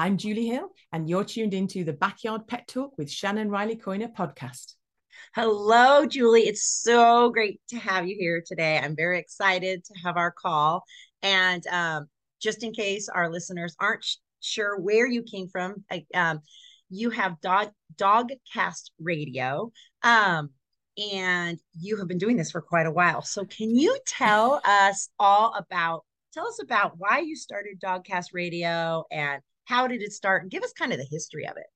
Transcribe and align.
I'm 0.00 0.16
Julie 0.16 0.46
Hill, 0.46 0.68
and 0.92 1.10
you're 1.10 1.24
tuned 1.24 1.52
into 1.52 1.82
the 1.82 1.92
Backyard 1.92 2.46
Pet 2.46 2.68
Talk 2.68 2.96
with 2.96 3.10
Shannon 3.10 3.50
Riley 3.50 3.74
Coiner 3.74 4.06
podcast. 4.06 4.74
Hello, 5.34 6.06
Julie. 6.06 6.42
It's 6.42 6.62
so 6.62 7.30
great 7.30 7.60
to 7.70 7.78
have 7.78 8.06
you 8.06 8.14
here 8.16 8.40
today. 8.46 8.78
I'm 8.78 8.94
very 8.94 9.18
excited 9.18 9.84
to 9.84 9.94
have 10.04 10.16
our 10.16 10.30
call. 10.30 10.84
And 11.24 11.66
um, 11.66 12.06
just 12.40 12.62
in 12.62 12.72
case 12.72 13.08
our 13.08 13.28
listeners 13.28 13.74
aren't 13.80 14.04
sh- 14.04 14.18
sure 14.38 14.78
where 14.78 15.08
you 15.08 15.24
came 15.24 15.48
from, 15.48 15.84
I, 15.90 16.06
um, 16.14 16.42
you 16.90 17.10
have 17.10 17.40
dog 17.40 17.70
Dogcast 17.96 18.90
Radio. 19.00 19.72
Um, 20.04 20.50
and 21.12 21.58
you 21.76 21.96
have 21.96 22.06
been 22.06 22.18
doing 22.18 22.36
this 22.36 22.52
for 22.52 22.62
quite 22.62 22.86
a 22.86 22.92
while. 22.92 23.22
So 23.22 23.44
can 23.44 23.74
you 23.74 23.98
tell 24.06 24.60
us 24.64 25.08
all 25.18 25.54
about 25.54 26.04
tell 26.32 26.46
us 26.46 26.60
about 26.62 26.98
why 26.98 27.18
you 27.18 27.34
started 27.34 27.80
Dogcast 27.80 28.26
Radio 28.32 29.04
and 29.10 29.42
how 29.68 29.86
did 29.86 30.00
it 30.00 30.12
start? 30.12 30.48
Give 30.48 30.62
us 30.62 30.72
kind 30.72 30.92
of 30.92 30.98
the 30.98 31.06
history 31.10 31.46
of 31.46 31.56
it. 31.58 31.66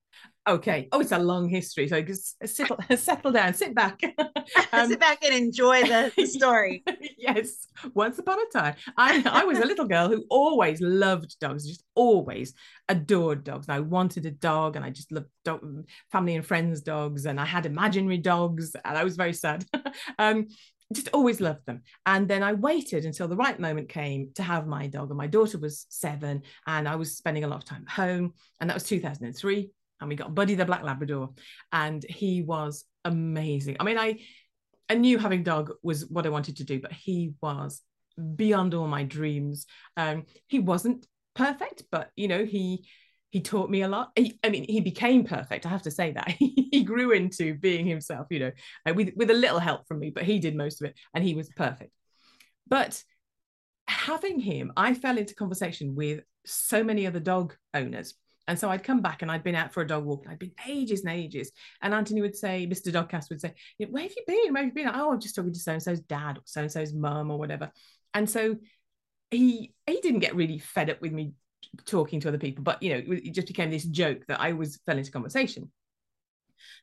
Okay. 0.49 0.89
Oh, 0.91 1.01
it's 1.01 1.13
a 1.13 1.19
long 1.19 1.49
history. 1.49 1.87
So 1.89 2.01
just 2.03 2.37
settle, 2.49 2.79
settle 2.97 3.33
down, 3.33 3.55
sit 3.55 3.75
back. 3.75 4.01
um, 4.73 4.89
sit 4.89 4.99
back 4.99 5.23
and 5.23 5.35
enjoy 5.35 5.83
the, 5.83 6.11
the 6.17 6.27
story. 6.27 6.83
yes. 7.19 7.69
Once 7.95 8.19
upon 8.19 8.39
a 8.41 8.59
time, 8.59 8.75
I, 8.97 9.23
I 9.25 9.45
was 9.45 9.59
a 9.59 9.67
little 9.67 9.87
girl 9.87 10.09
who 10.09 10.25
always 10.31 10.81
loved 10.81 11.39
dogs, 11.39 11.67
just 11.67 11.85
always 11.95 12.55
adored 12.89 13.45
dogs. 13.45 13.69
I 13.69 13.81
wanted 13.81 14.27
a 14.27 14.31
dog 14.31 14.75
and 14.75 14.85
I 14.85 14.91
just 14.91 15.13
loved 15.13 15.29
dog, 15.45 15.63
family 16.11 16.35
and 16.35 16.47
friends 16.47 16.81
dogs. 16.81 17.27
And 17.27 17.39
I 17.39 17.45
had 17.45 17.67
imaginary 17.67 18.19
dogs 18.19 18.75
and 18.85 18.99
I 18.99 19.05
was 19.05 19.17
very 19.17 19.35
sad. 19.35 19.65
um, 20.19 20.49
just 20.93 21.09
always 21.13 21.41
loved 21.41 21.67
them. 21.67 21.83
And 22.07 22.29
then 22.29 22.43
I 22.43 22.53
waited 22.53 23.05
until 23.05 23.29
the 23.29 23.37
right 23.37 23.59
moment 23.59 23.89
came 23.89 24.31
to 24.35 24.43
have 24.43 24.67
my 24.67 24.87
dog. 24.87 25.11
And 25.11 25.19
my 25.19 25.27
daughter 25.27 25.59
was 25.59 25.87
seven, 25.89 26.43
and 26.67 26.89
I 26.89 26.97
was 26.97 27.17
spending 27.17 27.45
a 27.45 27.49
lot 27.49 27.59
of 27.59 27.65
time 27.65 27.85
at 27.89 27.93
home. 27.93 28.35
And 28.61 28.69
that 28.71 28.75
was 28.75 28.85
2003. 28.85 29.71
And 30.01 30.09
we 30.09 30.17
got 30.17 30.35
Buddy 30.35 30.55
the 30.55 30.65
Black 30.65 30.83
Labrador, 30.83 31.31
and 31.73 32.05
he 32.09 32.43
was 32.43 32.85
amazing. 33.05 33.77
I 33.79 33.85
mean, 33.85 33.99
I 33.99 34.19
I 34.89 34.95
knew 34.95 35.19
having 35.19 35.43
dog 35.43 35.73
was 35.83 36.07
what 36.07 36.27
I 36.27 36.31
wanted 36.31 36.57
to 36.57 36.65
do, 36.65 36.81
but 36.81 36.93
he 36.93 37.35
was 37.41 37.81
beyond 38.37 38.75
all 38.75 38.87
my 38.87 39.05
dreams. 39.05 39.67
Um, 39.97 40.25
he 40.49 40.59
wasn't 40.59 41.07
perfect, 41.35 41.85
but 41.91 42.11
you 42.17 42.29
know, 42.29 42.45
he 42.45 42.87
he 43.33 43.41
taught 43.41 43.71
me 43.71 43.81
a 43.81 43.89
lot. 43.89 44.13
He, 44.15 44.39
I 44.45 44.51
mean, 44.51 44.67
he 44.69 44.81
became 44.81 45.25
perfect. 45.25 45.65
I 45.65 45.71
have 45.71 45.83
to 45.83 45.91
say 45.91 46.13
that 46.13 46.29
he 46.39 46.85
grew 46.85 47.13
into 47.13 47.55
being 47.55 47.87
himself, 47.87 48.27
you 48.31 48.39
know, 48.39 48.53
with 48.95 49.11
with 49.17 49.31
a 49.31 49.35
little 49.35 49.59
help 49.59 49.89
from 49.89 50.01
me, 50.01 50.11
but 50.11 50.25
he 50.25 50.39
did 50.39 50.55
most 50.55 50.83
of 50.83 50.91
it, 50.91 50.99
and 51.15 51.25
he 51.25 51.35
was 51.35 51.49
perfect. 51.49 51.93
But 52.69 53.03
having 53.89 54.39
him, 54.39 54.71
I 54.77 54.93
fell 54.93 55.17
into 55.17 55.35
conversation 55.35 55.95
with 55.95 56.21
so 56.45 56.85
many 56.85 57.07
other 57.07 57.21
dog 57.21 57.57
owners. 57.73 58.15
And 58.49 58.59
so 58.59 58.69
I'd 58.69 58.85
come 58.85 59.01
back 59.01 59.23
and 59.23 59.31
I'd 59.31 59.45
been 59.45 59.55
out 59.55 59.73
for 59.73 59.83
a 59.83 59.87
dog 59.87 60.05
walk 60.05 60.25
and 60.25 60.33
I'd 60.33 60.39
been 60.39 60.53
ages 60.67 61.01
and 61.01 61.11
ages. 61.11 61.53
And 61.81 61.95
Anthony 61.95 62.21
would 62.21 62.37
say, 62.37 62.67
Mr. 62.67 62.93
Dogcast 62.93 63.31
would 63.31 63.41
say, 63.41 63.55
Where 63.89 64.03
have 64.03 64.13
you 64.15 64.25
been? 64.27 64.53
Where 64.53 64.65
have 64.65 64.77
you 64.77 64.85
been? 64.85 64.93
Oh, 64.95 65.13
I'm 65.13 65.21
just 65.21 65.35
talking 65.35 65.55
to 65.55 65.59
so 65.59 65.73
and 65.73 65.83
so's 65.83 66.01
dad 66.01 66.37
or 66.37 66.43
so 66.45 66.61
and 66.61 66.71
so's 66.71 66.93
mum 66.93 67.31
or 67.31 67.39
whatever. 67.39 67.71
And 68.13 68.29
so 68.29 68.57
he 69.31 69.73
he 69.87 70.01
didn't 70.03 70.21
get 70.21 70.37
really 70.37 70.59
fed 70.59 70.91
up 70.91 71.01
with 71.01 71.13
me 71.13 71.33
talking 71.87 72.21
to 72.21 72.29
other 72.29 72.39
people, 72.39 72.65
but 72.65 72.83
you 72.83 72.91
know, 72.91 73.03
it 73.09 73.35
just 73.35 73.49
became 73.49 73.71
this 73.71 73.85
joke 73.85 74.27
that 74.29 74.41
I 74.41 74.53
was 74.53 74.79
fell 74.87 74.99
into 74.99 75.11
conversation. 75.11 75.71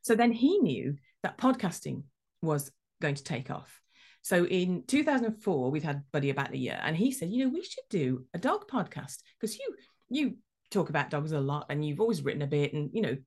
So 0.01 0.15
then 0.15 0.31
he 0.31 0.59
knew 0.59 0.95
that 1.23 1.37
podcasting 1.37 2.03
was 2.41 2.71
going 3.01 3.15
to 3.15 3.23
take 3.23 3.49
off. 3.49 3.79
So 4.21 4.45
in 4.45 4.83
2004, 4.85 5.71
we'd 5.71 5.83
had 5.83 6.03
Buddy 6.11 6.29
about 6.29 6.51
a 6.51 6.57
year, 6.57 6.79
and 6.83 6.95
he 6.95 7.11
said, 7.11 7.31
you 7.31 7.45
know, 7.45 7.53
we 7.53 7.63
should 7.63 7.83
do 7.89 8.25
a 8.33 8.37
dog 8.37 8.67
podcast 8.67 9.17
because 9.39 9.57
you 9.57 9.75
you 10.09 10.37
talk 10.71 10.89
about 10.89 11.09
dogs 11.09 11.31
a 11.31 11.39
lot, 11.39 11.67
and 11.69 11.85
you've 11.85 12.01
always 12.01 12.21
written 12.21 12.41
a 12.41 12.47
bit, 12.47 12.73
and 12.73 12.89
you 12.93 13.01
know, 13.01 13.17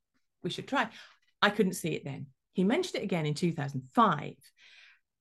we 0.42 0.50
should 0.50 0.68
try. 0.68 0.88
I 1.40 1.50
couldn't 1.50 1.74
see 1.74 1.94
it 1.94 2.04
then. 2.04 2.26
He 2.52 2.64
mentioned 2.64 2.96
it 2.96 3.04
again 3.04 3.26
in 3.26 3.34
2005, 3.34 4.34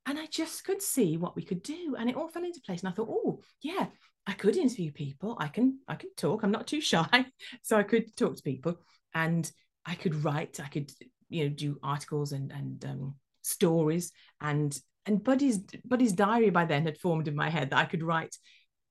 and 0.06 0.20
I 0.20 0.26
just 0.26 0.64
could 0.66 0.82
see 0.82 1.18
what 1.18 1.36
we 1.36 1.44
could 1.44 1.64
do, 1.64 1.96
and 1.98 2.10
it 2.10 2.16
all 2.16 2.28
fell 2.28 2.44
into 2.44 2.62
place. 2.62 2.82
And 2.82 2.90
I 2.90 2.92
thought, 2.92 3.10
oh 3.10 3.40
yeah, 3.62 3.88
I 4.28 4.34
could 4.34 4.56
interview 4.56 4.92
people. 4.92 5.38
I 5.40 5.48
can 5.48 5.80
I 5.88 5.96
can 5.96 6.10
talk. 6.16 6.44
I'm 6.44 6.52
not 6.52 6.68
too 6.68 6.82
shy, 6.82 7.26
so 7.64 7.78
I 7.78 7.84
could 7.84 8.16
talk 8.16 8.36
to 8.36 8.44
people, 8.44 8.78
and 9.14 9.50
I 9.86 9.96
could 9.96 10.24
write. 10.24 10.60
I 10.60 10.68
could 10.68 10.92
you 11.30 11.46
know 11.46 11.50
do 11.50 11.80
articles 11.82 12.32
and 12.32 12.52
and 12.52 12.86
um, 12.86 13.16
stories, 13.42 14.12
and 14.40 14.78
and 15.06 15.24
Buddy's 15.24 15.60
Buddy's 15.86 16.14
diary 16.14 16.50
by 16.50 16.66
then 16.66 16.86
had 16.86 16.98
formed 16.98 17.28
in 17.28 17.36
my 17.36 17.50
head 17.50 17.72
that 17.72 17.80
I 17.80 17.86
could 17.86 18.04
write 18.04 18.36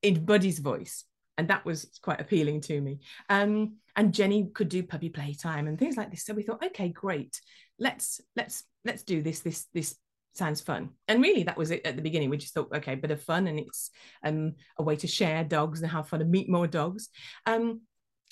in 0.03 0.25
Buddy's 0.25 0.59
voice, 0.59 1.05
and 1.39 1.49
that 1.49 1.65
was 1.65 1.99
quite 2.03 2.21
appealing 2.21 2.61
to 2.63 2.81
me. 2.81 3.01
Um, 3.29 3.77
and 3.97 4.15
Jenny 4.15 4.51
could 4.53 4.69
do 4.69 4.83
puppy 4.83 5.09
playtime 5.09 5.67
and 5.69 5.79
things 5.79 5.97
like 5.97 6.11
this. 6.11 6.25
So 6.25 6.35
we 6.35 6.43
thought, 6.43 6.65
okay, 6.65 6.89
great. 6.89 7.41
Let's 7.79 8.21
let's 8.35 8.65
let's 8.85 9.03
do 9.05 9.23
this 9.23 9.41
this 9.41 9.67
this 9.73 9.97
sounds 10.35 10.61
fun. 10.61 10.91
And 11.09 11.23
really, 11.23 11.43
that 11.45 11.57
was 11.57 11.71
it 11.71 11.87
at 11.87 11.97
the 11.97 12.03
beginning. 12.03 12.31
We 12.31 12.37
just 12.37 12.55
thought, 12.55 12.73
okay, 12.75 12.95
a 12.95 12.97
bit 12.97 13.11
of 13.11 13.23
fun, 13.23 13.47
and 13.47 13.59
it's 13.59 13.91
um, 14.25 14.55
a 14.79 14.83
way 14.83 14.97
to 14.97 15.07
share 15.07 15.45
dogs 15.45 15.83
and 15.83 15.91
have 15.91 16.09
fun 16.09 16.21
and 16.21 16.31
meet 16.31 16.49
more 16.49 16.67
dogs. 16.67 17.09
Um, 17.47 17.83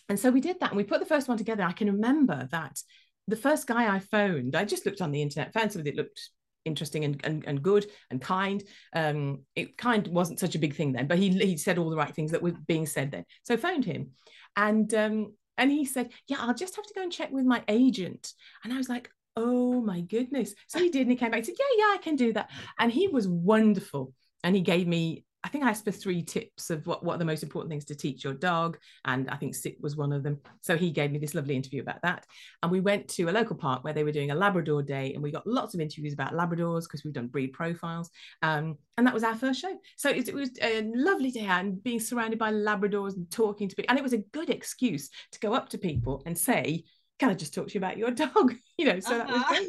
and 0.09 0.19
so 0.19 0.31
we 0.31 0.41
did 0.41 0.61
that, 0.61 0.71
and 0.71 0.77
we 0.77 0.85
put 0.85 1.01
the 1.01 1.07
first 1.07 1.29
one 1.29 1.39
together. 1.39 1.63
I 1.63 1.73
can 1.73 1.93
remember 1.93 2.49
that 2.51 2.81
the 3.27 3.37
first 3.37 3.67
guy 3.67 3.95
I 3.95 3.99
phoned, 3.99 4.57
I 4.57 4.65
just 4.65 4.87
looked 4.87 5.03
on 5.03 5.13
the 5.13 5.23
internet, 5.23 5.53
found 5.53 5.71
somebody 5.71 5.91
that 5.91 6.03
looked 6.03 6.31
interesting 6.65 7.05
and, 7.05 7.21
and, 7.25 7.45
and 7.47 7.63
good 7.63 7.87
and 8.11 8.21
kind. 8.21 8.63
Um, 8.95 9.43
it 9.55 9.77
kind 9.77 10.07
wasn't 10.09 10.41
such 10.41 10.55
a 10.55 10.59
big 10.59 10.75
thing 10.75 10.93
then, 10.93 11.07
but 11.07 11.19
he 11.19 11.31
he 11.31 11.57
said 11.57 11.79
all 11.79 11.91
the 11.91 11.97
right 11.97 12.15
things 12.15 12.31
that 12.31 12.43
were 12.43 12.55
being 12.67 12.87
said 12.87 13.11
then. 13.11 13.25
So 13.43 13.55
I 13.55 13.59
phoned 13.59 13.85
him, 13.85 14.13
and 14.57 14.93
um, 14.95 15.35
and 15.57 15.71
he 15.71 15.85
said, 15.85 16.11
"Yeah, 16.27 16.39
I'll 16.41 16.55
just 16.55 16.77
have 16.77 16.87
to 16.87 16.95
go 16.95 17.03
and 17.03 17.13
check 17.13 17.31
with 17.31 17.45
my 17.45 17.63
agent." 17.69 18.33
And 18.65 18.73
I 18.73 18.77
was 18.77 18.89
like, 18.89 19.11
oh 19.39 19.81
my 19.81 20.01
goodness. 20.01 20.55
So 20.67 20.79
he 20.79 20.91
did, 20.91 21.03
and 21.03 21.11
he 21.11 21.17
came 21.17 21.31
back 21.31 21.39
and 21.39 21.47
said, 21.47 21.55
yeah, 21.59 21.67
yeah, 21.79 21.95
I 21.95 21.99
can 22.03 22.17
do 22.17 22.33
that. 22.35 22.51
And 22.79 22.93
he 22.93 23.09
was 23.09 23.29
wonderful. 23.29 24.13
And 24.45 24.55
he 24.55 24.63
gave 24.63 24.87
me, 24.87 25.25
I 25.45 25.49
think 25.49 25.65
I 25.65 25.71
asked 25.71 25.85
for 25.85 25.93
three 25.93 26.23
tips 26.23 26.69
of 26.71 26.87
what, 26.87 27.05
what 27.05 27.15
are 27.15 27.19
the 27.19 27.25
most 27.25 27.45
important 27.45 27.71
things 27.71 27.85
to 27.87 27.95
teach 27.95 28.25
your 28.25 28.35
dog. 28.35 28.77
And 29.05 29.31
I 29.31 29.37
think 29.37 29.55
sit 29.55 29.81
was 29.81 29.97
one 29.97 30.13
of 30.13 30.25
them. 30.25 30.41
So 30.63 30.77
he 30.77 30.91
gave 30.91 31.13
me 31.13 31.19
this 31.19 31.35
lovely 31.35 31.55
interview 31.55 31.81
about 31.81 32.03
that. 32.03 32.27
And 32.63 32.73
we 32.73 32.81
went 32.81 33.09
to 33.11 33.25
a 33.25 33.33
local 33.33 33.57
park 33.57 33.85
where 33.85 33.93
they 33.93 34.05
were 34.05 34.13
doing 34.13 34.33
a 34.33 34.35
Labrador 34.35 34.83
day. 34.83 35.15
And 35.15 35.23
we 35.23 35.31
got 35.31 35.47
lots 35.47 35.75
of 35.75 35.81
interviews 35.81 36.13
about 36.13 36.33
Labradors 36.33 36.83
because 36.83 37.05
we've 37.05 37.15
done 37.15 37.29
breed 37.29 37.53
profiles. 37.53 38.11
Um, 38.43 38.79
and 38.97 39.07
that 39.07 39.15
was 39.15 39.23
our 39.23 39.37
first 39.37 39.61
show. 39.61 39.77
So 39.97 40.11
it, 40.11 40.35
was 40.35 40.51
a 40.61 40.83
lovely 40.95 41.31
day 41.31 41.47
out 41.47 41.65
and 41.65 41.83
being 41.83 42.01
surrounded 42.01 42.39
by 42.39 42.53
Labradors 42.53 43.15
and 43.15 43.31
talking 43.31 43.69
to 43.69 43.77
people. 43.77 43.91
And 43.91 43.99
it 43.99 44.03
was 44.03 44.15
a 44.15 44.25
good 44.33 44.51
excuse 44.51 45.09
to 45.33 45.41
go 45.41 45.55
up 45.55 45.69
to 45.69 45.79
people 45.79 46.23
and 46.27 46.37
say, 46.37 46.85
can 47.19 47.31
I 47.31 47.35
just 47.35 47.55
talk 47.55 47.69
to 47.69 47.75
you 47.75 47.79
about 47.79 47.99
your 47.99 48.11
dog? 48.13 48.55
you 48.77 48.87
know, 48.87 49.01
so 49.01 49.15
uh-huh. 49.15 49.19
that 49.19 49.29
was 49.29 49.43
uh-huh. 49.43 49.55
great. 49.55 49.69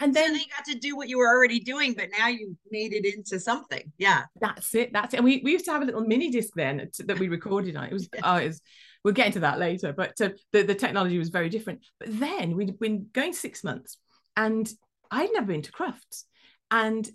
And 0.00 0.12
then 0.12 0.30
so 0.30 0.40
you 0.40 0.46
got 0.56 0.64
to 0.64 0.78
do 0.78 0.96
what 0.96 1.08
you 1.08 1.18
were 1.18 1.28
already 1.28 1.60
doing, 1.60 1.94
but 1.94 2.08
now 2.18 2.26
you 2.26 2.56
made 2.72 2.92
it 2.92 3.06
into 3.06 3.38
something. 3.38 3.92
Yeah. 3.98 4.24
That's 4.40 4.74
it. 4.74 4.92
That's 4.92 5.14
it. 5.14 5.18
And 5.18 5.24
we, 5.24 5.40
we 5.44 5.52
used 5.52 5.64
to 5.66 5.70
have 5.70 5.82
a 5.82 5.84
little 5.84 6.00
mini 6.00 6.28
disc 6.28 6.52
then 6.56 6.88
that 7.06 7.18
we 7.20 7.28
recorded 7.28 7.76
on. 7.76 7.84
It 7.84 7.92
was, 7.92 8.08
oh, 8.20 8.36
it 8.36 8.48
was, 8.48 8.60
we'll 9.04 9.14
get 9.14 9.28
into 9.28 9.40
that 9.40 9.60
later, 9.60 9.92
but 9.92 10.20
uh, 10.20 10.30
the, 10.52 10.62
the 10.62 10.74
technology 10.74 11.18
was 11.18 11.28
very 11.28 11.48
different. 11.48 11.86
But 12.00 12.18
then 12.18 12.56
we'd 12.56 12.80
been 12.80 13.10
going 13.12 13.32
six 13.32 13.62
months 13.62 13.96
and 14.36 14.68
I'd 15.08 15.32
never 15.32 15.46
been 15.46 15.62
to 15.62 15.72
Crufts. 15.72 16.24
And 16.72 17.08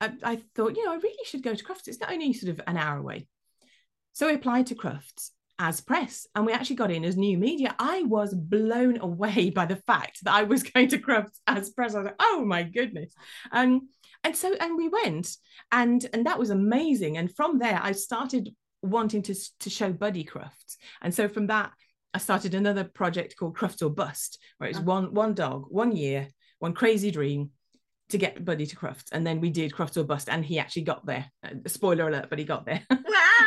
I, 0.00 0.12
I 0.22 0.42
thought, 0.54 0.76
you 0.76 0.86
know, 0.86 0.92
I 0.92 0.96
really 0.96 1.24
should 1.26 1.42
go 1.42 1.54
to 1.54 1.64
Crufts. 1.64 1.88
It's 1.88 2.00
not 2.00 2.10
only 2.10 2.32
sort 2.32 2.52
of 2.52 2.62
an 2.66 2.78
hour 2.78 2.96
away. 2.96 3.26
So 4.14 4.28
I 4.28 4.32
applied 4.32 4.68
to 4.68 4.74
Crufts 4.74 5.30
as 5.60 5.80
press 5.80 6.26
and 6.34 6.46
we 6.46 6.52
actually 6.52 6.76
got 6.76 6.90
in 6.90 7.04
as 7.04 7.16
new 7.16 7.36
media. 7.36 7.76
I 7.78 8.02
was 8.02 8.34
blown 8.34 8.98
away 9.00 9.50
by 9.50 9.66
the 9.66 9.76
fact 9.76 10.24
that 10.24 10.34
i 10.34 10.42
was 10.42 10.62
going 10.72 10.88
to 10.88 10.98
crufts 10.98 11.38
as 11.46 11.70
press. 11.70 11.94
I 11.94 11.98
was 11.98 12.06
like 12.06 12.16
oh 12.18 12.44
my 12.44 12.64
goodness. 12.64 13.12
Um, 13.52 13.88
and 14.24 14.34
so 14.34 14.54
and 14.58 14.76
we 14.76 14.88
went 14.88 15.36
and 15.70 16.04
and 16.12 16.26
that 16.26 16.38
was 16.38 16.50
amazing. 16.50 17.18
And 17.18 17.34
from 17.34 17.58
there 17.58 17.78
i 17.80 17.92
started 17.92 18.50
wanting 18.82 19.22
to 19.22 19.34
to 19.60 19.70
show 19.70 19.92
buddy 19.92 20.24
crufts 20.24 20.78
and 21.02 21.14
so 21.14 21.28
from 21.28 21.48
that 21.48 21.70
i 22.14 22.18
started 22.18 22.54
another 22.54 22.82
project 22.82 23.36
called 23.36 23.54
cruft 23.54 23.82
or 23.82 23.90
bust 23.90 24.38
where 24.56 24.70
it's 24.70 24.78
uh-huh. 24.78 24.86
one 24.86 25.12
one 25.12 25.34
dog 25.34 25.66
one 25.68 25.94
year 25.94 26.26
one 26.60 26.72
crazy 26.72 27.10
dream 27.10 27.50
to 28.10 28.18
get 28.18 28.44
Buddy 28.44 28.66
to 28.66 28.76
Crufts, 28.76 29.12
and 29.12 29.26
then 29.26 29.40
we 29.40 29.50
did 29.50 29.72
Cruft 29.72 29.96
or 29.96 30.04
Bust, 30.04 30.28
and 30.28 30.44
he 30.44 30.58
actually 30.58 30.82
got 30.82 31.04
there. 31.06 31.30
Uh, 31.44 31.50
spoiler 31.66 32.08
alert, 32.08 32.26
but 32.30 32.38
he 32.38 32.44
got 32.44 32.66
there. 32.66 32.82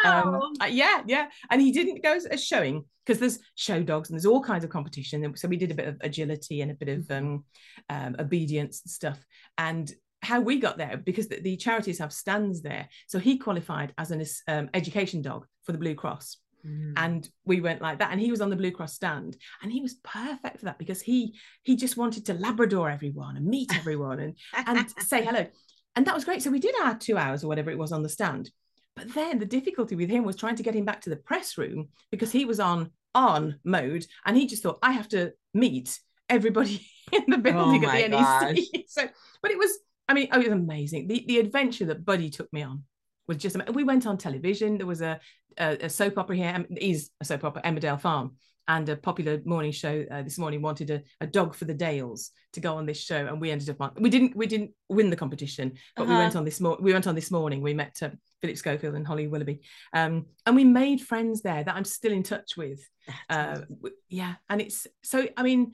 Wow! 0.04 0.42
um, 0.42 0.70
yeah, 0.70 1.02
yeah, 1.06 1.28
and 1.50 1.62
he 1.62 1.72
didn't 1.72 2.04
go 2.04 2.18
as 2.30 2.44
showing 2.44 2.84
because 3.06 3.20
there's 3.20 3.40
show 3.56 3.82
dogs 3.84 4.10
and 4.10 4.18
there's 4.18 4.26
all 4.26 4.44
kinds 4.44 4.64
of 4.64 4.70
competition, 4.70 5.24
and 5.24 5.38
so 5.38 5.48
we 5.48 5.56
did 5.56 5.72
a 5.72 5.76
bit 5.76 5.88
of 5.88 5.98
agility 6.02 6.62
and 6.62 6.72
a 6.72 6.74
bit 6.74 6.90
of 6.90 7.10
um, 7.12 7.46
um, 7.90 8.16
obedience 8.20 8.82
and 8.84 8.92
stuff. 8.92 9.24
And 9.58 9.92
how 10.22 10.40
we 10.40 10.58
got 10.58 10.78
there 10.78 10.98
because 10.98 11.28
the, 11.28 11.40
the, 11.42 11.58
charities 11.58 12.00
have 12.00 12.12
stands 12.12 12.62
there, 12.62 12.90
so 13.08 13.20
he 13.20 13.38
qualified 13.38 13.94
as 13.98 14.12
an 14.12 14.26
um, 14.48 14.70
education 14.74 15.22
dog 15.22 15.46
for 15.64 15.72
the 15.72 15.78
Blue 15.78 15.96
Cross. 15.96 16.38
Mm. 16.66 16.94
And 16.96 17.30
we 17.46 17.62
went 17.62 17.82
like 17.82 18.00
that. 18.00 18.12
And 18.12 18.20
he 18.20 18.32
was 18.32 18.42
on 18.42 18.50
the 18.50 18.56
Blue 18.56 18.72
Cross 18.72 18.94
stand. 18.94 19.38
And 19.62 19.72
he 19.72 19.82
was 19.82 19.96
perfect 20.04 20.60
for 20.60 20.66
that 20.66 20.80
because 20.80 21.02
he 21.02 21.36
he 21.64 21.76
just 21.76 21.98
wanted 21.98 22.26
to 22.28 22.34
Labrador 22.34 22.90
everyone 22.90 23.38
and 23.38 23.46
meet 23.46 23.76
everyone 23.76 24.20
and, 24.20 24.36
and 24.54 24.90
say 25.00 25.24
hello. 25.24 25.46
And 25.96 26.06
that 26.06 26.16
was 26.16 26.26
great. 26.26 26.42
So 26.42 26.52
we 26.52 26.60
did 26.60 26.76
our 26.84 26.98
two 26.98 27.18
hours 27.18 27.44
or 27.44 27.48
whatever 27.48 27.70
it 27.70 27.78
was 27.78 27.92
on 27.92 28.04
the 28.04 28.10
stand. 28.10 28.50
But 28.96 29.14
then 29.14 29.40
the 29.40 29.46
difficulty 29.46 29.96
with 29.96 30.10
him 30.10 30.24
was 30.24 30.36
trying 30.36 30.56
to 30.56 30.64
get 30.64 30.76
him 30.76 30.86
back 30.86 31.02
to 31.02 31.10
the 31.10 31.16
press 31.16 31.58
room 31.58 31.90
because 32.12 32.32
he 32.32 32.46
was 32.46 32.60
on 32.60 32.92
on 33.16 33.60
mode, 33.64 34.06
and 34.26 34.36
he 34.36 34.48
just 34.48 34.64
thought 34.64 34.80
I 34.82 34.92
have 34.94 35.08
to 35.10 35.34
meet 35.54 36.00
everybody 36.30 36.88
in 37.12 37.24
the 37.28 37.38
building 37.38 37.86
Oh 37.86 37.90
at 37.90 38.10
the 38.12 38.56
NEC. 38.56 38.86
So, 38.88 39.08
but 39.42 39.52
it 39.52 39.58
was, 39.58 39.72
I 40.08 40.14
mean, 40.14 40.30
oh, 40.32 40.40
it 40.40 40.50
was 40.50 40.54
amazing. 40.54 41.08
The 41.08 41.24
the 41.28 41.40
adventure 41.40 41.86
that 41.86 42.06
Buddy 42.06 42.30
took 42.30 42.52
me 42.54 42.64
on 42.64 42.84
was 43.28 43.38
just. 43.38 43.56
We 43.74 43.84
went 43.84 44.06
on 44.06 44.18
television. 44.18 44.78
There 44.78 44.88
was 44.88 45.02
a 45.02 45.20
a, 45.58 45.86
a 45.86 45.90
soap 45.90 46.18
opera 46.18 46.36
here. 46.36 46.48
Em- 46.48 46.68
a 46.80 47.26
soap 47.26 47.44
opera, 47.44 47.62
Emmerdale 47.64 48.00
Farm. 48.02 48.36
And 48.66 48.88
a 48.88 48.96
popular 48.96 49.42
morning 49.44 49.74
show 49.74 50.06
uh, 50.10 50.22
this 50.22 50.38
morning 50.38 50.62
wanted 50.62 50.90
a, 50.90 51.02
a 51.20 51.28
dog 51.28 51.54
for 51.54 51.66
the 51.66 51.74
Dales 51.74 52.32
to 52.54 52.62
go 52.62 52.76
on 52.78 52.86
this 52.86 52.98
show, 52.98 53.18
and 53.28 53.42
we 53.42 53.52
ended 53.52 53.70
up 53.70 53.82
on. 53.82 53.92
We 54.00 54.10
didn't 54.10 54.38
we 54.38 54.48
didn't 54.48 54.72
win 54.88 55.10
the 55.10 55.18
competition, 55.18 55.74
but 55.98 56.08
we 56.08 56.14
Uh-huh. 56.14 56.22
went 56.24 56.36
on 56.38 56.46
this 56.46 56.62
mor- 56.62 56.78
we 56.80 56.94
went 56.94 57.06
on 57.06 57.14
this 57.14 57.30
morning. 57.30 57.62
We 57.62 57.74
met 57.74 57.98
uh, 58.02 58.12
Philip 58.42 58.58
Schofield 58.58 58.96
and 58.96 59.06
Holly 59.06 59.28
Willoughby, 59.28 59.60
um, 59.92 60.28
and 60.46 60.56
we 60.56 60.64
made 60.64 61.02
friends 61.02 61.42
there 61.42 61.62
that 61.62 61.76
I'm 61.76 61.84
still 61.84 62.14
in 62.14 62.24
touch 62.24 62.56
with. 62.56 62.80
Uh, 63.30 63.60
yeah, 64.08 64.36
and 64.50 64.62
it's 64.62 64.88
so. 65.04 65.28
I 65.36 65.44
mean, 65.44 65.74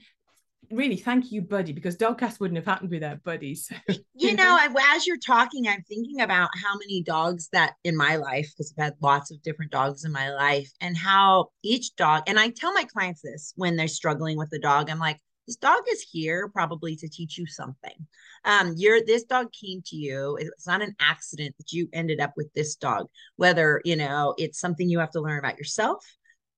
really, 0.71 0.97
thank 0.97 1.31
you, 1.31 1.41
Buddy, 1.41 1.73
because 1.73 1.97
Dogcast 1.97 2.39
wouldn't 2.39 2.57
have 2.57 2.65
happened 2.65 2.91
without 2.91 3.23
Buddy. 3.23 3.55
So 3.55 3.75
you 4.15 4.35
know, 4.35 4.57
as 4.93 5.07
you're 5.07 5.17
talking, 5.17 5.67
I'm 5.67 5.83
thinking 5.83 6.21
about 6.21 6.49
how 6.55 6.77
many 6.77 7.03
dogs 7.03 7.49
that 7.53 7.73
in 7.83 7.95
my 7.95 8.15
life, 8.15 8.51
because 8.51 8.73
I've 8.77 8.83
had 8.83 8.95
lots 9.01 9.31
of 9.31 9.41
different 9.41 9.71
dogs 9.71 10.05
in 10.05 10.11
my 10.11 10.31
life, 10.31 10.71
and 10.81 10.97
how 10.97 11.49
each 11.63 11.95
dog, 11.95 12.23
and 12.27 12.39
I 12.39 12.49
tell 12.49 12.73
my 12.73 12.83
clients 12.83 13.21
this 13.21 13.53
when 13.55 13.75
they're 13.75 13.87
struggling 13.87 14.37
with 14.37 14.49
the 14.49 14.59
dog, 14.59 14.89
I'm 14.89 14.99
like, 14.99 15.19
this 15.47 15.55
dog 15.55 15.81
is 15.89 16.01
here 16.01 16.47
probably 16.49 16.95
to 16.95 17.09
teach 17.09 17.39
you 17.39 17.47
something. 17.47 18.05
Um, 18.45 18.75
you're 18.77 19.03
this 19.03 19.23
dog 19.23 19.47
came 19.51 19.81
to 19.87 19.95
you. 19.95 20.37
It's 20.39 20.67
not 20.67 20.83
an 20.83 20.95
accident 20.99 21.55
that 21.57 21.71
you 21.71 21.89
ended 21.91 22.19
up 22.19 22.33
with 22.37 22.53
this 22.53 22.75
dog, 22.75 23.07
whether 23.35 23.81
you 23.83 23.95
know 23.95 24.35
it's 24.37 24.59
something 24.59 24.87
you 24.87 24.99
have 24.99 25.11
to 25.11 25.21
learn 25.21 25.39
about 25.39 25.57
yourself 25.57 26.05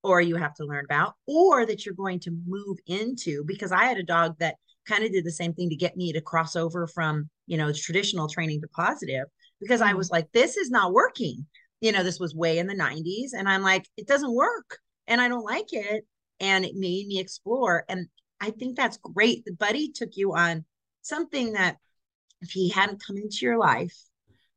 or 0.02 0.20
you 0.20 0.36
have 0.36 0.54
to 0.54 0.64
learn 0.64 0.84
about, 0.84 1.14
or 1.26 1.64
that 1.66 1.84
you're 1.86 1.94
going 1.94 2.20
to 2.20 2.36
move 2.46 2.78
into. 2.86 3.44
Because 3.46 3.72
I 3.72 3.84
had 3.84 3.98
a 3.98 4.02
dog 4.02 4.36
that 4.40 4.56
kind 4.86 5.04
of 5.04 5.12
did 5.12 5.24
the 5.24 5.32
same 5.32 5.54
thing 5.54 5.68
to 5.70 5.76
get 5.76 5.96
me 5.96 6.12
to 6.12 6.20
cross 6.20 6.56
over 6.56 6.86
from 6.86 7.28
you 7.46 7.56
know 7.56 7.72
traditional 7.72 8.28
training 8.28 8.60
to 8.60 8.68
positive 8.68 9.26
because 9.60 9.80
i 9.80 9.92
Mm. 9.92 9.96
was 9.96 10.10
like 10.10 10.26
this 10.32 10.56
is 10.56 10.70
not 10.70 10.92
working 10.92 11.46
you 11.80 11.92
know 11.92 12.02
this 12.02 12.18
was 12.18 12.34
way 12.34 12.58
in 12.58 12.66
the 12.66 12.74
90s 12.74 13.32
and 13.32 13.48
i'm 13.48 13.62
like 13.62 13.86
it 13.96 14.08
doesn't 14.08 14.34
work 14.34 14.78
and 15.06 15.20
i 15.20 15.28
don't 15.28 15.44
like 15.44 15.72
it 15.72 16.04
and 16.40 16.64
it 16.64 16.74
made 16.74 17.06
me 17.06 17.20
explore 17.20 17.84
and 17.88 18.08
i 18.40 18.50
think 18.50 18.76
that's 18.76 18.96
great 18.96 19.44
the 19.44 19.52
buddy 19.52 19.88
took 19.88 20.10
you 20.16 20.34
on 20.34 20.64
something 21.02 21.52
that 21.52 21.76
if 22.40 22.50
he 22.50 22.68
hadn't 22.68 23.02
come 23.06 23.16
into 23.16 23.38
your 23.42 23.58
life 23.58 23.96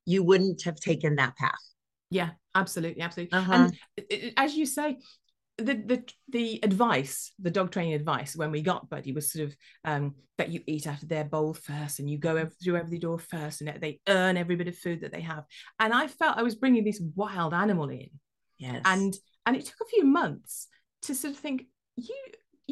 you 0.05 0.23
wouldn't 0.23 0.63
have 0.63 0.79
taken 0.79 1.17
that 1.17 1.35
path 1.37 1.53
yeah, 2.11 2.29
absolutely, 2.53 3.01
absolutely. 3.01 3.37
Uh-huh. 3.37 3.69
And 4.09 4.33
as 4.37 4.55
you 4.55 4.65
say, 4.65 4.99
the 5.57 5.75
the 5.75 6.03
the 6.29 6.59
advice, 6.63 7.31
the 7.39 7.51
dog 7.51 7.71
training 7.71 7.93
advice 7.93 8.35
when 8.35 8.51
we 8.51 8.61
got 8.61 8.89
Buddy 8.89 9.11
was 9.11 9.31
sort 9.31 9.45
of 9.45 9.55
um, 9.83 10.15
that 10.37 10.49
you 10.49 10.61
eat 10.67 10.87
out 10.87 11.01
of 11.01 11.09
their 11.09 11.23
bowl 11.23 11.53
first 11.53 11.99
and 11.99 12.09
you 12.09 12.17
go 12.17 12.49
through 12.61 12.75
every 12.75 12.99
door 12.99 13.19
first 13.19 13.61
and 13.61 13.81
they 13.81 13.99
earn 14.07 14.37
every 14.37 14.55
bit 14.55 14.67
of 14.67 14.77
food 14.77 15.01
that 15.01 15.11
they 15.11 15.21
have. 15.21 15.45
And 15.79 15.93
I 15.93 16.07
felt 16.07 16.37
I 16.37 16.43
was 16.43 16.55
bringing 16.55 16.83
this 16.83 17.01
wild 17.15 17.53
animal 17.53 17.89
in, 17.89 18.09
yes 18.57 18.81
and 18.85 19.13
and 19.45 19.55
it 19.55 19.65
took 19.65 19.81
a 19.81 19.89
few 19.89 20.03
months 20.03 20.67
to 21.03 21.15
sort 21.15 21.33
of 21.33 21.39
think 21.39 21.65
you 21.95 22.15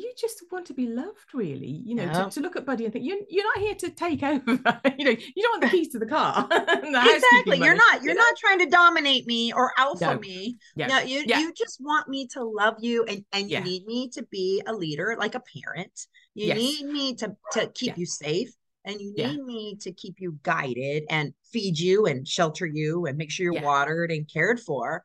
you 0.04 0.14
just 0.20 0.44
want 0.52 0.66
to 0.68 0.74
be 0.74 0.88
loved 0.88 1.34
really 1.34 1.82
you 1.86 1.96
know 1.96 2.04
Yeah. 2.04 2.26
to, 2.26 2.30
to 2.32 2.42
look 2.42 2.56
at 2.56 2.66
buddy 2.66 2.84
and 2.86 2.94
think 2.94 3.06
you're, 3.06 3.18
you're 3.30 3.46
not 3.46 3.58
here 3.58 3.76
to 3.76 3.90
take 3.90 4.22
over 4.32 4.52
you 4.98 5.06
know 5.06 5.12
you 5.36 5.42
don't 5.44 5.54
want 5.54 5.62
the 5.62 5.70
keys 5.70 5.90
to 5.94 6.00
the 6.00 6.06
car 6.06 6.48
the 6.50 7.12
exactly 7.16 7.58
you're 7.60 7.76
not 7.76 8.02
you 8.02 8.08
you're 8.08 8.16
know? 8.16 8.22
not 8.22 8.36
trying 8.38 8.60
to 8.60 8.68
dominate 8.68 9.26
me 9.28 9.54
or 9.54 9.72
alpha 9.78 10.14
No. 10.14 10.20
me 10.20 10.58
yeah 10.76 10.88
No, 10.88 11.00
you 11.00 11.24
Yeah. 11.26 11.40
you 11.40 11.54
just 11.54 11.80
want 11.82 12.08
me 12.10 12.28
to 12.34 12.44
love 12.44 12.76
you 12.82 13.04
and 13.06 13.24
and 13.34 13.50
you 13.50 13.62
need 13.62 13.86
me 13.86 14.10
to 14.10 14.24
be 14.24 14.62
a 14.68 14.74
leader 14.74 15.16
like 15.18 15.36
a 15.36 15.42
parent. 15.56 16.08
You 16.36 16.48
Yes. 16.48 16.58
need 16.58 16.86
me 16.88 17.16
to 17.16 17.36
to 17.54 17.72
keep 17.74 17.98
you 17.98 18.06
safe 18.06 18.50
and 18.86 19.00
you 19.00 19.14
need 19.16 19.42
me 19.44 19.78
to 19.82 19.92
keep 19.94 20.16
you 20.20 20.38
guided 20.44 21.04
and 21.10 21.34
feed 21.52 21.80
you 21.80 22.06
and 22.06 22.28
shelter 22.28 22.66
you 22.66 23.06
and 23.06 23.18
make 23.18 23.32
sure 23.32 23.46
you're 23.46 23.62
watered 23.62 24.12
and 24.12 24.30
cared 24.32 24.60
for. 24.60 25.04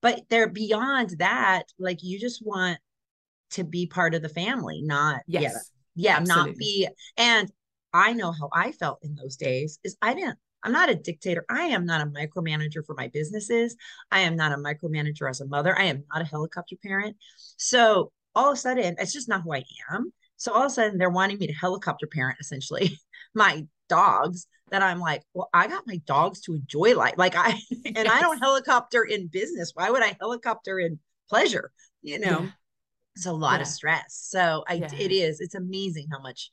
But 0.00 0.22
they're 0.30 0.48
beyond 0.48 1.10
that 1.18 1.64
like 1.78 2.02
you 2.02 2.18
just 2.18 2.44
want 2.44 2.78
to 3.52 3.64
be 3.64 3.86
part 3.86 4.14
of 4.14 4.22
the 4.22 4.28
family, 4.28 4.82
not 4.82 5.22
yes 5.26 5.70
yeah, 5.94 6.18
yeah, 6.18 6.24
not 6.24 6.56
be 6.56 6.88
and 7.16 7.50
I 7.94 8.12
know 8.12 8.32
how 8.32 8.48
I 8.52 8.72
felt 8.72 9.00
in 9.02 9.14
those 9.14 9.36
days 9.36 9.78
is 9.84 9.96
I 10.00 10.14
didn't 10.14 10.38
I'm 10.62 10.72
not 10.72 10.90
a 10.90 10.94
dictator. 10.94 11.44
I 11.48 11.64
am 11.64 11.84
not 11.84 12.00
a 12.00 12.10
micromanager 12.10 12.84
for 12.84 12.94
my 12.94 13.08
businesses. 13.08 13.76
I 14.10 14.20
am 14.20 14.36
not 14.36 14.52
a 14.52 14.56
micromanager 14.56 15.28
as 15.28 15.40
a 15.40 15.46
mother. 15.46 15.76
I 15.78 15.84
am 15.84 16.04
not 16.12 16.22
a 16.22 16.26
helicopter 16.26 16.76
parent. 16.82 17.16
So 17.56 18.12
all 18.34 18.50
of 18.50 18.54
a 18.54 18.60
sudden, 18.60 18.96
it's 18.98 19.12
just 19.12 19.28
not 19.28 19.42
who 19.42 19.54
I 19.54 19.64
am. 19.92 20.12
So 20.36 20.52
all 20.52 20.62
of 20.62 20.66
a 20.66 20.70
sudden, 20.70 20.98
they're 20.98 21.10
wanting 21.10 21.38
me 21.38 21.48
to 21.48 21.52
helicopter 21.52 22.06
parent 22.06 22.38
essentially 22.40 22.98
my 23.34 23.66
dogs. 23.88 24.46
That 24.70 24.82
I'm 24.82 25.00
like, 25.00 25.22
well, 25.34 25.50
I 25.52 25.66
got 25.66 25.86
my 25.86 25.98
dogs 26.06 26.40
to 26.42 26.54
enjoy 26.54 26.96
life. 26.96 27.14
Like 27.18 27.34
I, 27.36 27.60
and 27.84 28.08
I 28.08 28.22
don't 28.22 28.38
helicopter 28.38 29.02
in 29.02 29.26
business. 29.26 29.72
Why 29.74 29.90
would 29.90 30.02
I 30.02 30.16
helicopter 30.18 30.78
in 30.78 30.98
pleasure? 31.28 31.72
You 32.00 32.20
know, 32.20 32.40
Yeah. 32.40 32.48
It's 33.16 33.26
a 33.26 33.32
lot 33.32 33.56
Yeah. 33.56 33.62
of 33.62 33.68
stress. 33.68 34.04
So 34.30 34.64
I, 34.68 34.74
Yeah. 34.74 34.94
it 34.94 35.12
is. 35.12 35.40
It's 35.40 35.54
amazing 35.54 36.06
how 36.10 36.20
much 36.20 36.50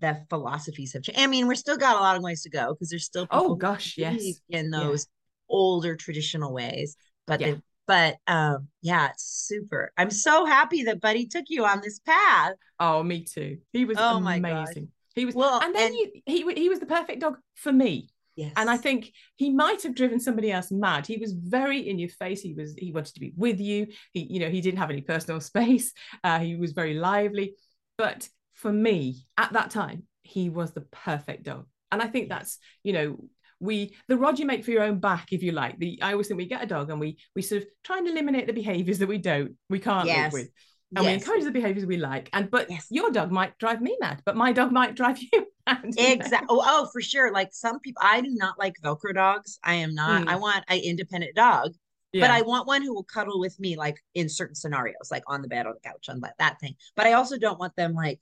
the 0.00 0.24
philosophies 0.28 0.92
have 0.92 1.02
changed. 1.02 1.20
I 1.20 1.26
mean, 1.26 1.46
we're 1.46 1.54
still 1.54 1.76
got 1.76 1.96
a 1.96 2.00
lot 2.00 2.16
of 2.16 2.22
ways 2.22 2.42
to 2.42 2.50
go 2.50 2.74
because 2.74 2.90
there's 2.90 3.04
still 3.04 3.26
Oh, 3.30 3.54
gosh, 3.54 3.96
yes. 3.96 4.20
in 4.48 4.72
Yeah. 4.72 4.78
those 4.78 5.06
older 5.48 5.94
traditional 5.96 6.52
ways. 6.52 6.96
But 7.26 7.40
Yeah. 7.40 7.52
they, 7.52 7.60
but 7.86 8.16
um, 8.26 8.68
yeah, 8.82 9.10
it's 9.10 9.24
super. 9.24 9.92
I'm 9.96 10.10
so 10.10 10.46
happy 10.46 10.84
that 10.84 11.00
Buddy 11.00 11.26
took 11.26 11.44
you 11.48 11.64
on 11.64 11.80
this 11.82 12.00
path. 12.00 12.54
Oh, 12.80 13.02
me 13.02 13.24
too. 13.24 13.58
He 13.72 13.84
was 13.84 13.96
Oh 14.00 14.20
my 14.20 14.38
gosh. 14.40 14.68
amazing. 14.68 14.88
He 15.14 15.24
was 15.26 15.34
Well, 15.36 15.60
and 15.62 15.74
then 15.74 15.92
and- 15.92 15.94
you, 15.94 16.10
he 16.26 16.54
he 16.62 16.68
was 16.68 16.80
the 16.80 16.86
perfect 16.86 17.20
dog 17.20 17.38
for 17.54 17.72
me. 17.72 18.08
Yes, 18.36 18.52
And 18.56 18.68
I 18.68 18.76
think 18.76 19.12
he 19.36 19.50
might 19.50 19.82
have 19.82 19.94
driven 19.94 20.18
somebody 20.18 20.50
else 20.50 20.72
mad. 20.72 21.06
He 21.06 21.18
was 21.18 21.32
very 21.32 21.88
in 21.88 21.98
your 21.98 22.08
face. 22.08 22.42
He 22.42 22.54
was 22.54 22.74
he 22.76 22.90
wanted 22.92 23.14
to 23.14 23.20
be 23.20 23.32
with 23.36 23.60
you. 23.60 23.86
He 24.12 24.26
you 24.28 24.40
know 24.40 24.50
he 24.50 24.60
didn't 24.60 24.78
have 24.78 24.90
any 24.90 25.02
personal 25.02 25.40
space. 25.52 25.92
Uh, 26.22 26.40
he 26.40 26.56
was 26.56 26.72
very 26.72 26.94
lively. 26.94 27.54
But 27.96 28.28
for 28.54 28.72
me 28.72 29.26
at 29.38 29.52
that 29.52 29.70
time, 29.70 30.04
he 30.22 30.50
was 30.50 30.72
the 30.72 30.80
perfect 30.80 31.44
dog. 31.44 31.66
And 31.92 32.02
I 32.02 32.08
think 32.08 32.28
that's 32.28 32.58
you 32.82 32.92
know 32.92 33.28
we 33.60 33.94
the 34.08 34.16
rod 34.18 34.38
you 34.38 34.46
make 34.46 34.64
for 34.64 34.72
your 34.72 34.82
own 34.82 34.98
back, 34.98 35.32
if 35.32 35.42
you 35.42 35.52
like. 35.52 35.78
The 35.78 36.00
I 36.02 36.12
always 36.12 36.26
think 36.28 36.38
we 36.38 36.46
get 36.46 36.62
a 36.62 36.66
dog 36.66 36.90
and 36.90 36.98
we 36.98 37.18
we 37.36 37.42
sort 37.42 37.62
of 37.62 37.68
try 37.84 37.98
and 37.98 38.08
eliminate 38.08 38.46
the 38.48 38.52
behaviors 38.52 38.98
that 38.98 39.08
we 39.08 39.18
don't 39.18 39.52
we 39.70 39.78
can't 39.78 40.06
Yes. 40.06 40.32
live 40.32 40.32
with. 40.32 40.50
And 40.96 41.06
we 41.06 41.12
encourage 41.12 41.44
the 41.44 41.50
behaviors 41.50 41.86
we 41.86 41.96
like. 41.96 42.30
And 42.32 42.50
but 42.50 42.70
Yes. 42.70 42.86
your 42.90 43.10
dog 43.10 43.30
might 43.30 43.56
drive 43.58 43.80
me 43.80 43.96
mad, 44.00 44.22
but 44.24 44.36
my 44.36 44.52
dog 44.52 44.72
might 44.72 44.94
drive 44.94 45.18
you 45.20 45.46
mad. 45.66 45.94
exactly. 45.96 46.46
Oh, 46.50 46.62
oh, 46.64 46.88
for 46.92 47.00
sure. 47.00 47.32
Like 47.32 47.50
some 47.52 47.80
people, 47.80 48.02
I 48.04 48.20
do 48.20 48.30
not 48.30 48.58
like 48.58 48.74
Velcro 48.82 49.14
dogs. 49.14 49.58
I 49.62 49.74
am 49.74 49.94
not. 49.94 50.26
Mm. 50.26 50.28
I 50.28 50.36
want 50.36 50.64
an 50.68 50.78
independent 50.78 51.34
dog. 51.34 51.72
but 52.12 52.30
I 52.30 52.42
want 52.42 52.68
one 52.68 52.82
who 52.82 52.94
will 52.94 53.02
cuddle 53.04 53.40
with 53.40 53.58
me 53.58 53.76
like 53.76 53.96
in 54.14 54.28
certain 54.28 54.54
scenarios, 54.54 55.08
like 55.10 55.24
on 55.26 55.42
the 55.42 55.48
bed, 55.48 55.66
on 55.66 55.74
the 55.74 55.88
couch, 55.88 56.08
on 56.08 56.20
that, 56.20 56.34
that 56.38 56.60
thing. 56.60 56.76
But 56.94 57.06
I 57.06 57.14
also 57.14 57.38
don't 57.38 57.58
want 57.58 57.74
them 57.76 57.92
like 57.92 58.20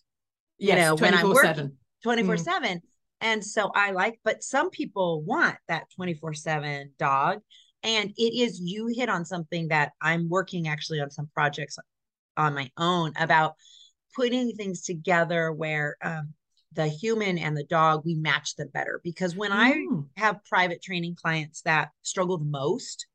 you 0.58 0.68
yes, 0.68 0.78
know, 0.78 0.94
when 0.94 1.14
I'm 1.14 1.26
24/7. 1.26 1.72
24 2.02 2.36
7. 2.36 2.80
And 3.20 3.44
so 3.44 3.70
I 3.74 3.90
like, 3.92 4.18
but 4.24 4.42
some 4.42 4.70
people 4.70 5.22
want 5.22 5.56
that 5.68 5.86
24 5.94 6.34
7 6.34 6.92
dog. 6.98 7.40
And 7.82 8.12
it 8.16 8.40
is, 8.40 8.60
you 8.60 8.86
hit 8.86 9.08
on 9.08 9.24
something 9.24 9.68
that 9.68 9.92
I'm 10.00 10.28
working 10.28 10.68
actually 10.68 11.00
on 11.00 11.10
some 11.10 11.28
projects 11.34 11.78
on 12.36 12.54
my 12.54 12.70
own 12.76 13.12
about 13.18 13.54
putting 14.14 14.52
things 14.52 14.82
together 14.82 15.52
where 15.52 15.96
um, 16.02 16.34
the 16.72 16.86
human 16.88 17.38
and 17.38 17.56
the 17.56 17.64
dog, 17.64 18.02
we 18.04 18.14
match 18.14 18.56
them 18.56 18.68
better. 18.72 19.00
Because 19.02 19.36
when 19.36 19.52
I 19.52 19.72
Mm. 19.72 20.06
have 20.16 20.44
private 20.44 20.82
training 20.82 21.14
clients 21.16 21.62
that 21.62 21.90
struggle 22.02 22.38
the 22.38 22.44
most, 22.44 23.06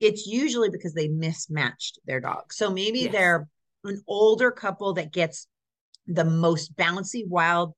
it's 0.00 0.26
usually 0.26 0.70
because 0.70 0.94
they 0.94 1.08
mismatched 1.08 1.98
their 2.04 2.20
dog. 2.20 2.52
So 2.52 2.70
maybe 2.70 3.00
Yes. 3.00 3.12
they're 3.12 3.48
an 3.84 4.02
older 4.06 4.50
couple 4.50 4.94
that 4.94 5.12
gets 5.12 5.46
the 6.06 6.24
most 6.24 6.76
bouncy 6.76 7.26
wild 7.26 7.74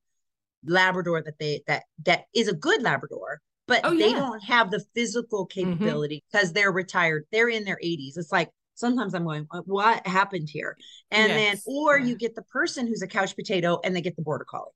Labrador 0.65 1.21
that 1.23 1.39
they 1.39 1.61
that 1.67 1.83
that 2.05 2.25
is 2.33 2.47
a 2.47 2.53
good 2.53 2.81
Labrador, 2.81 3.39
but 3.67 3.83
Oh, 3.83 3.93
they 3.93 4.09
yeah. 4.09 4.19
don't 4.19 4.43
have 4.43 4.71
the 4.71 4.83
physical 4.95 5.45
capability 5.45 6.23
because 6.31 6.51
they're 6.51 6.71
retired. 6.71 7.25
They're 7.31 7.47
in 7.49 7.63
their 7.63 7.79
80s. 7.81 8.17
It's 8.17 8.31
like 8.31 8.49
sometimes 8.77 9.13
I'm 9.13 9.23
going, 9.25 9.45
"What- 9.49 9.67
what 9.67 10.07
happened 10.07 10.49
here? 10.49 10.77
And 11.11 11.31
then, 11.31 11.57
or 11.65 11.97
yeah. 11.97 12.05
you 12.05 12.15
get 12.15 12.35
the 12.35 12.43
person 12.43 12.87
who's 12.87 13.01
a 13.01 13.07
couch 13.07 13.35
potato 13.35 13.79
and 13.83 13.95
they 13.95 14.01
get 14.01 14.15
the 14.15 14.21
border 14.21 14.45
collie 14.45 14.71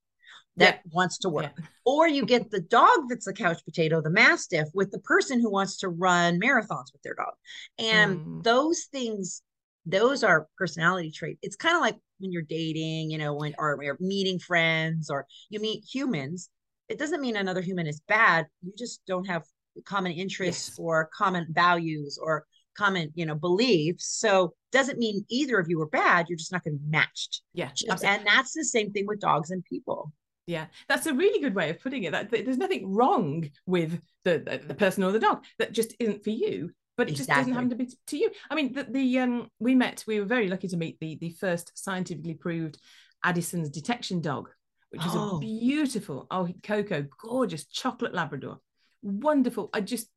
that 0.58 0.81
wants 0.91 1.17
to 1.20 1.29
work 1.29 1.53
Yeah. 1.58 1.65
or 1.86 2.08
you 2.10 2.25
get 2.25 2.51
the 2.51 2.60
dog 2.60 3.08
that's 3.10 3.27
a 3.27 3.34
couch 3.34 3.63
potato, 3.63 4.01
the 4.01 4.10
mastiff, 4.10 4.67
with 4.74 4.91
the 4.91 5.00
person 5.00 5.39
who 5.39 5.50
wants 5.50 5.77
to 5.77 5.88
run 5.89 6.39
marathons 6.41 6.91
with 6.91 7.01
their 7.03 7.13
dog. 7.15 7.34
And 7.79 8.20
Mm. 8.20 8.43
those 8.43 8.86
things, 8.91 9.43
those 9.86 10.24
are 10.24 10.50
personality 10.58 11.10
traits. 11.12 11.39
It's 11.41 11.55
kind 11.55 11.75
of 11.75 11.81
like 11.81 11.98
when 12.20 12.31
you're 12.31 12.41
dating, 12.43 13.12
you 13.12 13.17
know, 13.17 13.34
when 13.34 13.55
or 13.58 13.79
you're 13.81 13.98
meeting 14.00 14.39
friends 14.39 15.10
or 15.10 15.25
you 15.50 15.60
meet 15.60 15.84
humans. 15.86 16.50
It 16.89 17.00
doesn't 17.00 17.22
mean 17.22 17.36
another 17.38 17.62
human 17.62 17.88
is 17.88 18.01
bad. 18.08 18.48
You 18.62 18.74
just 18.77 19.01
don't 19.05 19.25
have 19.25 19.43
common 19.86 20.12
interests 20.12 20.70
Yes. 20.72 20.79
or 20.79 21.10
common 21.15 21.48
values 21.50 22.20
or 22.22 22.46
common 22.77 23.11
you 23.15 23.25
know 23.25 23.35
beliefs. 23.35 24.07
So 24.07 24.53
doesn't 24.71 24.99
mean 24.99 25.25
either 25.29 25.59
of 25.59 25.69
you 25.69 25.81
are 25.81 25.87
bad 25.87 26.27
you're 26.29 26.37
just 26.37 26.51
not 26.51 26.63
going 26.63 26.77
to 26.77 26.83
be 26.83 26.89
matched. 26.89 27.41
Yeah 27.53 27.69
just, 27.75 28.03
and 28.03 28.25
that's 28.25 28.53
the 28.53 28.63
same 28.63 28.91
thing 28.91 29.05
with 29.07 29.19
dogs 29.19 29.51
and 29.51 29.63
people. 29.63 30.11
Yeah 30.47 30.67
that's 30.87 31.05
a 31.05 31.13
really 31.13 31.39
good 31.41 31.55
way 31.55 31.69
of 31.69 31.81
putting 31.81 32.03
it 32.03 32.11
that, 32.11 32.31
there's 32.31 32.57
nothing 32.57 32.93
wrong 32.93 33.49
with 33.65 34.01
the, 34.23 34.39
the, 34.39 34.61
the 34.67 34.73
person 34.73 35.03
or 35.03 35.11
the 35.11 35.19
dog 35.19 35.43
that 35.59 35.71
just 35.71 35.95
isn't 35.99 36.23
for 36.23 36.31
you 36.31 36.71
but 36.97 37.07
it 37.07 37.11
exactly. 37.11 37.15
just 37.15 37.39
doesn't 37.39 37.53
happen 37.53 37.69
to 37.69 37.75
be 37.75 37.89
to 38.07 38.17
you. 38.17 38.31
I 38.49 38.55
mean 38.55 38.73
the, 38.73 38.83
the 38.83 39.19
um 39.19 39.49
we 39.59 39.75
met 39.75 40.03
we 40.07 40.19
were 40.19 40.25
very 40.25 40.47
lucky 40.47 40.67
to 40.67 40.77
meet 40.77 40.99
the 40.99 41.17
the 41.19 41.31
first 41.31 41.71
scientifically 41.75 42.35
proved 42.35 42.77
addison's 43.23 43.69
detection 43.69 44.21
dog 44.21 44.49
which 44.89 45.05
is 45.05 45.11
oh. 45.13 45.37
a 45.37 45.39
beautiful 45.39 46.27
oh 46.29 46.49
coco 46.63 47.05
gorgeous 47.19 47.65
chocolate 47.65 48.13
labrador. 48.13 48.59
Wonderful 49.01 49.69
i 49.73 49.81
just 49.81 50.07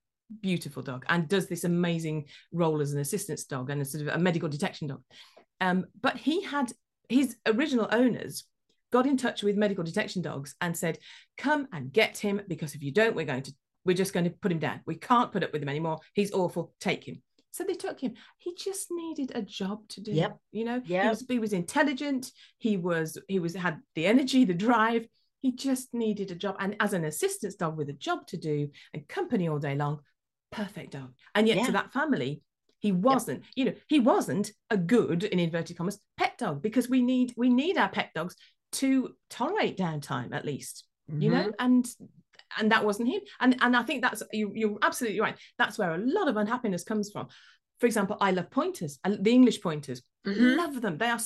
beautiful 0.41 0.83
dog 0.83 1.05
and 1.09 1.29
does 1.29 1.47
this 1.47 1.65
amazing 1.65 2.27
role 2.53 2.81
as 2.81 2.93
an 2.93 3.01
assistance 3.01 3.45
dog 3.45 3.71
and 3.71 3.83
a 3.83 3.85
sort 3.85 4.07
of 4.07 4.15
a 4.15 4.19
medical 4.19 4.49
detection 4.49 4.89
dog. 4.89 5.03
Um, 5.61 5.87
but 6.01 6.17
he 6.17 6.43
had 6.43 6.73
his 7.09 7.37
original 7.47 7.89
owners 7.93 8.45
got 8.93 9.07
in 9.07 9.17
touch 9.17 9.43
with 9.43 9.57
medical 9.57 9.85
detection 9.85 10.23
dogs 10.23 10.55
and 10.61 10.77
said, 10.77 10.99
"Come 11.39 11.69
and 11.73 11.93
get 11.93 12.19
him 12.19 12.41
because 12.49 12.75
if 12.75 12.83
you 12.83 12.93
don't, 12.93 13.17
we're 13.17 13.25
going 13.25 13.43
to 13.43 13.53
we're 13.85 13.97
just 13.97 14.13
going 14.13 14.25
to 14.25 14.31
put 14.31 14.53
him 14.53 14.59
down. 14.59 14.81
We 14.87 14.97
can't 14.97 15.33
put 15.33 15.43
up 15.45 15.53
with 15.53 15.63
him 15.63 15.69
anymore. 15.69 16.01
He's 16.15 16.33
awful. 16.33 16.75
Take 16.81 17.05
him." 17.05 17.23
So 17.55 17.63
they 17.63 17.75
took 17.75 18.01
him. 18.01 18.15
He 18.39 18.55
just 18.57 18.89
needed 18.91 19.31
a 19.35 19.43
job 19.43 19.87
to 19.91 20.01
do. 20.01 20.11
Yep. 20.11 20.39
You 20.51 20.65
know, 20.65 20.83
yep. 20.85 21.03
he 21.03 21.09
was 21.09 21.25
he 21.29 21.39
was 21.39 21.53
intelligent. 21.53 22.31
He 22.59 22.77
was 22.77 23.17
he 23.29 23.39
was 23.39 23.55
had 23.55 23.81
the 23.95 24.07
energy, 24.07 24.45
the 24.45 24.55
drive. 24.55 25.07
He 25.41 25.53
just 25.53 25.95
needed 25.95 26.31
a 26.31 26.35
job. 26.35 26.57
And 26.59 26.75
as 26.81 26.95
an 26.95 27.05
assistance 27.05 27.55
dog 27.55 27.77
with 27.77 27.91
a 27.91 27.93
job 27.93 28.27
to 28.29 28.37
do 28.37 28.71
and 28.93 29.07
company 29.07 29.49
all 29.49 29.59
day 29.59 29.77
long, 29.77 30.01
perfect 30.55 30.93
dog. 30.93 31.13
And 31.35 31.49
yet 31.49 31.59
yeah. 31.59 31.67
to 31.67 31.73
that 31.73 31.93
family, 31.93 32.43
he 32.79 32.93
wasn't, 32.93 33.41
yep. 33.41 33.51
you 33.57 33.65
know, 33.65 33.75
he 33.89 34.01
wasn't 34.01 34.51
a 34.71 34.77
good 34.77 35.25
in 35.25 35.39
inverted 35.39 35.77
commas 35.77 35.99
pet 36.17 36.37
dog 36.39 36.63
because 36.63 36.89
we 36.89 37.03
need 37.03 37.33
we 37.37 37.49
need 37.49 37.79
our 37.79 37.89
pet 37.89 38.11
dogs 38.15 38.37
to 38.73 39.15
tolerate 39.31 39.79
downtime 39.79 40.35
at 40.35 40.45
least, 40.45 40.85
mm-hmm. 41.11 41.23
you 41.23 41.31
know, 41.31 41.45
mm-hmm. 41.45 41.65
and 41.65 41.87
and 42.59 42.73
that 42.73 42.85
wasn't 42.85 43.09
him. 43.09 43.21
And 43.41 43.57
and 43.61 43.77
I 43.77 43.83
think 43.83 44.03
that's 44.03 44.23
you, 44.33 44.53
you're 44.55 44.79
absolutely 44.83 45.21
right. 45.21 45.37
That's 45.59 45.79
where 45.79 45.95
a 45.95 45.99
lot 45.99 46.29
of 46.29 46.37
unhappiness 46.37 46.85
comes 46.85 47.11
from. 47.11 47.29
For 47.81 47.87
example, 47.87 48.17
I 48.21 48.31
love 48.31 48.51
pointers, 48.51 48.99
the 49.05 49.33
English 49.33 49.61
pointers. 49.61 50.03
Mm-hmm. 50.27 50.57
Love 50.57 50.81
them. 50.81 50.99
They 50.99 51.09
are 51.09 51.21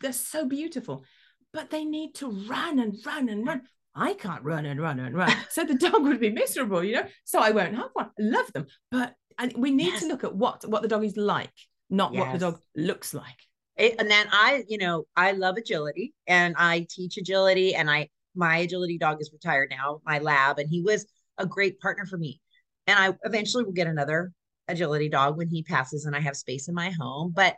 they're 0.00 0.12
so 0.12 0.46
beautiful, 0.46 1.04
but 1.52 1.70
they 1.70 1.84
need 1.84 2.14
to 2.16 2.30
run 2.30 2.78
and 2.78 2.96
run 3.04 3.28
and 3.28 3.46
run. 3.46 3.62
I 3.96 4.14
can't 4.14 4.44
run 4.44 4.66
and 4.66 4.80
run 4.80 5.00
and 5.00 5.16
run. 5.16 5.32
So 5.50 5.64
the 5.64 5.74
dog 5.88 6.02
would 6.02 6.20
be 6.20 6.30
miserable, 6.30 6.84
you 6.84 6.96
know. 6.96 7.06
So 7.24 7.40
I 7.40 7.50
won't 7.50 7.74
have 7.74 7.90
one. 7.94 8.06
I 8.06 8.22
love 8.22 8.52
them. 8.52 8.66
But 8.90 9.14
and 9.38 9.52
we 9.56 9.70
need 9.70 9.88
yes. 9.88 10.00
to 10.00 10.08
look 10.08 10.22
at 10.24 10.34
what 10.34 10.68
what 10.68 10.82
the 10.82 10.88
dog 10.88 11.04
is 11.04 11.16
like, 11.16 11.52
not 11.90 12.12
yes. 12.12 12.20
what 12.20 12.32
the 12.32 12.38
dog 12.38 12.60
looks 12.76 13.14
like. 13.14 13.38
It, 13.76 13.96
and 13.98 14.10
then 14.10 14.26
I, 14.30 14.64
you 14.68 14.78
know, 14.78 15.04
I 15.16 15.32
love 15.32 15.56
agility 15.56 16.14
and 16.26 16.54
I 16.56 16.86
teach 16.88 17.18
agility 17.18 17.74
and 17.74 17.90
I 17.90 18.08
my 18.34 18.58
agility 18.58 18.98
dog 18.98 19.20
is 19.20 19.30
retired 19.32 19.70
now, 19.70 20.00
my 20.04 20.18
lab, 20.18 20.58
and 20.58 20.68
he 20.68 20.82
was 20.82 21.06
a 21.38 21.46
great 21.46 21.80
partner 21.80 22.06
for 22.06 22.18
me. 22.18 22.40
And 22.86 22.98
I 22.98 23.14
eventually 23.24 23.64
will 23.64 23.72
get 23.72 23.86
another 23.86 24.32
agility 24.68 25.08
dog 25.08 25.36
when 25.36 25.48
he 25.48 25.62
passes 25.62 26.04
and 26.04 26.14
I 26.14 26.20
have 26.20 26.36
space 26.36 26.68
in 26.68 26.74
my 26.74 26.90
home. 26.90 27.32
But 27.34 27.56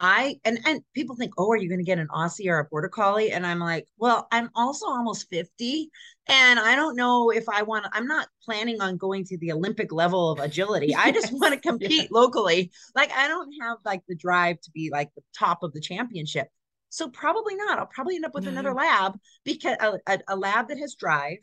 I 0.00 0.40
and 0.44 0.58
and 0.64 0.80
people 0.94 1.14
think, 1.14 1.34
oh, 1.36 1.50
are 1.52 1.56
you 1.56 1.68
going 1.68 1.78
to 1.78 1.84
get 1.84 1.98
an 1.98 2.08
Aussie 2.08 2.48
or 2.48 2.58
a 2.58 2.64
Border 2.64 2.88
Collie? 2.88 3.32
And 3.32 3.46
I'm 3.46 3.58
like, 3.58 3.86
well, 3.98 4.26
I'm 4.32 4.48
also 4.54 4.86
almost 4.86 5.28
50, 5.28 5.90
and 6.26 6.58
I 6.58 6.74
don't 6.74 6.96
know 6.96 7.30
if 7.30 7.48
I 7.48 7.62
want. 7.62 7.86
I'm 7.92 8.06
not 8.06 8.28
planning 8.42 8.80
on 8.80 8.96
going 8.96 9.24
to 9.26 9.36
the 9.38 9.52
Olympic 9.52 9.92
level 9.92 10.30
of 10.30 10.40
agility. 10.40 10.88
yes. 10.88 11.00
I 11.04 11.12
just 11.12 11.32
want 11.32 11.52
to 11.52 11.60
compete 11.60 12.10
locally. 12.10 12.72
Like 12.94 13.12
I 13.12 13.28
don't 13.28 13.52
have 13.60 13.78
like 13.84 14.00
the 14.08 14.16
drive 14.16 14.60
to 14.62 14.70
be 14.70 14.90
like 14.90 15.10
the 15.14 15.22
top 15.38 15.62
of 15.62 15.72
the 15.74 15.80
championship. 15.80 16.48
So 16.88 17.08
probably 17.08 17.54
not. 17.54 17.78
I'll 17.78 17.86
probably 17.86 18.16
end 18.16 18.24
up 18.24 18.34
with 18.34 18.44
no. 18.44 18.50
another 18.50 18.72
lab 18.72 19.18
because 19.44 19.76
a, 19.80 19.98
a, 20.06 20.18
a 20.28 20.36
lab 20.36 20.68
that 20.68 20.78
has 20.78 20.94
drive, 20.94 21.38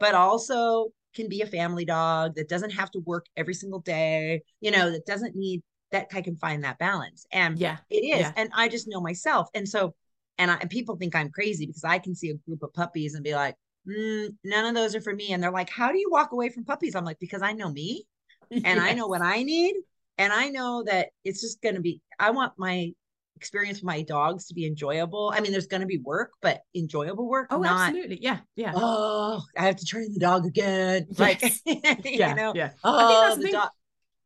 but 0.00 0.14
also 0.14 0.88
can 1.14 1.28
be 1.28 1.42
a 1.42 1.46
family 1.46 1.84
dog 1.84 2.34
that 2.36 2.48
doesn't 2.48 2.70
have 2.70 2.90
to 2.92 3.00
work 3.00 3.26
every 3.36 3.54
single 3.54 3.80
day. 3.80 4.42
You 4.60 4.70
know, 4.70 4.90
that 4.90 5.06
doesn't 5.06 5.36
need 5.36 5.62
that 5.90 6.08
I 6.12 6.20
can 6.22 6.36
find 6.36 6.64
that 6.64 6.78
balance. 6.78 7.26
And 7.32 7.58
yeah, 7.58 7.78
it 7.90 7.96
is. 7.96 8.20
Yeah. 8.20 8.32
And 8.36 8.50
I 8.54 8.68
just 8.68 8.88
know 8.88 9.00
myself. 9.00 9.48
And 9.54 9.68
so, 9.68 9.94
and 10.38 10.50
I, 10.50 10.56
and 10.56 10.70
people 10.70 10.96
think 10.96 11.16
I'm 11.16 11.30
crazy 11.30 11.66
because 11.66 11.84
I 11.84 11.98
can 11.98 12.14
see 12.14 12.30
a 12.30 12.34
group 12.34 12.62
of 12.62 12.72
puppies 12.74 13.14
and 13.14 13.24
be 13.24 13.34
like, 13.34 13.56
mm, 13.88 14.28
none 14.44 14.66
of 14.66 14.74
those 14.74 14.94
are 14.94 15.00
for 15.00 15.14
me. 15.14 15.32
And 15.32 15.42
they're 15.42 15.50
like, 15.50 15.70
how 15.70 15.90
do 15.90 15.98
you 15.98 16.08
walk 16.10 16.32
away 16.32 16.50
from 16.50 16.64
puppies? 16.64 16.94
I'm 16.94 17.04
like, 17.04 17.18
because 17.18 17.42
I 17.42 17.52
know 17.52 17.70
me 17.70 18.06
and 18.50 18.64
yes. 18.64 18.80
I 18.80 18.92
know 18.94 19.06
what 19.06 19.22
I 19.22 19.42
need. 19.42 19.74
And 20.18 20.32
I 20.32 20.48
know 20.48 20.82
that 20.84 21.10
it's 21.24 21.40
just 21.40 21.62
going 21.62 21.76
to 21.76 21.80
be, 21.80 22.02
I 22.18 22.30
want 22.30 22.52
my 22.58 22.92
experience 23.36 23.78
with 23.78 23.84
my 23.84 24.02
dogs 24.02 24.46
to 24.46 24.54
be 24.54 24.66
enjoyable. 24.66 25.32
I 25.32 25.40
mean, 25.40 25.52
there's 25.52 25.68
going 25.68 25.80
to 25.80 25.86
be 25.86 25.98
work, 25.98 26.32
but 26.42 26.62
enjoyable 26.74 27.28
work. 27.28 27.46
Oh, 27.50 27.60
not, 27.60 27.88
absolutely. 27.88 28.18
Yeah. 28.20 28.38
Yeah. 28.56 28.72
Oh, 28.74 29.40
I 29.56 29.66
have 29.66 29.76
to 29.76 29.86
train 29.86 30.12
the 30.12 30.20
dog 30.20 30.44
again. 30.44 31.06
Yes. 31.16 31.60
Like, 31.66 32.00
yeah, 32.04 32.30
you 32.30 32.34
know, 32.34 32.52
yeah. 32.54 32.70
Oh, 32.82 33.36
the 33.36 33.52
dog 33.52 33.70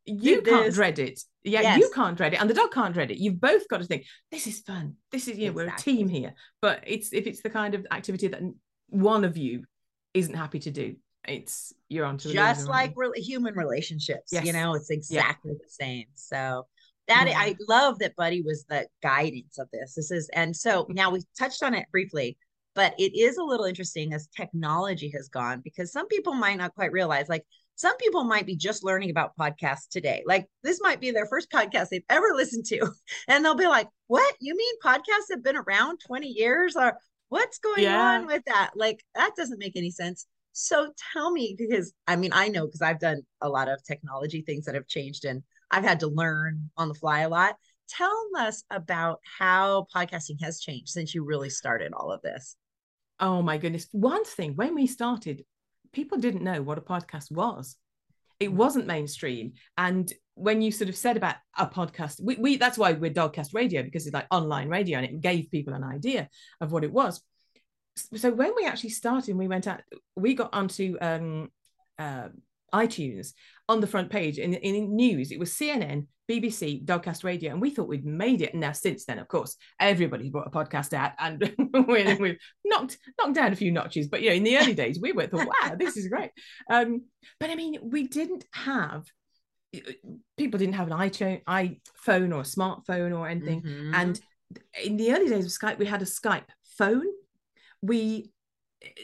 you 0.05 0.43
can't 0.43 0.67
this. 0.67 0.75
dread 0.75 0.99
it. 0.99 1.21
Yeah, 1.45 1.61
yes. 1.61 1.79
you 1.79 1.91
can't 1.95 2.17
dread 2.17 2.35
it, 2.35 2.41
and 2.41 2.49
the 2.49 2.55
dog 2.55 2.73
can't 2.73 2.95
dread 2.95 3.11
it. 3.11 3.19
You've 3.19 3.41
both 3.41 3.69
got 3.69 3.79
to 3.79 3.85
think 3.85 4.07
this 4.31 4.47
is 4.47 4.61
fun. 4.61 4.97
This 5.11 5.29
is 5.29 5.39
yeah, 5.39 5.51
exactly. 5.51 5.65
we're 5.65 5.75
a 5.75 5.79
team 5.79 6.09
here. 6.09 6.35
But 6.61 6.85
it's 6.87 7.13
if 7.13 7.27
it's 7.27 7.43
the 7.43 7.51
kind 7.51 7.75
of 7.75 7.87
activity 7.91 8.29
that 8.29 8.41
one 8.89 9.25
of 9.25 9.37
you 9.37 9.65
isn't 10.15 10.35
happy 10.35 10.61
to 10.61 10.71
do, 10.71 10.97
it's 11.27 11.73
you're 11.89 12.05
on 12.05 12.19
to 12.19 12.33
just 12.33 12.69
like 12.69 12.93
re- 12.97 13.21
human 13.21 13.55
relationships. 13.55 14.33
Yes. 14.33 14.45
You 14.45 14.53
know, 14.53 14.75
it's 14.75 14.91
exactly 14.91 15.53
yeah. 15.53 15.59
the 15.63 15.71
same. 15.71 16.07
So 16.15 16.67
that 17.09 17.29
yeah. 17.29 17.39
I 17.39 17.57
love 17.69 17.99
that 18.01 18.17
Buddy 18.17 18.43
was 18.43 18.65
the 18.69 18.87
guidance 19.03 19.59
of 19.59 19.69
this. 19.73 19.95
This 19.95 20.11
is 20.11 20.29
and 20.33 20.55
so 20.55 20.85
mm-hmm. 20.85 20.95
now 20.95 21.11
we 21.11 21.23
touched 21.39 21.63
on 21.63 21.75
it 21.75 21.87
briefly, 21.91 22.37
but 22.75 22.95
it 22.99 23.17
is 23.17 23.37
a 23.37 23.45
little 23.45 23.67
interesting 23.67 24.13
as 24.13 24.29
technology 24.37 25.11
has 25.15 25.29
gone 25.29 25.61
because 25.63 25.93
some 25.93 26.09
people 26.09 26.35
might 26.35 26.59
not 26.59 26.75
quite 26.75 26.93
realize 26.93 27.29
like 27.29 27.45
some 27.77 27.97
people 27.97 28.25
might 28.25 28.47
be 28.47 28.57
just 28.57 28.85
learning 28.85 29.11
about 29.11 29.37
podcasts 29.39 29.89
today. 29.91 30.23
Like 30.27 30.47
this 30.63 30.81
might 30.83 31.01
be 31.01 31.11
their 31.11 31.27
first 31.27 31.51
podcast 31.51 31.89
they've 31.89 32.03
ever 32.09 32.29
listened 32.35 32.67
to. 32.67 32.91
And 33.29 33.45
they'll 33.45 33.55
be 33.55 33.67
like, 33.67 33.89
What? 34.07 34.35
You 34.41 34.57
mean 34.57 34.75
podcasts 34.85 35.31
have 35.31 35.43
been 35.43 35.57
around 35.57 36.01
20 36.07 36.29
years? 36.29 36.77
Or 36.77 36.99
what's 37.29 37.59
going 37.59 37.85
yeah. 37.85 38.17
on 38.17 38.27
with 38.27 38.43
that? 38.47 38.73
Like 38.77 39.03
that 39.15 39.33
doesn't 39.37 39.59
make 39.59 39.77
any 39.77 39.91
sense. 39.91 40.27
So 40.53 40.93
tell 41.13 41.31
me, 41.31 41.57
because 41.59 41.93
I 42.07 42.17
mean, 42.17 42.31
I 42.35 42.49
know 42.49 42.67
because 42.67 42.83
I've 42.83 43.01
done 43.01 43.23
a 43.41 43.49
lot 43.49 43.69
of 43.69 43.83
technology 43.83 44.43
things 44.43 44.67
that 44.67 44.75
have 44.75 44.87
changed 44.87 45.25
and 45.25 45.43
I've 45.71 45.85
had 45.85 46.01
to 46.01 46.09
learn 46.09 46.71
on 46.77 46.89
the 46.89 46.95
fly 46.95 47.21
a 47.21 47.29
lot. 47.29 47.57
Tell 47.89 48.29
us 48.39 48.63
about 48.71 49.21
how 49.39 49.87
podcasting 49.95 50.43
has 50.43 50.61
changed 50.61 50.91
since 50.91 51.15
you 51.15 51.25
really 51.25 51.51
started 51.51 51.93
all 51.95 52.13
of 52.13 52.21
this. 52.23 52.57
Oh 53.19 53.41
my 53.41 53.57
goodness. 53.57 53.87
One 53.93 54.25
thing, 54.25 54.55
when 54.57 54.75
we 54.75 54.87
started, 54.87 55.45
people 55.93 56.19
didn't 56.19 56.45
know 56.45 56.63
what 56.63 56.79
a 56.79 56.83
podcast 56.83 57.31
was. 57.31 57.77
It 58.41 58.51
mm. 58.51 58.55
wasn't 58.55 58.87
mainstream. 58.87 59.53
And 59.77 60.13
when 60.35 60.63
you 60.63 60.73
sort 60.73 60.89
of 60.89 60.97
said 60.97 61.17
about 61.17 61.37
a 61.57 61.67
podcast, 61.67 62.21
we, 62.23 62.37
we 62.37 62.57
that's 62.57 62.79
why 62.79 62.93
we're 62.93 63.11
Dogcast 63.11 63.55
Radio 63.55 63.83
because 63.83 64.07
it's 64.07 64.15
like 64.15 64.27
online 64.31 64.69
radio 64.69 64.99
and 64.99 65.07
it 65.07 65.21
gave 65.21 65.51
people 65.51 65.75
an 65.75 65.85
idea 65.85 66.29
of 66.61 66.73
what 66.73 66.85
it 66.85 66.93
was. 66.93 67.21
So 68.17 68.31
when 68.31 68.55
we 68.57 68.65
actually 68.65 68.91
started, 68.91 69.37
we 69.37 69.49
went 69.49 69.67
out, 69.67 69.83
we 70.17 70.35
got 70.35 70.55
onto 70.55 70.97
um, 71.01 71.51
uh, 71.99 72.29
iTunes 72.73 73.33
on 73.69 73.81
the 73.81 73.87
front 73.87 74.11
page 74.11 74.39
in, 74.39 74.55
in 74.55 74.97
news. 74.97 75.31
It 75.31 75.39
was 75.39 75.53
CNN, 75.53 76.07
BBC, 76.31 76.85
Dogcast 76.85 77.25
Radio, 77.25 77.53
and 77.53 77.61
we 77.61 77.71
thought 77.71 77.89
we'd 77.89 78.05
made 78.05 78.43
it. 78.43 78.53
And 78.53 78.61
now, 78.61 78.73
since 78.73 79.05
then, 79.05 79.19
of 79.19 79.29
course, 79.29 79.57
everybody's 79.81 80.31
brought 80.31 80.47
a 80.47 80.51
podcast 80.51 80.93
out, 80.93 81.13
and 81.19 81.41
we've 82.21 82.39
knocked 82.65 82.99
knocked 83.19 83.35
down 83.35 83.53
a 83.53 83.57
few 83.57 83.73
notches. 83.73 84.09
But 84.09 84.23
you 84.23 84.31
know, 84.31 84.37
in 84.37 84.45
the 84.45 84.59
early 84.59 84.75
days, 84.75 84.99
we 85.01 85.13
were 85.13 85.27
thought, 85.27 85.47
"Wow, 85.47 85.77
this 85.79 85.97
is 85.97 86.09
great." 86.09 86.31
Um, 86.71 87.05
but 87.39 87.51
I 87.51 87.55
mean, 87.55 87.79
we 87.83 88.09
didn't 88.09 88.45
have 88.53 89.05
people 90.37 90.59
didn't 90.59 90.75
have 90.75 90.91
an 90.91 90.99
iPhone, 90.99 91.43
iPhone 91.45 92.35
or 92.35 92.41
a 92.41 92.43
smartphone 92.43 93.19
or 93.19 93.29
anything. 93.29 93.63
Mm-hmm. 93.63 93.95
And 93.95 94.21
in 94.83 94.97
the 94.97 95.13
early 95.13 95.29
days 95.29 95.47
of 95.47 95.51
Skype, 95.51 95.79
we 95.79 95.87
had 95.87 96.03
a 96.03 96.07
Skype 96.07 96.49
phone. 96.77 97.07
We 97.81 98.31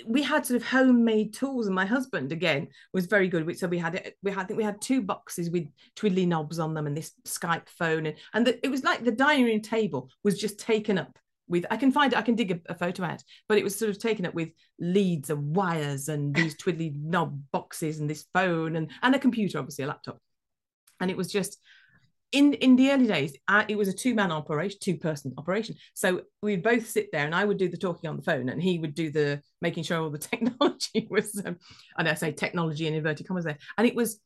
we 0.07 0.23
had 0.23 0.47
sort 0.47 0.61
of 0.61 0.67
homemade 0.67 1.33
tools 1.33 1.67
and 1.67 1.75
my 1.75 1.87
husband 1.87 2.33
again 2.33 2.69
was 2.93 3.07
very 3.07 3.29
good 3.29 3.59
so 3.59 3.67
we 3.67 3.79
had 3.79 4.13
we 4.23 4.31
had 4.31 4.41
I 4.41 4.45
think 4.45 4.59
we 4.59 4.65
had 4.65 4.81
two 4.81 5.03
boxes 5.03 5.51
with 5.51 5.69
twiddly 5.97 6.27
knobs 6.27 6.59
on 6.59 6.75
them 6.75 6.87
and 6.87 6.97
this 6.97 7.13
Skype 7.27 7.69
phone 7.69 8.07
and 8.07 8.17
and 8.35 8.47
the, 8.47 8.65
it 8.65 8.71
was 8.71 8.85
like 8.85 9.05
the 9.05 9.13
dining 9.13 9.45
room 9.45 9.61
table 9.61 10.11
was 10.25 10.39
just 10.39 10.59
taken 10.59 10.99
up 10.99 11.19
with 11.49 11.65
I 11.71 11.77
can 11.77 11.93
find 11.93 12.13
it 12.13 12.19
I 12.19 12.23
can 12.23 12.35
dig 12.35 12.51
a, 12.51 12.73
a 12.73 12.75
photo 12.75 13.05
out 13.05 13.23
but 13.49 13.59
it 13.59 13.65
was 13.65 13.77
sort 13.77 13.91
of 13.91 13.99
taken 13.99 14.27
up 14.27 14.35
with 14.35 14.51
leads 14.79 15.31
and 15.31 15.55
wires 15.55 16.09
and 16.09 16.35
these 16.35 16.57
twiddly 16.57 16.95
knob 16.95 17.41
boxes 17.53 18.01
and 18.01 18.09
this 18.09 18.25
phone 18.35 18.77
and 18.77 18.91
and 19.03 19.15
a 19.15 19.19
computer 19.19 19.59
obviously 19.59 19.85
a 19.85 19.89
laptop. 19.89 20.19
And 21.01 21.11
it 21.11 21.17
was 21.17 21.31
just 21.31 21.59
in 22.33 22.55
in 22.55 22.77
the 22.77 22.91
early 22.91 23.07
days 23.07 23.37
I, 23.47 23.65
it 23.69 23.79
was 23.79 23.89
a 23.89 23.93
two 23.93 24.15
man 24.15 24.33
operation 24.33 24.79
two 24.83 24.97
person 24.97 25.33
operation. 25.39 25.77
So 25.95 26.23
we'd 26.43 26.63
both 26.63 26.89
sit 26.89 27.11
there 27.13 27.25
and 27.25 27.35
i 27.35 27.45
would 27.45 27.59
do 27.59 27.69
the 27.69 27.77
talking 27.77 28.09
on 28.09 28.17
the 28.17 28.23
phone 28.23 28.49
and 28.49 28.63
he 28.63 28.79
would 28.79 28.95
do 28.95 29.11
the 29.11 29.43
making 29.61 29.85
sure 29.85 30.01
all 30.01 30.11
the 30.11 30.19
technology 30.33 31.07
was 31.11 31.41
um, 31.45 31.57
and 31.97 32.09
i 32.09 32.15
say 32.15 32.33
technology 32.33 32.87
in 32.87 32.95
inverted 32.95 33.27
commas 33.27 33.45
there. 33.45 33.59
And 33.77 33.87
it 33.87 33.95
was 33.95 34.21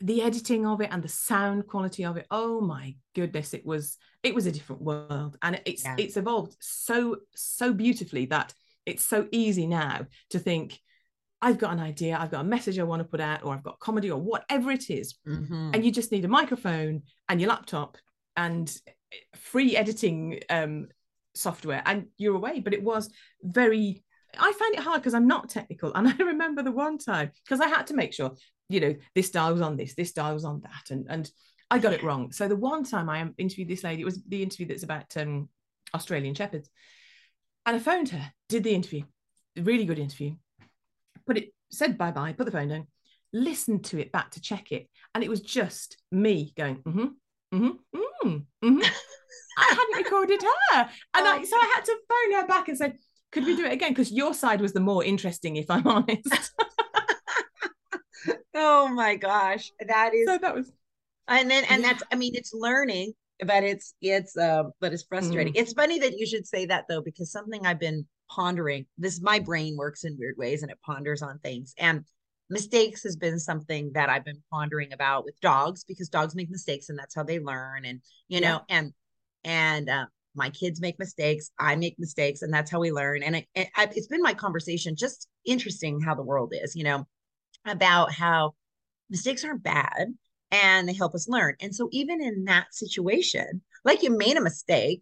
the 0.00 0.20
editing 0.22 0.66
of 0.66 0.82
it 0.82 0.90
and 0.92 1.02
the 1.02 1.08
sound 1.08 1.66
quality 1.66 2.04
of 2.04 2.18
it. 2.18 2.26
Oh 2.30 2.60
my 2.60 2.96
goodness 3.14 3.54
it 3.54 3.64
was 3.64 3.96
it 4.22 4.34
was 4.34 4.46
a 4.46 4.52
different 4.52 4.82
world. 4.82 5.36
And 5.42 5.60
it's 5.64 5.84
yeah. 5.84 5.96
it's 5.98 6.16
evolved 6.16 6.56
so 6.60 7.16
so 7.34 7.72
beautifully 7.72 8.26
that 8.26 8.52
it's 8.84 9.04
so 9.04 9.26
easy 9.32 9.66
now 9.66 10.06
to 10.30 10.38
think 10.38 10.78
I've 11.46 11.58
got 11.58 11.72
an 11.72 11.78
idea, 11.78 12.18
I've 12.18 12.32
got 12.32 12.40
a 12.40 12.48
message 12.48 12.76
I 12.76 12.82
want 12.82 12.98
to 12.98 13.08
put 13.08 13.20
out, 13.20 13.44
or 13.44 13.54
I've 13.54 13.62
got 13.62 13.78
comedy 13.78 14.10
or 14.10 14.20
whatever 14.20 14.72
it 14.72 14.90
is. 14.90 15.14
Mm-hmm. 15.28 15.70
And 15.74 15.84
you 15.84 15.92
just 15.92 16.10
need 16.10 16.24
a 16.24 16.28
microphone 16.28 17.02
and 17.28 17.40
your 17.40 17.50
laptop 17.50 17.98
and 18.36 18.68
free 19.36 19.76
editing 19.76 20.40
um, 20.50 20.88
software, 21.36 21.84
and 21.86 22.06
you're 22.18 22.34
away. 22.34 22.58
But 22.58 22.74
it 22.74 22.82
was 22.82 23.08
very, 23.44 24.02
I 24.36 24.52
find 24.58 24.74
it 24.74 24.80
hard 24.80 25.02
because 25.02 25.14
I'm 25.14 25.28
not 25.28 25.48
technical. 25.48 25.94
And 25.94 26.08
I 26.18 26.24
remember 26.24 26.64
the 26.64 26.72
one 26.72 26.98
time 26.98 27.30
because 27.44 27.60
I 27.60 27.68
had 27.68 27.86
to 27.86 27.94
make 27.94 28.12
sure, 28.12 28.32
you 28.68 28.80
know, 28.80 28.96
this 29.14 29.30
dial 29.30 29.52
was 29.52 29.62
on 29.62 29.76
this, 29.76 29.94
this 29.94 30.10
dial 30.10 30.34
was 30.34 30.44
on 30.44 30.62
that. 30.62 30.90
And, 30.90 31.06
and 31.08 31.30
I 31.70 31.78
got 31.78 31.92
it 31.92 32.02
wrong. 32.02 32.32
So 32.32 32.48
the 32.48 32.56
one 32.56 32.82
time 32.82 33.08
I 33.08 33.24
interviewed 33.38 33.68
this 33.68 33.84
lady, 33.84 34.02
it 34.02 34.06
was 34.06 34.20
the 34.26 34.42
interview 34.42 34.66
that's 34.66 34.82
about 34.82 35.16
um, 35.16 35.48
Australian 35.94 36.34
Shepherds. 36.34 36.68
And 37.64 37.76
I 37.76 37.78
phoned 37.78 38.08
her, 38.08 38.32
did 38.48 38.64
the 38.64 38.74
interview, 38.74 39.04
really 39.54 39.84
good 39.84 40.00
interview 40.00 40.34
put 41.26 41.38
it, 41.38 41.52
said 41.70 41.98
bye 41.98 42.12
bye, 42.12 42.32
put 42.32 42.46
the 42.46 42.52
phone 42.52 42.68
down, 42.68 42.86
listened 43.32 43.84
to 43.86 43.98
it 43.98 44.12
back 44.12 44.32
to 44.32 44.40
check 44.40 44.72
it. 44.72 44.88
And 45.14 45.24
it 45.24 45.30
was 45.30 45.40
just 45.40 45.96
me 46.10 46.52
going, 46.56 46.76
mm-hmm, 46.76 47.06
mm-hmm, 47.54 48.28
mm, 48.28 48.44
mm-hmm. 48.64 48.92
I 49.58 49.64
hadn't 49.68 50.04
recorded 50.04 50.42
her. 50.42 50.90
And 51.14 51.26
I, 51.26 51.42
so 51.44 51.56
I 51.56 51.72
had 51.74 51.84
to 51.86 51.96
phone 52.08 52.40
her 52.40 52.46
back 52.46 52.68
and 52.68 52.76
say, 52.76 52.92
could 53.32 53.44
we 53.44 53.56
do 53.56 53.64
it 53.64 53.72
again? 53.72 53.90
Because 53.90 54.12
your 54.12 54.34
side 54.34 54.60
was 54.60 54.72
the 54.72 54.80
more 54.80 55.04
interesting, 55.04 55.56
if 55.56 55.70
I'm 55.70 55.86
honest. 55.86 56.52
oh 58.54 58.88
my 58.88 59.16
gosh. 59.16 59.72
That 59.86 60.14
is 60.14 60.26
so 60.26 60.38
that 60.38 60.54
was 60.54 60.70
and 61.28 61.50
then 61.50 61.64
and 61.68 61.82
yeah. 61.82 61.92
that's 61.92 62.02
I 62.12 62.16
mean 62.16 62.34
it's 62.34 62.52
learning, 62.54 63.12
but 63.44 63.64
it's 63.64 63.94
it's 64.00 64.36
uh 64.36 64.64
but 64.80 64.92
it's 64.92 65.02
frustrating. 65.02 65.54
Mm. 65.54 65.60
It's 65.60 65.72
funny 65.72 65.98
that 66.00 66.18
you 66.18 66.26
should 66.26 66.46
say 66.46 66.66
that 66.66 66.84
though, 66.88 67.02
because 67.02 67.30
something 67.32 67.66
I've 67.66 67.80
been 67.80 68.06
pondering 68.28 68.86
this 68.98 69.20
my 69.20 69.38
brain 69.38 69.76
works 69.76 70.04
in 70.04 70.16
weird 70.18 70.36
ways 70.36 70.62
and 70.62 70.70
it 70.70 70.78
ponders 70.84 71.22
on 71.22 71.38
things. 71.38 71.74
And 71.78 72.04
mistakes 72.48 73.02
has 73.02 73.16
been 73.16 73.38
something 73.38 73.90
that 73.94 74.08
i've 74.08 74.24
been 74.24 74.42
pondering 74.52 74.92
about 74.92 75.24
with 75.24 75.38
dogs 75.40 75.84
because 75.84 76.08
dogs 76.08 76.34
make 76.34 76.50
mistakes 76.50 76.88
and 76.88 76.98
that's 76.98 77.14
how 77.14 77.22
they 77.22 77.40
learn 77.40 77.84
and 77.84 78.00
you 78.28 78.40
know 78.40 78.60
yeah. 78.68 78.76
and 78.78 78.92
and 79.44 79.88
uh, 79.88 80.06
my 80.34 80.50
kids 80.50 80.80
make 80.80 80.98
mistakes 80.98 81.50
i 81.58 81.74
make 81.74 81.98
mistakes 81.98 82.42
and 82.42 82.52
that's 82.52 82.70
how 82.70 82.78
we 82.80 82.92
learn. 82.92 83.22
And 83.22 83.36
it, 83.36 83.46
it, 83.54 83.68
it's 83.76 84.06
been 84.06 84.22
my 84.22 84.34
conversation 84.34 84.96
just 84.96 85.28
interesting 85.44 86.00
how 86.00 86.14
the 86.14 86.22
world 86.22 86.52
is 86.54 86.76
you 86.76 86.84
know 86.84 87.06
about 87.64 88.12
how 88.12 88.54
mistakes 89.10 89.44
aren't 89.44 89.62
bad 89.62 90.14
and 90.52 90.88
they 90.88 90.92
help 90.92 91.14
us 91.14 91.28
learn. 91.28 91.56
And 91.60 91.74
so 91.74 91.88
even 91.90 92.22
in 92.22 92.44
that 92.44 92.74
situation 92.74 93.62
like 93.84 94.02
you 94.02 94.16
made 94.16 94.36
a 94.36 94.42
mistake 94.42 95.00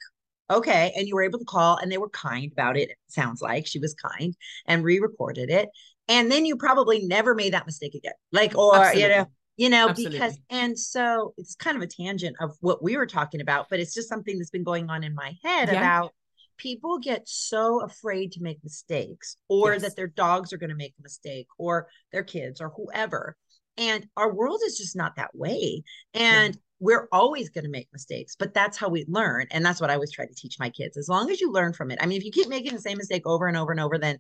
okay 0.51 0.93
and 0.97 1.07
you 1.07 1.15
were 1.15 1.23
able 1.23 1.39
to 1.39 1.45
call 1.45 1.77
and 1.77 1.91
they 1.91 1.99
were 1.99 2.09
kind 2.11 2.53
about 2.53 2.77
it, 2.77 2.91
it 2.91 2.97
sounds 3.09 3.41
like 3.41 3.67
she 3.67 3.79
was 3.79 3.95
kind 3.95 4.37
and 4.67 4.85
re-recorded 4.85 5.51
it 5.51 5.69
and 6.09 6.31
then 6.31 6.45
you 6.45 6.57
probably 6.57 7.05
never 7.07 7.35
made 7.35 7.53
that 7.53 7.67
mistake 7.67 7.95
again 7.95 8.13
like 8.33 8.57
or 8.57 8.77
Absolutely. 8.77 9.03
you 9.03 9.09
know 9.09 9.27
you 9.57 9.71
know 9.71 9.89
Absolutely. 9.89 10.19
because 10.19 10.39
and 10.51 10.79
so 10.79 11.35
it's 11.37 11.55
kind 11.55 11.77
of 11.77 11.83
a 11.83 11.87
tangent 11.87 12.37
of 12.41 12.57
what 12.61 12.83
we 12.83 12.97
were 12.97 13.07
talking 13.07 13.41
about 13.41 13.69
but 13.71 13.81
it's 13.81 13.95
just 13.95 14.09
something 14.09 14.39
that's 14.39 14.51
been 14.51 14.65
going 14.65 14.91
on 14.91 15.05
in 15.05 15.15
my 15.15 15.35
head 15.43 15.69
yeah. 15.69 15.79
about 15.79 16.15
people 16.57 16.99
get 16.99 17.23
so 17.27 17.83
afraid 17.83 18.33
to 18.33 18.43
make 18.43 18.59
mistakes 18.63 19.37
or 19.49 19.73
yes. 19.73 19.83
that 19.83 19.97
their 19.97 20.07
dogs 20.07 20.53
are 20.53 20.59
going 20.59 20.71
to 20.71 20.77
make 20.77 20.95
a 20.99 21.03
mistake 21.03 21.49
or 21.59 21.89
their 22.13 22.23
kids 22.23 22.61
or 22.61 22.71
whoever 22.77 23.37
and 23.77 24.07
our 24.17 24.33
world 24.33 24.61
is 24.67 24.79
just 24.79 24.95
not 24.95 25.17
that 25.17 25.35
way 25.35 25.83
and 26.13 26.57
we're 26.85 27.09
always 27.13 27.49
going 27.49 27.65
to 27.65 27.71
make 27.71 27.89
mistakes, 27.95 28.37
but 28.39 28.53
that's 28.53 28.77
how 28.77 28.91
we 28.91 29.07
learn. 29.09 29.47
And 29.51 29.65
that's 29.65 29.81
what 29.81 29.89
I 29.89 29.95
always 29.95 30.13
try 30.13 30.27
to 30.27 30.35
teach 30.35 30.59
my 30.59 30.69
kids. 30.69 30.99
As 30.99 31.09
long 31.09 31.31
as 31.31 31.41
you 31.41 31.51
learn 31.51 31.73
from 31.73 31.91
it. 31.91 31.99
I 31.99 32.05
mean, 32.05 32.19
if 32.19 32.27
you 32.27 32.31
keep 32.31 32.47
making 32.47 32.75
the 32.75 32.81
same 32.81 32.99
mistake 32.99 33.23
over 33.25 33.47
and 33.47 33.57
over 33.57 33.73
and 33.73 33.81
over, 33.81 33.97
then 33.97 34.19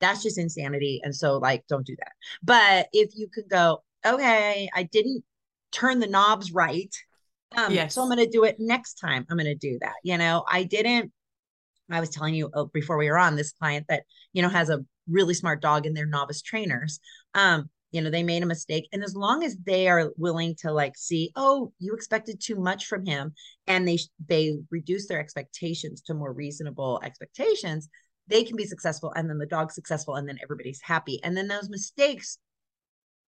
that's 0.00 0.20
just 0.20 0.36
insanity. 0.36 1.00
And 1.04 1.14
so, 1.14 1.38
like, 1.38 1.64
don't 1.68 1.86
do 1.86 1.94
that. 2.00 2.10
But 2.42 2.88
if 2.92 3.12
you 3.14 3.28
could 3.32 3.48
go, 3.48 3.84
okay, 4.04 4.68
I 4.74 4.82
didn't 4.82 5.22
turn 5.70 6.00
the 6.00 6.08
knobs 6.08 6.50
right. 6.50 6.92
Um, 7.56 7.72
yes. 7.72 7.94
So 7.94 8.02
I'm 8.02 8.08
going 8.08 8.18
to 8.18 8.28
do 8.28 8.42
it 8.42 8.56
next 8.58 8.94
time. 8.94 9.24
I'm 9.30 9.36
going 9.36 9.46
to 9.46 9.54
do 9.54 9.78
that. 9.80 9.94
You 10.02 10.18
know, 10.18 10.44
I 10.50 10.64
didn't. 10.64 11.12
I 11.88 12.00
was 12.00 12.10
telling 12.10 12.34
you 12.34 12.50
oh, 12.52 12.66
before 12.66 12.96
we 12.96 13.10
were 13.10 13.18
on 13.18 13.36
this 13.36 13.52
client 13.52 13.86
that, 13.88 14.02
you 14.32 14.42
know, 14.42 14.48
has 14.48 14.70
a 14.70 14.84
really 15.08 15.34
smart 15.34 15.62
dog 15.62 15.86
and 15.86 15.96
they're 15.96 16.06
novice 16.06 16.42
trainers. 16.42 16.98
Um, 17.34 17.70
you 17.92 18.00
know 18.00 18.10
they 18.10 18.22
made 18.22 18.42
a 18.42 18.46
mistake 18.46 18.88
and 18.92 19.04
as 19.04 19.14
long 19.14 19.44
as 19.44 19.56
they 19.64 19.86
are 19.86 20.12
willing 20.16 20.54
to 20.56 20.72
like 20.72 20.96
see 20.96 21.30
oh 21.36 21.72
you 21.78 21.94
expected 21.94 22.40
too 22.40 22.56
much 22.56 22.86
from 22.86 23.06
him 23.06 23.32
and 23.66 23.86
they 23.86 23.98
they 24.26 24.56
reduce 24.70 25.06
their 25.06 25.20
expectations 25.20 26.00
to 26.00 26.14
more 26.14 26.32
reasonable 26.32 27.00
expectations 27.04 27.88
they 28.28 28.42
can 28.42 28.56
be 28.56 28.64
successful 28.64 29.12
and 29.14 29.28
then 29.28 29.38
the 29.38 29.46
dog's 29.46 29.74
successful 29.74 30.16
and 30.16 30.28
then 30.28 30.38
everybody's 30.42 30.80
happy 30.82 31.20
and 31.22 31.36
then 31.36 31.46
those 31.46 31.68
mistakes 31.68 32.38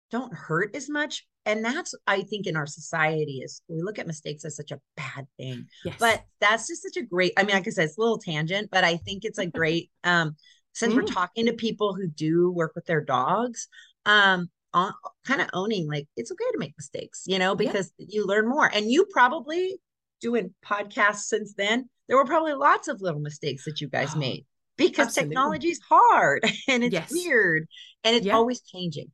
don't 0.09 0.33
hurt 0.33 0.75
as 0.75 0.89
much 0.89 1.25
and 1.45 1.63
that's 1.63 1.93
i 2.07 2.21
think 2.21 2.47
in 2.47 2.55
our 2.55 2.65
society 2.65 3.41
is 3.43 3.61
we 3.67 3.81
look 3.81 3.99
at 3.99 4.07
mistakes 4.07 4.45
as 4.45 4.55
such 4.55 4.71
a 4.71 4.79
bad 4.95 5.27
thing 5.37 5.65
yes. 5.85 5.95
but 5.99 6.23
that's 6.39 6.67
just 6.67 6.83
such 6.83 6.97
a 6.97 7.05
great 7.05 7.33
i 7.37 7.43
mean 7.43 7.55
like 7.55 7.67
i 7.67 7.69
said 7.69 7.85
it's 7.85 7.97
a 7.97 8.01
little 8.01 8.17
tangent 8.17 8.69
but 8.71 8.83
i 8.83 8.97
think 8.97 9.23
it's 9.23 9.39
a 9.39 9.45
great 9.59 9.91
um 10.03 10.35
since 10.73 10.93
mm. 10.93 10.97
we're 10.97 11.03
talking 11.03 11.47
to 11.47 11.53
people 11.53 11.95
who 11.95 12.07
do 12.07 12.51
work 12.51 12.73
with 12.75 12.85
their 12.85 13.03
dogs 13.03 13.67
um 14.07 14.49
on, 14.73 14.93
kind 15.25 15.41
of 15.41 15.49
owning 15.53 15.87
like 15.87 16.07
it's 16.15 16.31
okay 16.31 16.51
to 16.51 16.57
make 16.57 16.73
mistakes 16.77 17.23
you 17.27 17.37
know 17.37 17.55
because 17.55 17.91
yeah. 17.97 18.07
you 18.09 18.25
learn 18.25 18.47
more 18.47 18.69
and 18.73 18.89
you 18.91 19.05
probably 19.11 19.79
doing 20.21 20.53
podcasts 20.65 21.25
since 21.27 21.53
then 21.53 21.87
there 22.07 22.17
were 22.17 22.25
probably 22.25 22.53
lots 22.53 22.87
of 22.87 23.01
little 23.01 23.19
mistakes 23.19 23.65
that 23.65 23.79
you 23.79 23.87
guys 23.87 24.11
oh, 24.15 24.19
made 24.27 24.45
because 24.77 25.13
technology 25.13 25.69
is 25.69 25.79
hard 25.87 26.43
and 26.67 26.83
it's 26.83 26.93
yes. 26.93 27.11
weird 27.11 27.67
and 28.03 28.15
it's 28.15 28.25
yeah. 28.25 28.35
always 28.35 28.61
changing 28.61 29.11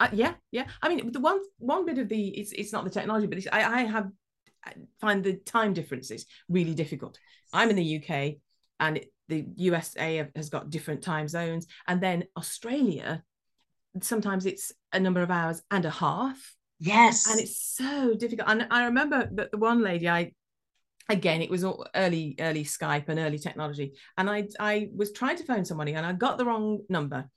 uh, 0.00 0.08
yeah 0.12 0.34
yeah 0.50 0.66
i 0.82 0.88
mean 0.88 1.12
the 1.12 1.20
one 1.20 1.38
one 1.58 1.86
bit 1.86 1.98
of 1.98 2.08
the 2.08 2.28
it's, 2.28 2.52
it's 2.52 2.72
not 2.72 2.84
the 2.84 2.90
technology 2.90 3.26
but 3.26 3.38
I, 3.52 3.80
I 3.80 3.82
have 3.82 4.08
I 4.64 4.74
find 5.00 5.22
the 5.22 5.34
time 5.34 5.74
differences 5.74 6.26
really 6.48 6.74
difficult 6.74 7.18
i'm 7.52 7.70
in 7.70 7.76
the 7.76 7.96
uk 7.96 8.34
and 8.80 9.00
the 9.28 9.46
usa 9.56 10.28
has 10.34 10.50
got 10.50 10.70
different 10.70 11.02
time 11.02 11.28
zones 11.28 11.66
and 11.86 12.00
then 12.00 12.24
australia 12.36 13.22
sometimes 14.00 14.46
it's 14.46 14.72
a 14.92 15.00
number 15.00 15.22
of 15.22 15.30
hours 15.30 15.62
and 15.70 15.84
a 15.84 15.90
half. 15.90 16.54
Yes. 16.78 17.30
And 17.30 17.40
it's 17.40 17.58
so 17.58 18.14
difficult. 18.14 18.48
And 18.48 18.66
I 18.70 18.86
remember 18.86 19.28
that 19.34 19.50
the 19.52 19.58
one 19.58 19.82
lady 19.82 20.08
I 20.08 20.32
again 21.08 21.42
it 21.42 21.50
was 21.50 21.64
all 21.64 21.86
early 21.94 22.36
early 22.38 22.64
Skype 22.64 23.08
and 23.08 23.18
early 23.18 23.38
technology 23.38 23.92
and 24.16 24.30
I 24.30 24.48
I 24.60 24.88
was 24.94 25.12
trying 25.12 25.36
to 25.36 25.44
phone 25.44 25.64
somebody 25.64 25.94
and 25.94 26.06
I 26.06 26.12
got 26.12 26.38
the 26.38 26.44
wrong 26.44 26.80
number. 26.88 27.28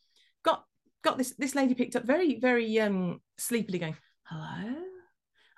Got 0.43 0.63
got 1.03 1.17
this 1.17 1.35
this 1.37 1.55
lady 1.55 1.73
picked 1.73 1.95
up 1.95 2.05
very 2.05 2.39
very 2.39 2.79
um 2.79 3.21
sleepily 3.37 3.79
going, 3.79 3.95
"Hello?" 4.23 4.75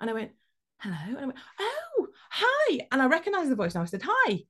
And 0.00 0.10
I 0.10 0.12
went, 0.12 0.32
"Hello?" 0.78 0.96
And 1.06 1.18
I 1.18 1.26
went, 1.26 1.38
"Oh, 1.60 2.08
hi." 2.30 2.80
And 2.90 3.00
I 3.00 3.06
recognized 3.06 3.50
the 3.50 3.56
voice 3.56 3.74
and 3.74 3.82
I 3.82 3.86
said, 3.86 4.02
"Hi." 4.04 4.40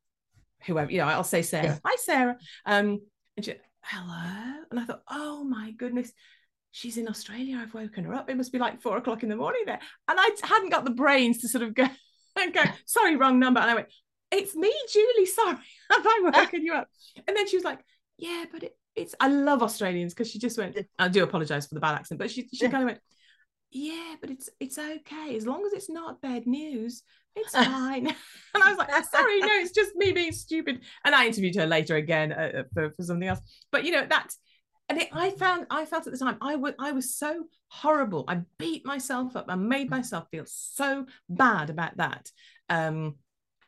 Whoever, 0.67 0.91
you 0.91 0.99
know, 0.99 1.07
I'll 1.07 1.23
say 1.25 1.43
Sarah. 1.43 1.65
Yeah. 1.65 1.79
Hi 1.85 1.97
Sarah. 1.97 2.39
Um 2.67 3.01
and 3.37 3.45
she, 3.45 3.55
"Hello?" 3.83 4.65
And 4.71 4.81
I 4.81 4.85
thought, 4.85 5.03
"Oh 5.09 5.45
my 5.45 5.73
goodness." 5.73 6.13
She's 6.79 6.97
in 6.97 7.09
Australia. 7.09 7.59
I've 7.61 7.75
woken 7.75 8.05
her 8.05 8.15
up. 8.15 8.31
It 8.31 8.37
must 8.37 8.53
be 8.53 8.59
like 8.59 8.81
four 8.81 8.97
o'clock 8.97 9.25
in 9.25 9.29
the 9.29 9.37
morning 9.37 9.63
there. 9.67 9.81
And 10.07 10.19
I 10.19 10.31
hadn't 10.45 10.71
got 10.71 10.85
the 10.85 10.93
brains 10.93 11.39
to 11.39 11.49
sort 11.49 11.65
of 11.65 11.75
go 11.75 11.89
and 12.41 12.55
go, 12.55 12.63
sorry, 12.87 13.17
wrong 13.17 13.41
number. 13.41 13.61
And 13.61 13.71
I 13.71 13.75
went, 13.75 13.89
it's 14.31 14.55
me, 14.55 14.73
Julie. 14.93 15.27
Sorry, 15.27 15.57
have 15.91 16.07
I 16.07 16.21
woken 16.35 16.65
you 16.65 16.75
up? 16.75 16.89
And 17.27 17.37
then 17.37 17.49
she 17.49 17.57
was 17.57 17.65
like, 17.65 17.81
yeah, 18.17 18.45
but 18.53 18.63
it, 18.63 18.77
it's, 18.95 19.15
I 19.19 19.29
love 19.29 19.63
Australians 19.63 20.15
because 20.15 20.31
she 20.31 20.39
just 20.39 20.57
went, 20.57 20.79
I 20.99 21.09
do 21.09 21.25
apologize 21.25 21.67
for 21.67 21.75
the 21.75 21.81
bad 21.81 21.97
accent, 21.97 22.21
but 22.21 22.31
she, 22.31 22.49
she 22.53 22.69
kind 22.69 22.85
of 22.85 22.87
went, 22.87 23.01
yeah, 23.71 24.15
but 24.21 24.31
it's, 24.31 24.49
it's 24.61 24.79
okay. 24.79 25.37
As 25.37 25.47
long 25.47 25.67
as 25.67 25.73
it's 25.73 25.91
not 25.91 26.21
bad 26.21 26.47
news, 26.47 27.03
it's 27.35 27.53
fine. 27.53 28.07
and 28.07 28.63
I 28.63 28.71
was 28.71 28.79
like, 28.79 28.91
sorry, 29.05 29.41
no, 29.41 29.49
it's 29.51 29.73
just 29.73 29.95
me 29.95 30.13
being 30.13 30.33
stupid. 30.33 30.81
And 31.05 31.15
I 31.15 31.27
interviewed 31.27 31.57
her 31.57 31.67
later 31.67 31.97
again 31.97 32.33
uh, 32.33 32.61
uh 32.61 32.63
for, 32.73 32.91
for 32.91 33.03
something 33.03 33.29
else. 33.29 33.41
But, 33.71 33.85
you 33.85 33.93
know, 33.93 34.07
that's, 34.09 34.39
and 34.89 34.99
it, 34.99 35.09
I 35.13 35.31
found 35.31 35.67
I 35.71 35.85
felt 35.85 36.07
at 36.07 36.13
the 36.13 36.19
time 36.19 36.39
I 36.41 36.57
was 36.57 36.75
I 36.79 36.93
was 36.93 37.15
so 37.15 37.45
horrible. 37.69 38.25
I 38.27 38.41
beat 38.59 38.87
myself 38.87 39.37
up. 39.37 39.47
I 39.49 39.55
made 39.55 39.91
myself 39.91 40.27
feel 40.31 40.45
so 40.47 41.07
bad 41.29 41.71
about 41.71 41.97
that. 41.99 42.31
Um, 42.69 43.17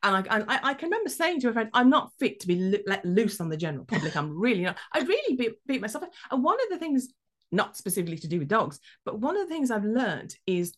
and 0.03 0.17
I, 0.17 0.35
and 0.35 0.45
I, 0.49 0.61
I, 0.63 0.75
can 0.75 0.89
remember 0.89 1.11
saying 1.11 1.41
to 1.41 1.51
a 1.51 1.53
friend, 1.53 1.69
I'm 1.75 1.91
not 1.91 2.11
fit 2.19 2.41
to 2.41 2.47
be 2.47 2.83
let 2.87 3.05
loose 3.05 3.39
on 3.39 3.51
the 3.51 3.57
general 3.57 3.85
public. 3.85 4.17
I'm 4.17 4.39
really 4.39 4.63
not. 4.63 4.79
I 4.95 5.01
really 5.01 5.37
beat, 5.37 5.53
beat 5.67 5.83
myself 5.83 6.05
up. 6.05 6.11
And 6.31 6.43
one 6.43 6.57
of 6.63 6.71
the 6.71 6.79
things, 6.79 7.09
not 7.53 7.77
specifically 7.77 8.17
to 8.19 8.29
do 8.29 8.39
with 8.39 8.49
dogs, 8.49 8.81
but 9.05 9.19
one 9.19 9.37
of 9.37 9.47
the 9.47 9.55
things 9.55 9.71
I've 9.71 9.85
learned 9.85 10.35
is 10.47 10.75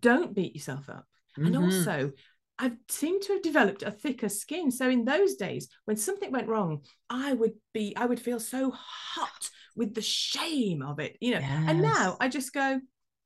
don't 0.00 0.34
beat 0.34 0.54
yourself 0.54 0.90
up. 0.90 1.06
Mm-hmm. 1.38 1.46
And 1.46 1.56
also, 1.56 2.12
I 2.58 2.72
seemed 2.88 3.22
to 3.22 3.32
have 3.34 3.42
developed 3.42 3.82
a 3.82 3.90
thicker 3.90 4.28
skin. 4.28 4.70
So 4.70 4.88
in 4.88 5.06
those 5.06 5.36
days, 5.36 5.68
when 5.86 5.96
something 5.96 6.30
went 6.30 6.48
wrong, 6.48 6.82
I 7.08 7.32
would 7.32 7.54
be, 7.72 7.96
I 7.96 8.04
would 8.04 8.20
feel 8.20 8.38
so 8.38 8.70
hot 8.70 9.50
with 9.76 9.94
the 9.94 10.02
shame 10.02 10.82
of 10.82 10.98
it, 10.98 11.16
you 11.20 11.32
know. 11.32 11.40
Yes. 11.40 11.64
And 11.66 11.82
now 11.82 12.16
I 12.20 12.28
just 12.28 12.52
go, 12.52 12.80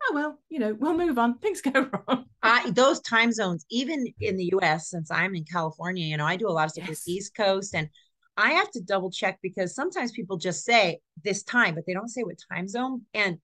oh 0.04 0.12
well, 0.14 0.38
you 0.48 0.58
know, 0.58 0.74
we'll 0.78 0.96
move 0.96 1.18
on. 1.18 1.38
Things 1.42 1.60
go 1.60 1.88
wrong. 2.08 2.26
I, 2.42 2.70
those 2.70 3.00
time 3.00 3.32
zones, 3.32 3.64
even 3.70 4.06
in 4.20 4.36
the 4.36 4.52
US, 4.60 4.90
since 4.90 5.10
I'm 5.10 5.34
in 5.34 5.44
California, 5.44 6.04
you 6.04 6.16
know, 6.16 6.26
I 6.26 6.36
do 6.36 6.48
a 6.48 6.50
lot 6.50 6.64
of 6.64 6.70
stuff 6.72 6.88
yes. 6.88 6.90
with 6.90 7.08
East 7.08 7.34
Coast 7.34 7.74
and 7.74 7.88
I 8.36 8.50
have 8.52 8.70
to 8.72 8.82
double 8.82 9.10
check 9.10 9.38
because 9.42 9.74
sometimes 9.74 10.12
people 10.12 10.36
just 10.36 10.64
say 10.64 11.00
this 11.24 11.42
time, 11.42 11.74
but 11.74 11.84
they 11.86 11.94
don't 11.94 12.10
say 12.10 12.22
what 12.22 12.36
time 12.52 12.68
zone. 12.68 13.02
And 13.14 13.38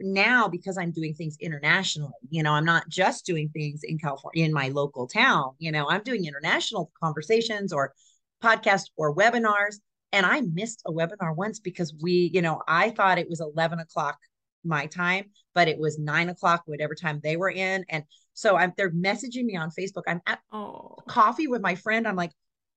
now 0.00 0.48
because 0.48 0.76
I'm 0.76 0.90
doing 0.90 1.14
things 1.14 1.36
internationally, 1.40 2.12
you 2.28 2.42
know, 2.42 2.52
I'm 2.52 2.64
not 2.64 2.88
just 2.88 3.24
doing 3.24 3.48
things 3.48 3.82
in 3.84 3.98
California 3.98 4.44
in 4.44 4.52
my 4.52 4.68
local 4.68 5.06
town, 5.06 5.52
you 5.58 5.72
know, 5.72 5.88
I'm 5.88 6.02
doing 6.02 6.26
international 6.26 6.90
conversations 7.02 7.72
or 7.72 7.94
podcasts 8.42 8.90
or 8.96 9.14
webinars. 9.14 9.76
And 10.14 10.24
I 10.24 10.42
missed 10.42 10.80
a 10.86 10.92
webinar 10.92 11.34
once 11.34 11.58
because 11.58 11.92
we, 12.00 12.30
you 12.32 12.40
know, 12.40 12.62
I 12.68 12.90
thought 12.90 13.18
it 13.18 13.28
was 13.28 13.40
11 13.40 13.80
o'clock 13.80 14.16
my 14.62 14.86
time, 14.86 15.24
but 15.54 15.66
it 15.66 15.76
was 15.76 15.98
nine 15.98 16.28
o'clock, 16.28 16.62
whatever 16.66 16.94
time 16.94 17.20
they 17.22 17.36
were 17.36 17.50
in. 17.50 17.84
And 17.88 18.04
so 18.32 18.56
I'm 18.56 18.72
they're 18.76 18.92
messaging 18.92 19.44
me 19.44 19.56
on 19.56 19.70
Facebook. 19.70 20.04
I'm 20.06 20.20
at 20.28 20.38
oh. 20.52 20.94
coffee 21.08 21.48
with 21.48 21.62
my 21.62 21.74
friend. 21.74 22.06
I'm 22.06 22.14
like, 22.14 22.30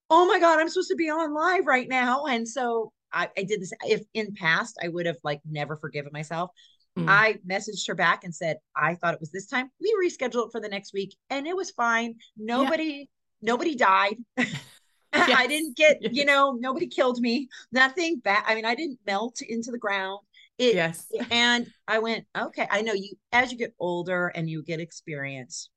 oh 0.10 0.26
my 0.26 0.39
God, 0.39 0.60
I'm 0.60 0.67
supposed 0.67 0.89
to 0.89 0.95
be 0.95 1.12
on 1.12 1.32
live 1.32 1.67
right 1.67 1.88
now. 1.88 2.26
And 2.26 2.47
so 2.47 2.91
I, 3.13 3.30
I 3.38 3.43
did 3.43 3.62
this. 3.62 3.71
If 3.86 4.02
in 4.15 4.34
past, 4.34 4.76
I 4.84 4.88
would 4.88 5.06
have 5.06 5.17
like 5.23 5.41
never 5.47 5.76
forgiven 5.76 6.12
myself. 6.12 6.50
Mm. 6.97 7.06
I 7.08 7.36
messaged 7.47 7.88
her 7.88 7.95
back 7.95 8.23
and 8.23 8.34
said, 8.34 8.58
I 8.76 8.95
thought 8.95 9.13
it 9.13 9.19
was 9.19 9.32
this 9.32 9.45
time. 9.45 9.69
We 9.80 9.95
rescheduled 10.04 10.47
it 10.47 10.52
for 10.52 10.60
the 10.60 10.69
next 10.69 10.91
week 10.91 11.15
and 11.30 11.45
it 11.45 11.56
was 11.56 11.69
fine. 11.69 12.15
Nobody, 12.36 12.84
yeah. 12.84 13.52
nobody 13.52 13.76
died. 13.76 14.15
yes. 15.27 15.38
I 15.38 15.47
didn't 15.47 15.75
get, 15.75 15.97
you 16.13 16.25
know, 16.25 16.58
nobody 16.60 16.88
killed 16.88 17.19
me. 17.19 17.47
Nothing 17.71 18.19
bad. 18.19 18.43
I 18.45 18.56
mean, 18.56 18.65
I 18.65 18.75
didn't 18.75 18.99
melt 19.06 19.41
into 19.41 19.71
the 19.71 19.77
ground. 19.77 20.19
It, 20.58 20.73
yes. 20.73 21.06
and 21.30 21.67
I 21.88 21.99
went, 21.99 22.25
okay, 22.36 22.67
I 22.71 22.82
know 22.82 22.93
you, 22.93 23.13
as 23.32 23.51
you 23.51 23.58
get 23.60 23.75
older 23.80 24.30
and 24.30 24.49
you 24.49 24.63
get 24.63 24.80
experience, 24.80 25.69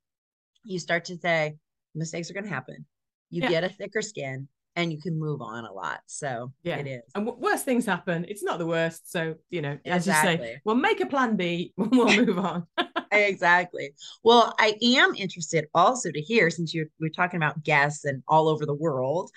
you 0.63 0.79
start 0.79 1.05
to 1.05 1.17
say, 1.17 1.55
mistakes 1.93 2.31
are 2.31 2.33
going 2.33 2.45
to 2.45 2.49
happen. 2.49 2.85
You 3.29 3.43
yeah. 3.43 3.49
get 3.49 3.63
a 3.63 3.69
thicker 3.69 4.01
skin 4.01 4.47
and 4.81 4.91
you 4.91 4.99
can 4.99 5.17
move 5.17 5.41
on 5.41 5.65
a 5.65 5.71
lot. 5.71 5.99
So 6.07 6.51
yeah, 6.63 6.77
it 6.77 6.87
is. 6.87 7.01
And 7.15 7.25
w- 7.25 7.41
worst 7.41 7.65
things 7.65 7.85
happen. 7.85 8.25
It's 8.27 8.43
not 8.43 8.57
the 8.57 8.65
worst. 8.65 9.11
So, 9.11 9.35
you 9.49 9.61
know, 9.61 9.77
as 9.85 10.07
exactly. 10.07 10.31
you 10.31 10.53
say, 10.53 10.61
well, 10.65 10.75
make 10.75 10.99
a 10.99 11.05
plan 11.05 11.35
B, 11.35 11.73
we'll 11.77 12.17
move 12.17 12.39
on. 12.39 12.65
exactly. 13.11 13.91
Well, 14.23 14.53
I 14.59 14.75
am 14.81 15.13
interested 15.15 15.67
also 15.73 16.11
to 16.11 16.21
hear, 16.21 16.49
since 16.49 16.73
you're, 16.73 16.87
we're 16.99 17.09
talking 17.09 17.37
about 17.37 17.63
guests 17.63 18.05
and 18.05 18.23
all 18.27 18.47
over 18.47 18.65
the 18.65 18.73
world, 18.73 19.29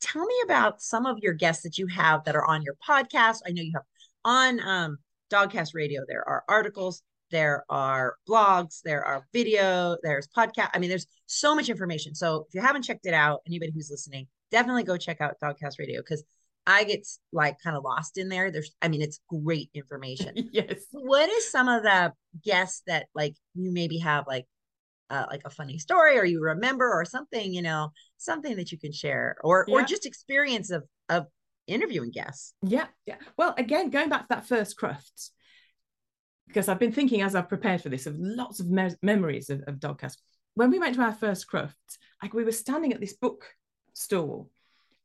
tell 0.00 0.24
me 0.24 0.34
about 0.44 0.80
some 0.80 1.04
of 1.04 1.18
your 1.18 1.34
guests 1.34 1.62
that 1.64 1.78
you 1.78 1.86
have 1.88 2.24
that 2.24 2.36
are 2.36 2.46
on 2.46 2.62
your 2.62 2.76
podcast. 2.86 3.38
I 3.46 3.50
know 3.50 3.62
you 3.62 3.72
have 3.74 3.84
on 4.24 4.60
um, 4.60 4.98
Dogcast 5.32 5.74
Radio, 5.74 6.02
there 6.06 6.26
are 6.28 6.44
articles, 6.48 7.02
there 7.32 7.64
are 7.68 8.14
blogs, 8.28 8.82
there 8.84 9.04
are 9.04 9.26
video, 9.32 9.96
there's 10.02 10.28
podcast. 10.28 10.68
I 10.74 10.78
mean, 10.78 10.90
there's 10.90 11.06
so 11.26 11.56
much 11.56 11.68
information. 11.68 12.14
So 12.14 12.46
if 12.46 12.54
you 12.54 12.60
haven't 12.60 12.82
checked 12.82 13.06
it 13.06 13.14
out, 13.14 13.40
anybody 13.46 13.72
who's 13.74 13.90
listening, 13.90 14.28
definitely 14.52 14.84
go 14.84 14.96
check 14.96 15.20
out 15.20 15.36
Dogcast 15.42 15.78
Radio 15.78 16.00
because 16.00 16.22
I 16.66 16.84
get 16.84 17.06
like 17.32 17.56
kind 17.62 17.76
of 17.76 17.82
lost 17.82 18.18
in 18.18 18.28
there. 18.28 18.52
There's, 18.52 18.72
I 18.80 18.88
mean, 18.88 19.02
it's 19.02 19.18
great 19.28 19.70
information. 19.74 20.34
yes. 20.52 20.84
What 20.92 21.28
is 21.28 21.50
some 21.50 21.68
of 21.68 21.82
the 21.82 22.12
guests 22.44 22.82
that 22.86 23.06
like 23.14 23.34
you 23.54 23.72
maybe 23.72 23.98
have 23.98 24.26
like 24.26 24.46
uh, 25.10 25.26
like 25.30 25.42
a 25.44 25.50
funny 25.50 25.78
story 25.78 26.18
or 26.18 26.24
you 26.24 26.40
remember 26.40 26.90
or 26.90 27.04
something, 27.04 27.52
you 27.52 27.62
know, 27.62 27.90
something 28.16 28.56
that 28.56 28.72
you 28.72 28.78
can 28.78 28.92
share 28.92 29.36
or 29.42 29.66
yeah. 29.68 29.74
or 29.74 29.82
just 29.82 30.06
experience 30.06 30.70
of 30.70 30.84
of 31.08 31.26
interviewing 31.66 32.10
guests. 32.10 32.54
Yeah, 32.62 32.86
yeah. 33.06 33.16
Well, 33.36 33.54
again, 33.58 33.90
going 33.90 34.08
back 34.08 34.22
to 34.22 34.26
that 34.30 34.46
first 34.46 34.78
Crufts, 34.78 35.30
because 36.46 36.68
I've 36.68 36.78
been 36.78 36.92
thinking 36.92 37.22
as 37.22 37.34
I've 37.34 37.48
prepared 37.48 37.82
for 37.82 37.88
this 37.88 38.06
of 38.06 38.14
lots 38.18 38.60
of 38.60 38.70
me- 38.70 38.94
memories 39.02 39.50
of, 39.50 39.62
of 39.66 39.76
Dogcast. 39.76 40.16
When 40.54 40.70
we 40.70 40.78
went 40.78 40.94
to 40.96 41.02
our 41.02 41.12
first 41.12 41.46
Crufts, 41.50 41.98
like 42.22 42.34
we 42.34 42.44
were 42.44 42.52
standing 42.52 42.92
at 42.92 43.00
this 43.00 43.14
book 43.14 43.46
stall, 43.92 44.50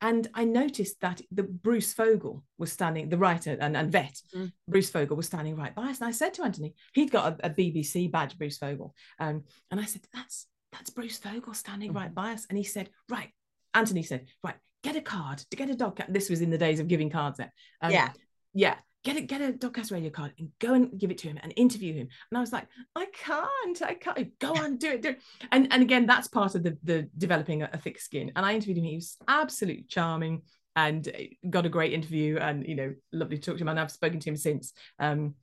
and 0.01 0.27
I 0.33 0.43
noticed 0.43 1.01
that 1.01 1.21
the 1.31 1.43
Bruce 1.43 1.93
Fogle 1.93 2.43
was 2.57 2.71
standing, 2.71 3.09
the 3.09 3.17
writer 3.17 3.57
and, 3.59 3.75
and 3.75 3.91
vet, 3.91 4.21
mm. 4.35 4.51
Bruce 4.67 4.91
Fogle 4.91 5.17
was 5.17 5.25
standing 5.25 5.55
right 5.55 5.73
by 5.73 5.89
us. 5.89 5.99
And 5.99 6.07
I 6.07 6.11
said 6.11 6.35
to 6.35 6.43
Anthony, 6.43 6.75
he'd 6.93 7.11
got 7.11 7.39
a, 7.41 7.47
a 7.47 7.49
BBC 7.49 8.11
badge, 8.11 8.37
Bruce 8.37 8.59
Fogle. 8.59 8.93
Um, 9.19 9.43
and 9.71 9.79
I 9.79 9.85
said, 9.85 10.01
that's 10.13 10.47
that's 10.71 10.89
Bruce 10.91 11.17
Fogle 11.17 11.53
standing 11.53 11.93
mm. 11.93 11.95
right 11.95 12.13
by 12.13 12.33
us. 12.33 12.45
And 12.49 12.57
he 12.57 12.63
said, 12.63 12.89
right, 13.09 13.29
Anthony 13.73 14.03
said, 14.03 14.27
right, 14.43 14.55
get 14.83 14.95
a 14.95 15.01
card 15.01 15.39
to 15.49 15.57
get 15.57 15.69
a 15.69 15.75
dog. 15.75 15.99
This 16.09 16.29
was 16.29 16.41
in 16.41 16.51
the 16.51 16.57
days 16.57 16.79
of 16.79 16.87
giving 16.87 17.09
cards 17.09 17.37
there. 17.37 17.53
Um, 17.81 17.91
yeah. 17.91 18.09
Yeah. 18.53 18.75
Get 19.07 19.15
a 19.15 19.21
get 19.21 19.39
a 19.39 19.53
Dogcast 19.53 19.89
radio 19.93 20.09
card 20.09 20.33
and 20.37 20.49
go 20.59 20.73
and 20.73 20.99
give 20.99 21.11
it 21.11 21.17
to 21.19 21.29
him 21.29 21.39
and 21.41 21.53
interview 21.55 21.93
him. 21.93 22.09
And 22.29 22.37
I 22.37 22.41
was 22.41 22.51
like, 22.51 22.67
I 22.93 23.05
can't, 23.13 23.81
I 23.81 23.93
can't. 23.93 24.37
Go 24.37 24.53
on, 24.53 24.75
do 24.75 24.91
it, 24.91 25.01
do 25.01 25.09
it. 25.11 25.21
And 25.53 25.71
and 25.71 25.81
again, 25.81 26.05
that's 26.05 26.27
part 26.27 26.55
of 26.55 26.63
the 26.63 26.77
the 26.83 27.09
developing 27.17 27.61
a, 27.61 27.69
a 27.71 27.77
thick 27.77 28.01
skin. 28.01 28.33
And 28.35 28.45
I 28.45 28.53
interviewed 28.53 28.79
him. 28.79 28.83
He 28.83 28.95
was 28.95 29.15
absolutely 29.25 29.85
charming 29.87 30.41
and 30.75 31.07
got 31.49 31.65
a 31.65 31.69
great 31.69 31.93
interview. 31.93 32.35
And 32.35 32.67
you 32.67 32.75
know, 32.75 32.95
lovely 33.13 33.37
to 33.37 33.41
talk 33.41 33.55
to 33.55 33.63
him. 33.63 33.69
And 33.69 33.79
I've 33.79 33.91
spoken 33.91 34.19
to 34.19 34.29
him 34.29 34.35
since. 34.35 34.73
Um, 34.99 35.35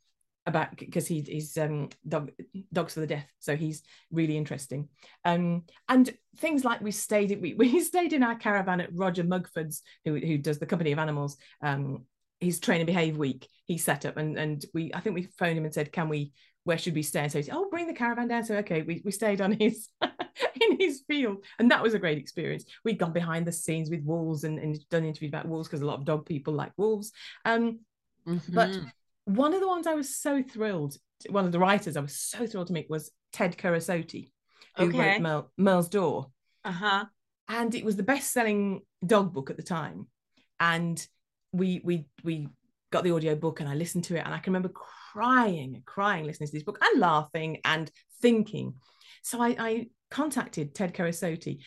about 0.46 0.77
because 0.77 1.07
he, 1.07 1.22
he's 1.22 1.57
um 1.57 1.88
dog 2.07 2.31
dogs 2.70 2.92
for 2.92 3.00
the 3.00 3.07
deaf 3.07 3.24
so 3.38 3.57
he's 3.57 3.83
really 4.11 4.37
interesting 4.37 4.90
um 5.24 5.62
and 5.88 6.14
things 6.37 6.66
like 6.66 6.83
we 6.83 6.90
stayed 6.90 7.40
we, 7.40 7.55
we 7.59 7.81
stayed 7.81 8.12
in 8.12 8.22
our 8.22 8.35
caravan 8.35 8.83
at 8.83 8.94
roger 8.94 9.24
mugford's 9.24 9.81
who, 10.05 10.16
who 10.16 10.37
does 10.37 10.59
the 10.59 10.66
company 10.66 10.92
of 10.92 10.98
animals 10.98 11.38
um 11.62 12.05
his 12.44 12.61
train 12.61 12.80
and 12.80 12.87
behave 12.87 13.16
week 13.16 13.48
he 13.66 13.78
set 13.78 14.04
up 14.04 14.16
and 14.16 14.38
and 14.38 14.64
we 14.74 14.92
i 14.94 15.00
think 15.00 15.14
we 15.14 15.28
phoned 15.38 15.59
him 15.59 15.64
and 15.64 15.74
said 15.74 15.92
can 15.92 16.09
we 16.09 16.33
where 16.64 16.78
should 16.78 16.94
we 16.94 17.02
stay 17.02 17.20
and 17.20 17.33
so 17.33 17.38
he 17.38 17.42
said 17.42 17.54
oh 17.54 17.68
bring 17.70 17.87
the 17.87 17.92
caravan 17.92 18.28
down 18.28 18.44
so 18.44 18.57
okay 18.57 18.83
we, 18.83 19.02
we 19.04 19.11
stayed 19.11 19.40
on 19.40 19.52
his 19.52 19.88
in 20.02 20.78
his 20.78 21.02
field 21.07 21.44
and 21.59 21.70
that 21.70 21.83
was 21.83 21.94
a 21.94 21.98
great 21.98 22.18
experience 22.18 22.64
we'd 22.85 22.98
gone 22.98 23.12
behind 23.12 23.46
the 23.46 23.52
scenes 23.52 23.90
with 23.90 24.02
wolves 24.04 24.44
and, 24.44 24.59
and 24.59 24.78
done 24.88 25.04
interviews 25.04 25.30
about 25.30 25.48
wolves 25.48 25.68
because 25.68 25.83
a 25.83 25.87
lot 25.87 25.98
of 25.98 26.04
dog 26.04 26.24
people 26.24 26.54
like 26.54 26.72
wolves 26.76 27.12
um 27.44 27.80
mm-hmm. 28.26 28.54
but 28.54 28.70
one 29.24 29.54
of 29.54 29.61
the 29.61 29.68
ones 29.68 29.87
I 29.87 29.94
was 29.94 30.16
so 30.16 30.42
thrilled, 30.42 30.96
one 31.28 31.44
of 31.44 31.52
the 31.52 31.59
writers 31.59 31.96
I 31.96 32.00
was 32.00 32.16
so 32.16 32.46
thrilled 32.46 32.68
to 32.68 32.72
meet 32.72 32.90
was 32.90 33.11
Ted 33.33 33.57
Kerasote, 33.57 34.30
who 34.76 34.88
okay. 34.88 34.98
wrote 34.98 35.20
Merle, 35.20 35.52
Merle's 35.57 35.88
Door. 35.88 36.30
Uh-huh. 36.64 37.07
And 37.48 37.74
it 37.74 37.85
was 37.85 37.96
the 37.96 38.02
best-selling 38.02 38.80
dog 39.04 39.33
book 39.33 39.50
at 39.50 39.57
the 39.57 39.62
time. 39.62 40.07
And 40.61 41.04
we 41.55 41.81
we 41.85 42.07
we 42.23 42.49
got 42.90 43.05
the 43.05 43.12
audio 43.12 43.35
book 43.35 43.61
and 43.61 43.69
I 43.69 43.75
listened 43.75 44.05
to 44.05 44.17
it 44.17 44.25
and 44.25 44.35
I 44.35 44.38
can 44.38 44.53
remember 44.53 44.73
crying 45.12 45.75
and 45.75 45.85
crying 45.85 46.27
listening 46.27 46.49
to 46.49 46.53
this 46.53 46.62
book 46.62 46.79
and 46.83 47.01
laughing 47.01 47.59
and 47.64 47.90
thinking. 48.21 48.75
So 49.23 49.40
I, 49.40 49.57
I 49.59 49.87
contacted 50.11 50.75
Ted 50.75 50.95
Kerasote. 50.95 51.59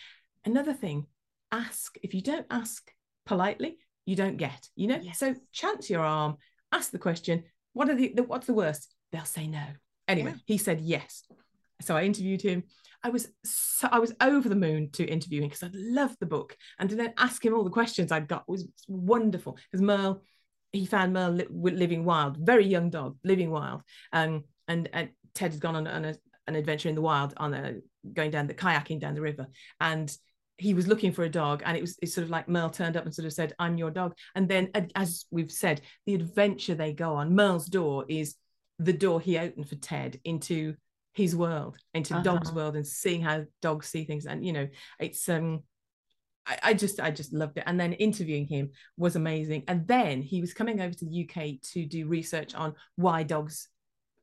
Another 0.45 0.73
thing, 0.73 1.05
ask. 1.51 1.97
If 2.03 2.13
you 2.13 2.21
don't 2.21 2.45
ask 2.49 2.91
politely, 3.25 3.77
you 4.05 4.15
don't 4.15 4.37
get. 4.37 4.67
You 4.75 4.87
know. 4.87 4.99
Yes. 5.01 5.19
So 5.19 5.35
chance 5.51 5.89
your 5.89 6.01
arm 6.01 6.37
ask 6.71 6.91
the 6.91 6.99
question, 6.99 7.43
what 7.73 7.89
are 7.89 7.95
the, 7.95 8.13
the 8.15 8.23
what's 8.23 8.47
the 8.47 8.53
worst? 8.53 8.93
They'll 9.11 9.25
say 9.25 9.47
no. 9.47 9.63
Anyway, 10.07 10.31
yeah. 10.31 10.41
he 10.45 10.57
said 10.57 10.81
yes. 10.81 11.23
So 11.81 11.95
I 11.95 12.03
interviewed 12.03 12.41
him. 12.41 12.63
I 13.03 13.09
was 13.09 13.27
so, 13.43 13.87
I 13.91 13.99
was 13.99 14.13
over 14.19 14.49
the 14.49 14.55
moon 14.55 14.89
to 14.93 15.05
interview 15.05 15.41
him 15.41 15.49
because 15.49 15.63
I 15.63 15.69
loved 15.73 16.17
the 16.19 16.25
book 16.25 16.57
and 16.79 16.89
to 16.89 16.95
then 16.95 17.13
ask 17.17 17.45
him 17.45 17.53
all 17.53 17.63
the 17.63 17.69
questions 17.69 18.11
I'd 18.11 18.27
got 18.27 18.47
was 18.47 18.67
wonderful. 18.87 19.57
Because 19.71 19.83
Merle, 19.83 20.23
he 20.71 20.85
found 20.85 21.13
Merle 21.13 21.31
li- 21.31 21.47
living 21.49 22.05
wild, 22.05 22.37
very 22.37 22.65
young 22.65 22.89
dog, 22.89 23.17
living 23.23 23.51
wild. 23.51 23.83
Um, 24.11 24.43
and, 24.67 24.89
and 24.91 25.09
Ted 25.33 25.51
had 25.51 25.61
gone 25.61 25.75
on, 25.75 25.87
on 25.87 26.05
a, 26.05 26.15
an 26.47 26.55
adventure 26.55 26.89
in 26.89 26.95
the 26.95 27.01
wild 27.01 27.33
on 27.37 27.53
a 27.53 27.75
going 28.13 28.31
down 28.31 28.47
the 28.47 28.53
kayaking 28.53 28.99
down 28.99 29.13
the 29.13 29.21
river, 29.21 29.47
and 29.79 30.15
he 30.57 30.73
was 30.73 30.87
looking 30.87 31.11
for 31.11 31.23
a 31.23 31.29
dog 31.29 31.61
and 31.65 31.77
it 31.77 31.81
was 31.81 31.97
it's 32.01 32.15
sort 32.15 32.23
of 32.23 32.31
like 32.31 32.49
Merle 32.49 32.69
turned 32.69 32.97
up 32.97 33.05
and 33.05 33.13
sort 33.13 33.27
of 33.27 33.33
said, 33.33 33.53
I'm 33.59 33.77
your 33.77 33.91
dog. 33.91 34.15
And 34.33 34.49
then 34.49 34.71
as 34.95 35.25
we've 35.29 35.51
said, 35.51 35.81
the 36.05 36.15
adventure 36.15 36.73
they 36.73 36.93
go 36.93 37.13
on, 37.13 37.35
Merle's 37.35 37.67
door 37.67 38.05
is 38.07 38.35
the 38.79 38.93
door 38.93 39.21
he 39.21 39.37
opened 39.37 39.69
for 39.69 39.75
Ted 39.75 40.19
into 40.23 40.75
his 41.17 41.35
world, 41.35 41.77
into 41.95 42.13
uh-huh. 42.13 42.21
dog's 42.21 42.51
world 42.51 42.75
and 42.75 42.85
seeing 42.85 43.23
how 43.23 43.43
dogs 43.59 43.87
see 43.87 44.05
things. 44.05 44.27
And 44.27 44.45
you 44.45 44.53
know, 44.53 44.67
it's 44.99 45.27
um 45.27 45.63
I, 46.45 46.59
I 46.61 46.73
just 46.75 46.99
I 46.99 47.09
just 47.09 47.33
loved 47.33 47.57
it. 47.57 47.63
And 47.65 47.79
then 47.79 47.93
interviewing 47.93 48.45
him 48.45 48.69
was 48.97 49.15
amazing. 49.15 49.63
And 49.67 49.87
then 49.87 50.21
he 50.21 50.41
was 50.41 50.53
coming 50.53 50.79
over 50.79 50.93
to 50.93 51.05
the 51.05 51.27
UK 51.27 51.59
to 51.73 51.87
do 51.87 52.07
research 52.07 52.53
on 52.53 52.75
why 52.97 53.23
dogs 53.23 53.67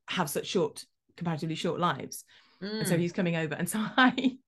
have 0.09 0.30
such 0.30 0.46
short, 0.46 0.85
comparatively 1.16 1.57
short 1.57 1.80
lives. 1.80 2.22
Mm. 2.62 2.78
And 2.78 2.88
so 2.88 2.94
mm. 2.94 3.00
he's 3.00 3.12
coming 3.12 3.35
over. 3.35 3.54
And 3.57 3.68
so 3.68 3.85
I 3.96 4.38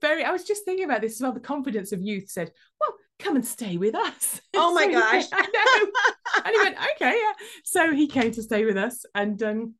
very 0.00 0.24
i 0.24 0.30
was 0.30 0.44
just 0.44 0.64
thinking 0.64 0.86
about 0.86 1.02
this 1.02 1.16
as 1.16 1.20
well 1.20 1.32
the 1.32 1.38
confidence 1.38 1.92
of 1.92 2.00
youth 2.00 2.30
said 2.30 2.50
well 2.80 2.94
come 3.18 3.36
and 3.36 3.44
stay 3.44 3.76
with 3.76 3.94
us 3.94 4.40
oh 4.54 4.72
my 4.72 4.86
so 4.86 4.92
gosh 4.92 5.26
i 5.34 5.42
know 5.42 6.42
and 6.46 6.54
he 6.54 6.62
went 6.62 6.76
okay 6.92 7.20
yeah 7.20 7.32
so 7.64 7.92
he 7.92 8.06
came 8.06 8.32
to 8.32 8.42
stay 8.42 8.64
with 8.64 8.78
us 8.78 9.04
and 9.14 9.42
um 9.42 9.74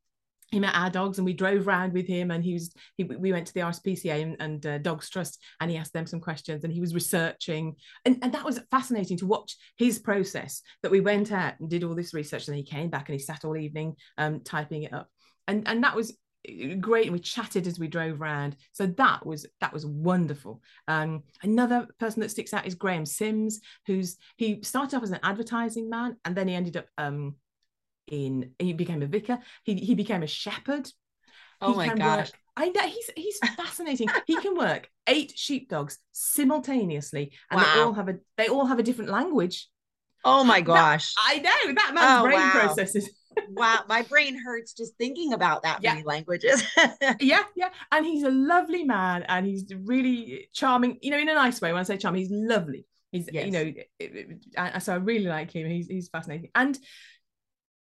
he 0.50 0.60
met 0.60 0.74
our 0.74 0.90
dogs 0.90 1.18
and 1.18 1.24
we 1.24 1.32
drove 1.32 1.66
around 1.66 1.92
with 1.92 2.06
him 2.06 2.30
and 2.30 2.44
he 2.44 2.54
was 2.54 2.72
he, 2.96 3.04
we 3.04 3.32
went 3.32 3.46
to 3.46 3.54
the 3.54 3.60
RSPCA 3.60 4.22
and, 4.22 4.36
and 4.40 4.66
uh, 4.66 4.78
Dogs 4.78 5.08
Trust 5.08 5.42
and 5.60 5.70
he 5.70 5.76
asked 5.76 5.92
them 5.92 6.06
some 6.06 6.20
questions 6.20 6.64
and 6.64 6.72
he 6.72 6.80
was 6.80 6.94
researching. 6.94 7.76
And, 8.04 8.18
and 8.22 8.32
that 8.34 8.44
was 8.44 8.60
fascinating 8.70 9.16
to 9.18 9.26
watch 9.26 9.56
his 9.76 9.98
process 9.98 10.62
that 10.82 10.92
we 10.92 11.00
went 11.00 11.32
out 11.32 11.54
and 11.60 11.70
did 11.70 11.84
all 11.84 11.94
this 11.94 12.14
research 12.14 12.48
and 12.48 12.56
he 12.56 12.64
came 12.64 12.90
back 12.90 13.08
and 13.08 13.18
he 13.18 13.24
sat 13.24 13.44
all 13.44 13.56
evening 13.56 13.94
um, 14.18 14.40
typing 14.40 14.84
it 14.84 14.92
up. 14.92 15.08
And 15.46 15.66
and 15.66 15.82
that 15.84 15.96
was 15.96 16.16
great 16.80 17.04
and 17.04 17.12
we 17.12 17.18
chatted 17.18 17.66
as 17.66 17.78
we 17.78 17.86
drove 17.86 18.18
around 18.18 18.56
so 18.72 18.86
that 18.86 19.26
was 19.26 19.46
that 19.60 19.72
was 19.72 19.84
wonderful. 19.84 20.62
Um 20.88 21.22
another 21.42 21.86
person 21.98 22.20
that 22.20 22.30
sticks 22.30 22.54
out 22.54 22.66
is 22.66 22.74
graham 22.74 23.04
sims 23.04 23.60
who's 23.86 24.16
he 24.36 24.62
started 24.62 24.96
off 24.96 25.02
as 25.02 25.10
an 25.10 25.20
advertising 25.22 25.90
man 25.90 26.16
and 26.24 26.34
then 26.34 26.48
he 26.48 26.54
ended 26.54 26.78
up 26.78 26.86
um 26.96 27.36
in 28.10 28.52
he 28.58 28.72
became 28.72 29.02
a 29.02 29.06
vicar 29.06 29.38
he, 29.64 29.74
he 29.76 29.94
became 29.94 30.22
a 30.22 30.26
shepherd 30.26 30.90
oh 31.60 31.74
my 31.74 31.94
gosh 31.94 32.30
work, 32.30 32.40
I 32.60 32.68
know 32.68 32.82
he's 32.82 33.10
he's 33.16 33.38
fascinating. 33.56 34.08
he 34.26 34.36
can 34.36 34.56
work 34.56 34.90
eight 35.06 35.32
sheepdogs 35.34 35.98
simultaneously, 36.12 37.32
and 37.50 37.60
wow. 37.60 37.74
they 37.74 37.80
all 37.80 37.92
have 37.94 38.08
a 38.08 38.16
they 38.36 38.48
all 38.48 38.66
have 38.66 38.78
a 38.78 38.82
different 38.82 39.10
language. 39.10 39.68
Oh 40.24 40.44
my 40.44 40.60
gosh! 40.60 41.14
That, 41.14 41.24
I 41.26 41.38
know 41.38 41.74
that 41.74 41.92
man's 41.94 42.20
oh, 42.20 42.24
brain 42.24 42.38
wow. 42.38 42.50
processes. 42.52 43.10
wow, 43.50 43.80
my 43.88 44.02
brain 44.02 44.38
hurts 44.38 44.74
just 44.74 44.94
thinking 44.98 45.32
about 45.32 45.62
that 45.62 45.78
yeah. 45.82 45.94
many 45.94 46.04
languages. 46.04 46.62
yeah, 47.20 47.44
yeah, 47.56 47.70
and 47.92 48.04
he's 48.04 48.24
a 48.24 48.30
lovely 48.30 48.84
man, 48.84 49.22
and 49.22 49.46
he's 49.46 49.64
really 49.84 50.48
charming. 50.52 50.98
You 51.00 51.12
know, 51.12 51.18
in 51.18 51.30
a 51.30 51.34
nice 51.34 51.62
way. 51.62 51.72
When 51.72 51.80
I 51.80 51.84
say 51.84 51.96
charming, 51.96 52.22
he's 52.22 52.30
lovely. 52.30 52.84
He's 53.12 53.28
yes. 53.32 53.46
you 53.46 53.52
know, 53.52 54.78
so 54.80 54.92
I 54.92 54.96
really 54.96 55.26
like 55.26 55.50
him. 55.50 55.66
He's 55.66 55.86
he's 55.86 56.08
fascinating. 56.10 56.50
And 56.54 56.78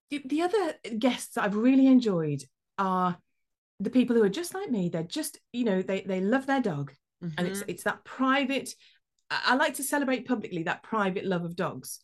the 0.10 0.42
other 0.42 0.74
guests 0.98 1.38
I've 1.38 1.56
really 1.56 1.88
enjoyed 1.88 2.44
are 2.78 3.18
the 3.80 3.90
people 3.90 4.16
who 4.16 4.24
are 4.24 4.30
just 4.30 4.54
like 4.54 4.70
me 4.70 4.90
they're 4.90 5.04
just 5.04 5.38
you 5.54 5.64
know 5.64 5.82
they 5.82 6.02
they 6.02 6.22
love 6.22 6.46
their 6.46 6.62
dog 6.62 6.92
mm-hmm. 7.24 7.34
and 7.38 7.48
it's 7.48 7.60
mm-hmm. 7.60 7.70
it's 7.70 7.84
that 7.84 8.04
private 8.04 8.74
I 9.32 9.56
like 9.56 9.76
to 9.76 9.84
celebrate 9.84 10.28
publicly 10.28 10.64
that 10.64 10.84
private 10.84 11.26
love 11.26 11.46
of 11.46 11.56
dogs 11.56 12.00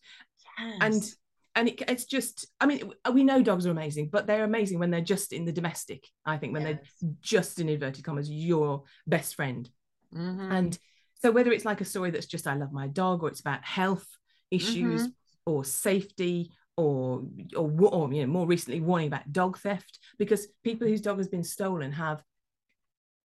yes. 0.60 0.78
and 0.82 1.16
and 1.56 1.70
it, 1.70 1.82
it's 1.88 2.06
just 2.06 2.48
i 2.60 2.66
mean 2.66 2.92
we 3.12 3.24
know 3.24 3.42
dogs 3.42 3.66
are 3.66 3.72
amazing 3.72 4.10
but 4.12 4.28
they're 4.28 4.44
amazing 4.44 4.78
when 4.78 4.92
they're 4.92 5.02
just 5.02 5.34
in 5.34 5.46
the 5.46 5.52
domestic 5.52 6.08
i 6.26 6.38
think 6.38 6.54
when 6.54 6.64
yes. 6.64 6.78
they're 7.02 7.12
just 7.22 7.60
in 7.60 7.70
inverted 7.70 8.04
commas 8.04 8.30
your 8.30 8.84
best 9.08 9.36
friend 9.36 9.70
mm-hmm. 10.14 10.52
and 10.52 10.78
so 11.22 11.32
whether 11.32 11.52
it's 11.52 11.66
like 11.66 11.82
a 11.82 11.86
story 11.86 12.12
that's 12.12 12.26
just 12.26 12.48
i 12.48 12.56
love 12.56 12.72
my 12.72 12.88
dog 12.88 13.24
or 13.24 13.30
it's 13.30 13.40
about 13.40 13.64
health 13.64 14.08
issues 14.52 15.04
mm-hmm. 15.04 15.52
or 15.52 15.64
safety 15.64 16.52
or, 16.78 17.24
or 17.56 17.72
or 17.88 18.14
you 18.14 18.22
know 18.22 18.32
more 18.32 18.46
recently 18.46 18.82
warning 18.82 19.08
about 19.08 19.32
dog 19.32 19.58
theft 19.58 20.00
because 20.18 20.48
people 20.64 20.88
whose 20.88 21.02
dog 21.02 21.18
has 21.18 21.28
been 21.28 21.44
stolen 21.44 21.92
have 21.92 22.22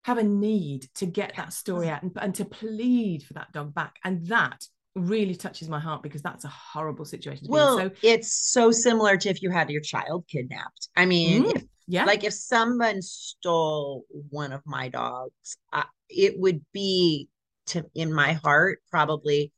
have 0.07 0.17
a 0.17 0.23
need 0.23 0.87
to 0.95 1.05
get 1.05 1.33
that 1.35 1.51
story 1.51 1.89
out 1.89 2.01
and, 2.01 2.11
and 2.21 2.33
to 2.33 2.45
plead 2.45 3.23
for 3.23 3.33
that 3.33 3.51
dog 3.51 3.73
back. 3.73 3.97
And 4.05 4.25
that 4.27 4.65
really 4.95 5.35
touches 5.35 5.67
my 5.67 5.81
heart 5.81 6.01
because 6.01 6.21
that's 6.21 6.43
a 6.43 6.47
horrible 6.47 7.05
situation 7.05 7.45
well 7.47 7.77
so 7.77 7.91
it's 8.01 8.51
so 8.51 8.71
similar 8.71 9.15
to 9.15 9.29
if 9.29 9.43
you 9.43 9.51
had 9.51 9.69
your 9.69 9.81
child 9.81 10.25
kidnapped. 10.27 10.89
I 10.95 11.05
mean 11.05 11.43
mm, 11.43 11.55
if, 11.55 11.63
yeah. 11.87 12.05
like 12.05 12.23
if 12.23 12.33
someone 12.33 13.03
stole 13.03 14.05
one 14.29 14.51
of 14.51 14.63
my 14.65 14.89
dogs 14.89 15.57
uh, 15.71 15.83
it 16.09 16.39
would 16.39 16.65
be 16.73 17.29
to 17.67 17.85
in 17.93 18.11
my 18.11 18.33
heart 18.33 18.79
probably 18.89 19.51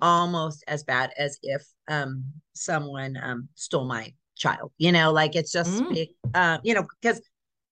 almost 0.00 0.64
as 0.66 0.84
bad 0.84 1.10
as 1.18 1.38
if 1.42 1.62
um 1.88 2.24
someone 2.54 3.16
um 3.22 3.48
stole 3.54 3.86
my 3.86 4.12
child 4.36 4.70
you 4.78 4.92
know 4.92 5.12
like 5.12 5.34
it's 5.34 5.52
just 5.52 5.82
mm. 5.82 6.06
uh, 6.34 6.58
you 6.62 6.74
know 6.74 6.86
because 7.00 7.20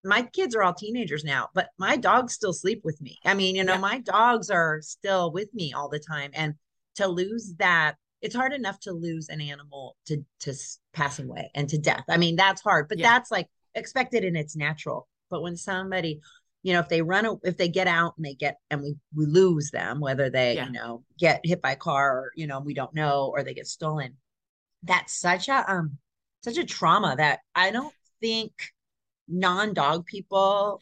my 0.02 0.22
kids 0.22 0.54
are 0.54 0.62
all 0.62 0.72
teenagers 0.72 1.24
now 1.24 1.48
but 1.54 1.68
my 1.78 1.96
dogs 1.96 2.32
still 2.32 2.52
sleep 2.52 2.80
with 2.84 3.00
me 3.02 3.18
i 3.24 3.34
mean 3.34 3.54
you 3.54 3.64
know 3.64 3.74
yeah. 3.74 3.78
my 3.80 3.98
dogs 3.98 4.48
are 4.48 4.80
still 4.80 5.30
with 5.30 5.52
me 5.52 5.72
all 5.74 5.88
the 5.88 5.98
time 5.98 6.30
and 6.34 6.54
to 6.94 7.06
lose 7.06 7.54
that 7.58 7.96
it's 8.22 8.34
hard 8.34 8.54
enough 8.54 8.80
to 8.80 8.92
lose 8.92 9.28
an 9.28 9.42
animal 9.42 9.96
to 10.06 10.24
to 10.40 10.54
passing 10.94 11.28
away 11.28 11.50
and 11.54 11.68
to 11.68 11.76
death 11.76 12.04
i 12.08 12.16
mean 12.16 12.36
that's 12.36 12.62
hard 12.62 12.88
but 12.88 12.98
yeah. 12.98 13.10
that's 13.10 13.30
like 13.30 13.48
expected 13.74 14.24
and 14.24 14.36
it's 14.36 14.56
natural 14.56 15.06
but 15.30 15.42
when 15.42 15.56
somebody 15.56 16.20
you 16.64 16.72
know 16.72 16.80
if 16.80 16.88
they 16.88 17.02
run 17.02 17.38
if 17.44 17.56
they 17.56 17.68
get 17.68 17.86
out 17.86 18.14
and 18.16 18.26
they 18.26 18.34
get 18.34 18.56
and 18.70 18.80
we 18.80 18.96
we 19.14 19.26
lose 19.26 19.70
them 19.70 20.00
whether 20.00 20.28
they 20.28 20.56
yeah. 20.56 20.66
you 20.66 20.72
know 20.72 21.04
get 21.16 21.40
hit 21.44 21.62
by 21.62 21.72
a 21.72 21.76
car 21.76 22.10
or 22.10 22.32
you 22.34 22.48
know 22.48 22.58
we 22.58 22.74
don't 22.74 22.94
know 22.94 23.30
or 23.32 23.44
they 23.44 23.54
get 23.54 23.68
stolen 23.68 24.14
that's 24.82 25.16
such 25.16 25.48
a 25.48 25.72
um 25.72 25.98
such 26.42 26.58
a 26.58 26.64
trauma 26.64 27.14
that 27.16 27.40
i 27.54 27.70
don't 27.70 27.94
think 28.20 28.52
non-dog 29.28 30.04
people 30.06 30.80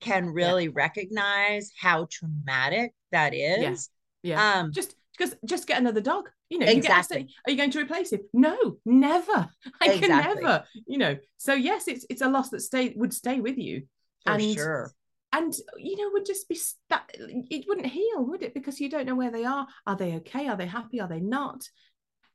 can 0.00 0.26
really 0.26 0.64
yeah. 0.64 0.70
recognize 0.74 1.72
how 1.80 2.06
traumatic 2.10 2.92
that 3.10 3.34
is 3.34 3.88
yeah, 4.22 4.34
yeah. 4.34 4.60
um 4.60 4.72
just 4.72 4.94
because 5.16 5.34
just 5.44 5.66
get 5.66 5.78
another 5.78 6.00
dog 6.00 6.28
you 6.50 6.58
know 6.58 6.66
exactly 6.66 7.20
you 7.20 7.26
are 7.46 7.50
you 7.50 7.56
going 7.56 7.70
to 7.70 7.80
replace 7.80 8.12
him 8.12 8.20
no 8.32 8.78
never 8.84 9.48
i 9.80 9.86
exactly. 9.86 9.98
can 9.98 10.42
never 10.42 10.64
you 10.86 10.98
know 10.98 11.16
so 11.36 11.54
yes 11.54 11.86
it's 11.88 12.04
it's 12.10 12.22
a 12.22 12.28
loss 12.28 12.50
that 12.50 12.60
stay 12.60 12.92
would 12.96 13.12
stay 13.12 13.40
with 13.40 13.58
you 13.58 13.82
for 14.24 14.32
and, 14.32 14.54
sure. 14.54 14.92
And 15.32 15.54
you 15.76 15.96
know, 15.96 16.10
would 16.12 16.26
just 16.26 16.48
be 16.48 16.58
that 16.90 17.10
it 17.14 17.66
wouldn't 17.68 17.86
heal, 17.86 18.24
would 18.26 18.42
it? 18.42 18.54
Because 18.54 18.80
you 18.80 18.88
don't 18.88 19.06
know 19.06 19.14
where 19.14 19.30
they 19.30 19.44
are. 19.44 19.66
Are 19.86 19.96
they 19.96 20.14
okay? 20.16 20.48
Are 20.48 20.56
they 20.56 20.66
happy? 20.66 21.00
Are 21.00 21.08
they 21.08 21.20
not? 21.20 21.62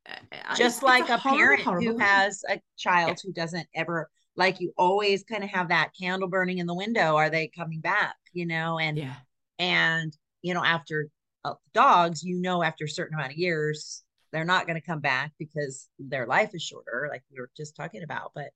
Uh, 0.07 0.55
just 0.55 0.77
it's, 0.77 0.83
like 0.83 1.03
it's 1.03 1.11
a, 1.11 1.15
a 1.15 1.17
horrible, 1.17 1.63
parent 1.63 1.83
who 1.83 1.97
has 1.97 2.43
a 2.49 2.59
child 2.77 3.09
yeah. 3.09 3.15
who 3.23 3.33
doesn't 3.33 3.67
ever 3.73 4.09
like 4.35 4.59
you 4.59 4.73
always 4.77 5.23
kind 5.23 5.43
of 5.43 5.49
have 5.49 5.69
that 5.69 5.91
candle 5.99 6.27
burning 6.27 6.57
in 6.57 6.67
the 6.67 6.75
window. 6.75 7.15
Are 7.15 7.29
they 7.29 7.47
coming 7.47 7.79
back? 7.79 8.15
You 8.33 8.45
know, 8.45 8.79
and 8.79 8.97
yeah, 8.97 9.15
and 9.59 10.15
you 10.41 10.53
know, 10.53 10.63
after 10.63 11.07
uh, 11.45 11.53
dogs, 11.73 12.23
you 12.23 12.39
know, 12.39 12.63
after 12.63 12.85
a 12.85 12.89
certain 12.89 13.15
amount 13.15 13.31
of 13.31 13.37
years, 13.37 14.02
they're 14.33 14.43
not 14.43 14.67
going 14.67 14.79
to 14.79 14.85
come 14.85 14.99
back 14.99 15.31
because 15.39 15.87
their 15.97 16.27
life 16.27 16.49
is 16.53 16.61
shorter, 16.61 17.07
like 17.09 17.23
we 17.31 17.39
were 17.39 17.49
just 17.55 17.75
talking 17.75 18.03
about. 18.03 18.31
But 18.35 18.49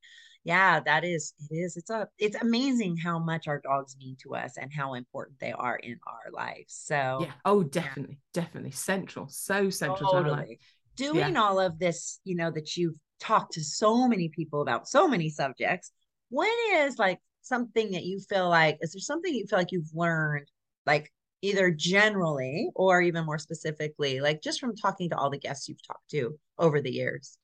yeah 0.48 0.80
that 0.80 1.04
is 1.04 1.34
it 1.52 1.56
is 1.56 1.76
it's 1.76 1.90
a 1.90 2.08
it's 2.18 2.38
amazing 2.38 2.96
how 2.96 3.20
much 3.20 3.50
our 3.50 3.60
dogs 3.60 3.98
mean 4.00 4.16
to 4.24 4.34
us 4.34 4.58
and 4.58 4.72
how 4.74 4.94
important 4.94 5.38
they 5.40 5.52
are 5.52 5.76
in 5.76 6.00
our 6.08 6.32
lives 6.32 6.74
so 6.86 7.20
yeah 7.22 7.34
oh 7.44 7.64
definitely 7.64 8.18
yeah. 8.34 8.42
definitely 8.42 8.72
central 8.72 9.28
so 9.28 9.70
central 9.70 10.10
totally. 10.10 10.24
to 10.24 10.30
our 10.32 10.48
life 10.48 10.58
doing 10.96 11.34
yeah. 11.34 11.42
all 11.42 11.60
of 11.60 11.78
this 11.80 12.22
you 12.24 12.34
know 12.34 12.50
that 12.50 12.78
you've 12.78 12.96
talked 13.20 13.54
to 13.54 13.64
so 13.64 14.08
many 14.08 14.30
people 14.30 14.62
about 14.62 14.88
so 14.88 15.06
many 15.06 15.30
subjects 15.30 15.92
what 16.30 16.48
is 16.76 16.98
like 16.98 17.20
something 17.42 17.92
that 17.92 18.06
you 18.06 18.20
feel 18.20 18.48
like 18.48 18.78
is 18.80 18.94
there 18.94 19.02
something 19.02 19.34
you 19.34 19.46
feel 19.48 19.60
like 19.60 19.74
you've 19.74 19.94
learned 19.94 20.48
like 20.86 21.12
either 21.42 21.72
generally 21.72 22.70
or 22.76 23.02
even 23.02 23.26
more 23.26 23.38
specifically 23.38 24.20
like 24.20 24.42
just 24.42 24.60
from 24.60 24.76
talking 24.76 25.10
to 25.10 25.18
all 25.18 25.30
the 25.30 25.38
guests 25.38 25.68
you've 25.68 25.86
talked 25.86 26.10
to 26.10 26.38
over 26.58 26.82
the 26.82 26.92
years 26.92 27.38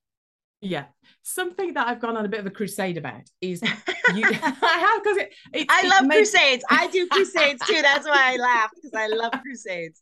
yeah, 0.63 0.85
something 1.23 1.73
that 1.73 1.87
I've 1.87 1.99
gone 1.99 2.15
on 2.15 2.23
a 2.23 2.29
bit 2.29 2.39
of 2.39 2.45
a 2.45 2.49
crusade 2.49 2.97
about 2.97 3.23
is 3.41 3.61
you. 4.15 4.23
I 4.25 4.31
have 4.31 5.03
because 5.03 5.17
it, 5.17 5.33
it, 5.51 5.67
I 5.69 5.85
love 5.87 6.07
makes... 6.07 6.31
crusades. 6.31 6.63
I 6.69 6.87
do 6.87 7.05
crusades 7.07 7.65
too. 7.67 7.81
That's 7.81 8.07
why 8.07 8.33
I 8.33 8.37
laugh 8.37 8.71
because 8.73 8.93
I 8.93 9.07
love 9.07 9.33
crusades. 9.41 10.01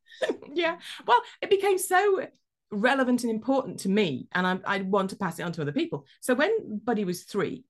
yeah, 0.53 0.77
well, 1.07 1.19
it 1.41 1.49
became 1.49 1.79
so 1.79 2.27
relevant 2.69 3.23
and 3.23 3.31
important 3.31 3.79
to 3.79 3.89
me, 3.89 4.27
and 4.33 4.45
I, 4.45 4.59
I 4.63 4.81
want 4.81 5.09
to 5.09 5.15
pass 5.15 5.39
it 5.39 5.43
on 5.43 5.51
to 5.53 5.63
other 5.63 5.71
people. 5.71 6.05
So 6.19 6.35
when 6.35 6.79
Buddy 6.83 7.05
was 7.05 7.23
three, 7.23 7.65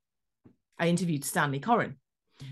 I 0.77 0.89
interviewed 0.89 1.23
Stanley 1.23 1.61
Coren, 1.61 1.95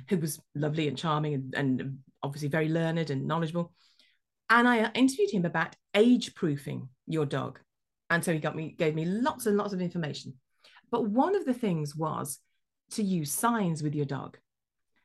who 0.08 0.17
was 0.19 0.39
lovely 0.55 0.88
and 0.88 0.97
charming 0.97 1.34
and, 1.34 1.53
and 1.53 1.97
obviously 2.23 2.49
very 2.49 2.69
learned 2.69 3.10
and 3.10 3.27
knowledgeable. 3.27 3.73
And 4.49 4.67
I 4.67 4.82
uh, 4.82 4.89
interviewed 4.95 5.32
him 5.32 5.45
about 5.45 5.75
age 5.93 6.34
proofing 6.36 6.89
your 7.05 7.25
dog 7.25 7.60
and 8.10 8.23
so 8.23 8.34
he 8.34 8.39
got 8.39 8.55
me, 8.55 8.75
gave 8.77 8.95
me 8.95 9.05
lots 9.05 9.45
and 9.45 9.58
lots 9.58 9.73
of 9.73 9.82
information. 9.82 10.34
But 10.91 11.08
one 11.08 11.36
of 11.36 11.45
the 11.45 11.53
things 11.53 11.95
was 11.95 12.39
to 12.91 13.03
use 13.03 13.32
signs 13.32 13.84
with 13.84 13.93
your 13.93 14.05
dog 14.05 14.38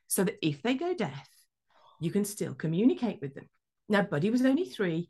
so 0.07 0.23
that 0.23 0.37
if 0.45 0.61
they 0.63 0.73
go 0.73 0.93
deaf, 0.93 1.29
you 1.99 2.11
can 2.11 2.25
still 2.25 2.55
communicate 2.55 3.21
with 3.21 3.35
them. 3.35 3.47
Now, 3.87 4.01
Buddy 4.01 4.29
was 4.31 4.43
only 4.43 4.65
three. 4.65 5.09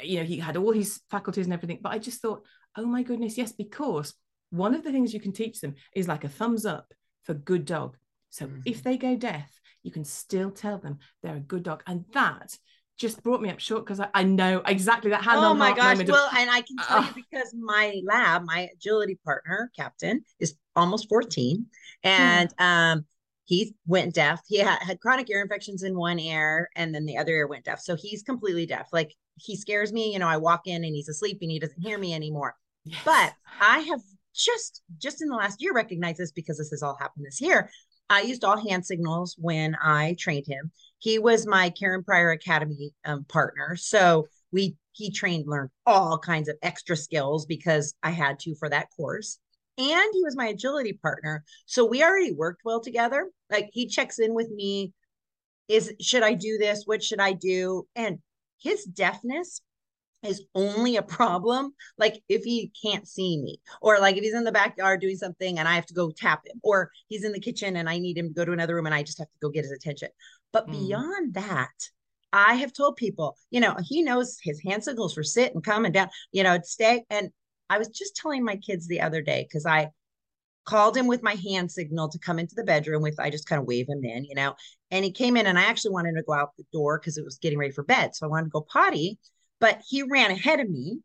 You 0.00 0.18
know, 0.18 0.24
he 0.24 0.38
had 0.38 0.56
all 0.56 0.72
his 0.72 1.00
faculties 1.10 1.46
and 1.46 1.52
everything, 1.52 1.80
but 1.82 1.92
I 1.92 1.98
just 1.98 2.22
thought, 2.22 2.46
oh 2.76 2.86
my 2.86 3.02
goodness, 3.02 3.36
yes, 3.36 3.52
because 3.52 4.14
one 4.50 4.74
of 4.74 4.84
the 4.84 4.92
things 4.92 5.12
you 5.12 5.20
can 5.20 5.32
teach 5.32 5.60
them 5.60 5.74
is 5.94 6.06
like 6.06 6.24
a 6.24 6.28
thumbs 6.28 6.64
up 6.64 6.92
for 7.24 7.34
good 7.34 7.64
dog. 7.64 7.96
So 8.32 8.46
mm-hmm. 8.46 8.60
if 8.64 8.82
they 8.82 8.96
go 8.96 9.14
deaf, 9.14 9.60
you 9.82 9.90
can 9.90 10.04
still 10.04 10.50
tell 10.50 10.78
them 10.78 10.98
they're 11.22 11.36
a 11.36 11.40
good 11.40 11.62
dog. 11.62 11.82
And 11.86 12.04
that 12.14 12.56
just 12.98 13.22
brought 13.22 13.42
me 13.42 13.50
up 13.50 13.60
short 13.60 13.84
because 13.84 14.00
I, 14.00 14.08
I, 14.14 14.22
know 14.22 14.62
exactly 14.66 15.10
that 15.10 15.24
hand 15.24 15.38
oh 15.40 15.54
my 15.54 15.74
gosh 15.74 15.98
well 16.06 16.26
of, 16.26 16.36
and 16.36 16.48
i 16.50 16.60
can 16.60 16.76
tell 16.86 17.02
you 17.02 17.08
because 17.14 17.52
my 17.58 18.00
lab 18.04 18.44
my 18.44 18.68
agility 18.72 19.18
partner 19.24 19.72
captain 19.74 20.22
is 20.38 20.54
almost 20.76 21.08
14 21.08 21.66
and 22.04 22.54
hmm. 22.56 22.64
um 22.64 23.04
he 23.44 23.74
went 23.86 24.14
deaf 24.14 24.42
he 24.46 24.58
had, 24.58 24.78
had 24.82 25.00
chronic 25.00 25.28
ear 25.30 25.42
infections 25.42 25.82
in 25.82 25.96
one 25.96 26.20
ear 26.20 26.68
and 26.76 26.94
then 26.94 27.06
the 27.06 27.16
other 27.16 27.32
ear 27.32 27.48
went 27.48 27.64
deaf 27.64 27.80
so 27.80 27.96
he's 27.96 28.22
completely 28.22 28.66
deaf 28.66 28.88
like 28.92 29.12
he 29.36 29.56
scares 29.56 29.92
me 29.92 30.12
you 30.12 30.18
know 30.20 30.28
i 30.28 30.36
walk 30.36 30.66
in 30.66 30.84
and 30.84 30.94
he's 30.94 31.08
asleep 31.08 31.38
and 31.40 31.50
he 31.50 31.58
doesn't 31.58 31.82
hear 31.82 31.98
me 31.98 32.14
anymore 32.14 32.54
yes. 32.84 33.00
but 33.04 33.32
i 33.60 33.80
have 33.80 34.00
just 34.34 34.82
just 34.98 35.22
in 35.22 35.28
the 35.28 35.36
last 35.36 35.60
year 35.60 35.72
recognized 35.72 36.18
this 36.18 36.32
because 36.32 36.58
this 36.58 36.70
has 36.70 36.82
all 36.82 36.96
happened 37.00 37.24
this 37.26 37.40
year 37.40 37.70
i 38.10 38.20
used 38.22 38.44
all 38.44 38.56
hand 38.56 38.84
signals 38.84 39.36
when 39.38 39.76
i 39.82 40.14
trained 40.18 40.46
him 40.46 40.70
he 41.02 41.18
was 41.18 41.48
my 41.48 41.68
Karen 41.70 42.04
Pryor 42.04 42.30
Academy 42.30 42.94
um, 43.04 43.24
partner. 43.24 43.74
So 43.74 44.28
we 44.52 44.76
he 44.92 45.10
trained, 45.10 45.48
learned 45.48 45.70
all 45.84 46.16
kinds 46.16 46.48
of 46.48 46.56
extra 46.62 46.96
skills 46.96 47.44
because 47.44 47.94
I 48.04 48.10
had 48.10 48.38
to 48.40 48.54
for 48.54 48.68
that 48.68 48.86
course. 48.96 49.38
and 49.78 50.10
he 50.12 50.22
was 50.22 50.36
my 50.36 50.46
agility 50.48 50.92
partner. 50.92 51.44
So 51.66 51.84
we 51.84 52.04
already 52.04 52.30
worked 52.30 52.60
well 52.64 52.80
together. 52.80 53.28
Like 53.50 53.70
he 53.72 53.86
checks 53.86 54.20
in 54.20 54.32
with 54.32 54.48
me. 54.50 54.92
Is 55.66 55.92
should 56.00 56.22
I 56.22 56.34
do 56.34 56.56
this? 56.56 56.84
What 56.84 57.02
should 57.02 57.20
I 57.20 57.32
do? 57.32 57.88
And 57.96 58.20
his 58.62 58.84
deafness 58.84 59.60
is 60.22 60.44
only 60.54 60.96
a 60.96 61.02
problem 61.02 61.74
like 61.98 62.22
if 62.28 62.44
he 62.44 62.70
can't 62.82 63.08
see 63.08 63.40
me 63.40 63.60
or 63.80 63.98
like 63.98 64.16
if 64.16 64.22
he's 64.22 64.34
in 64.34 64.44
the 64.44 64.52
backyard 64.52 65.00
doing 65.00 65.16
something 65.16 65.58
and 65.58 65.66
I 65.66 65.74
have 65.74 65.86
to 65.86 65.94
go 65.94 66.10
tap 66.10 66.46
him 66.46 66.60
or 66.62 66.90
he's 67.08 67.24
in 67.24 67.32
the 67.32 67.40
kitchen 67.40 67.76
and 67.76 67.88
I 67.88 67.98
need 67.98 68.16
him 68.16 68.28
to 68.28 68.34
go 68.34 68.44
to 68.44 68.52
another 68.52 68.74
room 68.74 68.86
and 68.86 68.94
I 68.94 69.02
just 69.02 69.18
have 69.18 69.28
to 69.28 69.38
go 69.40 69.50
get 69.50 69.64
his 69.64 69.72
attention. 69.72 70.08
But 70.52 70.68
mm. 70.68 70.72
beyond 70.72 71.34
that, 71.34 71.70
I 72.32 72.54
have 72.54 72.72
told 72.72 72.96
people, 72.96 73.36
you 73.50 73.60
know, 73.60 73.76
he 73.82 74.02
knows 74.02 74.38
his 74.42 74.62
hand 74.62 74.84
signals 74.84 75.14
for 75.14 75.22
sit 75.22 75.54
and 75.54 75.62
come 75.62 75.84
and 75.84 75.92
down, 75.92 76.08
you 76.30 76.42
know, 76.42 76.58
stay. 76.62 77.04
And 77.10 77.30
I 77.68 77.78
was 77.78 77.88
just 77.88 78.16
telling 78.16 78.44
my 78.44 78.56
kids 78.56 78.86
the 78.86 79.00
other 79.00 79.22
day 79.22 79.46
because 79.48 79.66
I 79.66 79.90
called 80.64 80.96
him 80.96 81.06
with 81.06 81.22
my 81.22 81.34
hand 81.34 81.70
signal 81.70 82.08
to 82.08 82.18
come 82.18 82.38
into 82.38 82.54
the 82.54 82.64
bedroom 82.64 83.02
with 83.02 83.18
I 83.18 83.30
just 83.30 83.48
kind 83.48 83.60
of 83.60 83.66
wave 83.66 83.88
him 83.88 84.04
in, 84.04 84.24
you 84.24 84.34
know. 84.34 84.54
And 84.90 85.04
he 85.04 85.10
came 85.10 85.36
in 85.36 85.46
and 85.46 85.58
I 85.58 85.62
actually 85.62 85.92
wanted 85.92 86.14
to 86.14 86.22
go 86.22 86.32
out 86.32 86.56
the 86.56 86.64
door 86.72 86.98
because 86.98 87.18
it 87.18 87.24
was 87.24 87.38
getting 87.38 87.58
ready 87.58 87.72
for 87.72 87.84
bed. 87.84 88.14
So 88.14 88.26
I 88.26 88.30
wanted 88.30 88.44
to 88.44 88.50
go 88.50 88.66
potty, 88.72 89.18
but 89.62 89.80
he 89.88 90.02
ran 90.02 90.32
ahead 90.32 90.58
of 90.58 90.68
me 90.68 90.98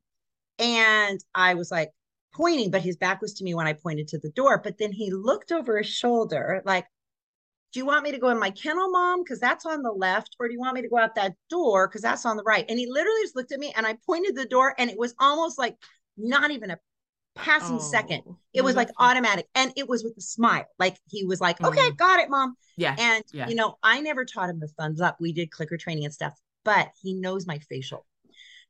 and 0.57 1.23
I 1.35 1.53
was 1.53 1.69
like 1.69 1.91
pointing, 2.33 2.71
but 2.71 2.81
his 2.81 2.97
back 2.97 3.21
was 3.21 3.35
to 3.35 3.43
me 3.43 3.53
when 3.53 3.67
I 3.67 3.73
pointed 3.73 4.07
to 4.09 4.17
the 4.17 4.31
door. 4.31 4.59
But 4.61 4.79
then 4.79 4.91
he 4.91 5.11
looked 5.11 5.51
over 5.51 5.77
his 5.77 5.85
shoulder 5.85 6.63
like, 6.65 6.87
do 7.71 7.79
you 7.79 7.85
want 7.85 8.03
me 8.03 8.11
to 8.13 8.17
go 8.17 8.29
in 8.29 8.39
my 8.39 8.49
kennel, 8.49 8.89
mom? 8.89 9.23
Because 9.23 9.39
that's 9.39 9.67
on 9.67 9.83
the 9.83 9.91
left. 9.91 10.35
Or 10.39 10.47
do 10.47 10.53
you 10.53 10.59
want 10.59 10.73
me 10.73 10.81
to 10.81 10.89
go 10.89 10.97
out 10.97 11.13
that 11.13 11.35
door? 11.51 11.87
Because 11.87 12.01
that's 12.01 12.25
on 12.25 12.35
the 12.35 12.41
right. 12.41 12.65
And 12.67 12.79
he 12.79 12.87
literally 12.89 13.21
just 13.21 13.35
looked 13.35 13.51
at 13.51 13.59
me 13.59 13.71
and 13.77 13.85
I 13.85 13.95
pointed 14.07 14.35
the 14.35 14.47
door 14.47 14.73
and 14.79 14.89
it 14.89 14.97
was 14.97 15.13
almost 15.19 15.59
like 15.59 15.75
not 16.17 16.49
even 16.49 16.71
a 16.71 16.79
passing 17.35 17.75
oh, 17.75 17.91
second. 17.91 18.23
It 18.55 18.63
was 18.63 18.75
like 18.75 18.89
automatic. 18.97 19.45
And 19.53 19.71
it 19.75 19.87
was 19.87 20.03
with 20.03 20.17
a 20.17 20.21
smile. 20.21 20.65
Like 20.79 20.97
he 21.05 21.25
was 21.25 21.39
like, 21.39 21.59
mm. 21.59 21.67
okay, 21.67 21.91
got 21.91 22.21
it, 22.21 22.31
mom. 22.31 22.55
Yeah. 22.75 22.95
And, 22.97 23.23
yeah. 23.31 23.49
you 23.49 23.53
know, 23.53 23.77
I 23.83 24.01
never 24.01 24.25
taught 24.25 24.49
him 24.49 24.59
the 24.59 24.67
thumbs 24.79 24.99
up. 24.99 25.17
We 25.19 25.31
did 25.31 25.51
clicker 25.51 25.77
training 25.77 26.05
and 26.05 26.13
stuff, 26.13 26.33
but 26.65 26.89
he 26.99 27.13
knows 27.13 27.45
my 27.45 27.59
facial. 27.59 28.03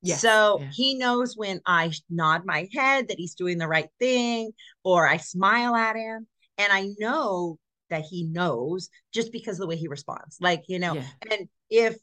Yes. 0.01 0.21
So 0.21 0.59
yeah. 0.59 0.69
he 0.71 0.95
knows 0.95 1.35
when 1.35 1.61
I 1.65 1.91
nod 2.09 2.45
my 2.45 2.67
head 2.73 3.07
that 3.07 3.17
he's 3.17 3.35
doing 3.35 3.57
the 3.57 3.67
right 3.67 3.89
thing 3.99 4.51
or 4.83 5.07
I 5.07 5.17
smile 5.17 5.75
at 5.75 5.95
him. 5.95 6.27
And 6.57 6.71
I 6.71 6.89
know 6.99 7.57
that 7.89 8.03
he 8.03 8.23
knows 8.25 8.89
just 9.13 9.31
because 9.31 9.57
of 9.57 9.61
the 9.61 9.67
way 9.67 9.75
he 9.75 9.87
responds. 9.87 10.37
Like, 10.39 10.63
you 10.67 10.79
know, 10.79 10.95
yeah. 10.95 11.05
and 11.31 11.47
if 11.69 11.95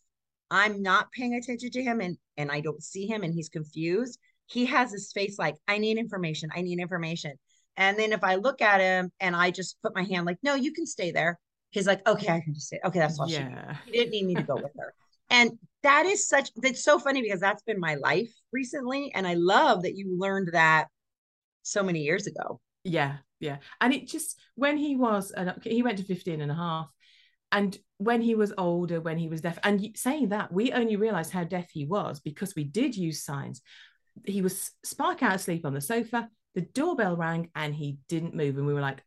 I'm 0.51 0.83
not 0.83 1.11
paying 1.13 1.35
attention 1.35 1.71
to 1.71 1.83
him 1.83 2.01
and 2.01 2.17
and 2.37 2.51
I 2.51 2.61
don't 2.61 2.83
see 2.83 3.07
him 3.07 3.23
and 3.23 3.35
he's 3.35 3.49
confused, 3.49 4.19
he 4.47 4.67
has 4.67 4.93
his 4.93 5.13
face 5.13 5.39
like, 5.39 5.57
I 5.69 5.79
need 5.79 5.99
information. 5.99 6.51
I 6.55 6.63
need 6.63 6.81
information. 6.81 7.35
And 7.77 7.99
then 7.99 8.13
if 8.13 8.23
I 8.23 8.37
look 8.37 8.63
at 8.63 8.81
him 8.81 9.11
and 9.21 9.35
I 9.35 9.51
just 9.51 9.81
put 9.83 9.95
my 9.95 10.05
hand 10.05 10.27
like, 10.27 10.39
no, 10.43 10.55
you 10.55 10.73
can 10.73 10.87
stay 10.87 11.11
there. 11.11 11.39
He's 11.71 11.87
like, 11.87 12.07
okay, 12.07 12.33
I 12.33 12.41
can 12.41 12.55
just 12.55 12.69
stay. 12.69 12.79
Okay, 12.85 13.01
that's 13.01 13.19
all 13.19 13.29
yeah. 13.29 13.77
she. 13.85 13.91
He 13.91 13.99
didn't 13.99 14.13
need 14.13 14.27
me 14.27 14.35
to 14.37 14.43
go 14.43 14.55
with 14.55 14.71
her. 14.79 14.95
And 15.29 15.59
that 15.85 16.07
is 16.07 16.27
such 16.27 16.51
that's 16.57 16.83
so 16.83 16.99
funny 16.99 17.23
because 17.23 17.41
that's 17.41 17.63
been 17.63 17.79
my 17.79 17.95
life 17.95 18.31
recently. 18.53 19.13
And 19.15 19.27
I 19.27 19.35
love 19.35 19.83
that 19.83 19.97
you 19.97 20.19
learned 20.19 20.51
that 20.53 20.89
so 21.63 21.83
many 21.83 22.01
years 22.01 22.27
ago. 22.27 22.61
Yeah, 22.83 23.19
yeah. 23.39 23.59
And 23.81 23.95
it 23.95 24.09
just 24.09 24.41
when 24.57 24.77
he 24.77 24.97
was 24.97 25.33
he 25.63 25.83
went 25.83 25.99
to 25.99 26.05
15 26.05 26.41
and 26.41 26.51
a 26.51 26.55
half. 26.55 26.89
And 27.53 27.79
when 27.99 28.21
he 28.21 28.35
was 28.35 28.53
older, 28.59 29.01
when 29.01 29.17
he 29.17 29.29
was 29.29 29.41
deaf, 29.41 29.61
and 29.63 29.97
saying 29.97 30.31
that, 30.31 30.53
we 30.53 30.73
only 30.73 30.97
realized 30.97 31.31
how 31.31 31.45
deaf 31.45 31.71
he 31.71 31.87
was 31.87 32.19
because 32.19 32.53
we 32.57 32.65
did 32.65 32.97
use 32.97 33.23
signs. 33.23 33.63
He 34.25 34.43
was 34.43 34.73
spark 34.83 35.23
out 35.23 35.37
asleep 35.37 35.65
on 35.65 35.73
the 35.73 35.81
sofa. 35.81 36.29
The 36.57 36.63
doorbell 36.63 37.17
rang 37.17 37.51
and 37.55 37.73
he 37.73 37.99
didn't 38.09 38.35
move. 38.35 38.57
And 38.57 38.67
we 38.67 38.75
were 38.75 38.81
like, 38.81 39.05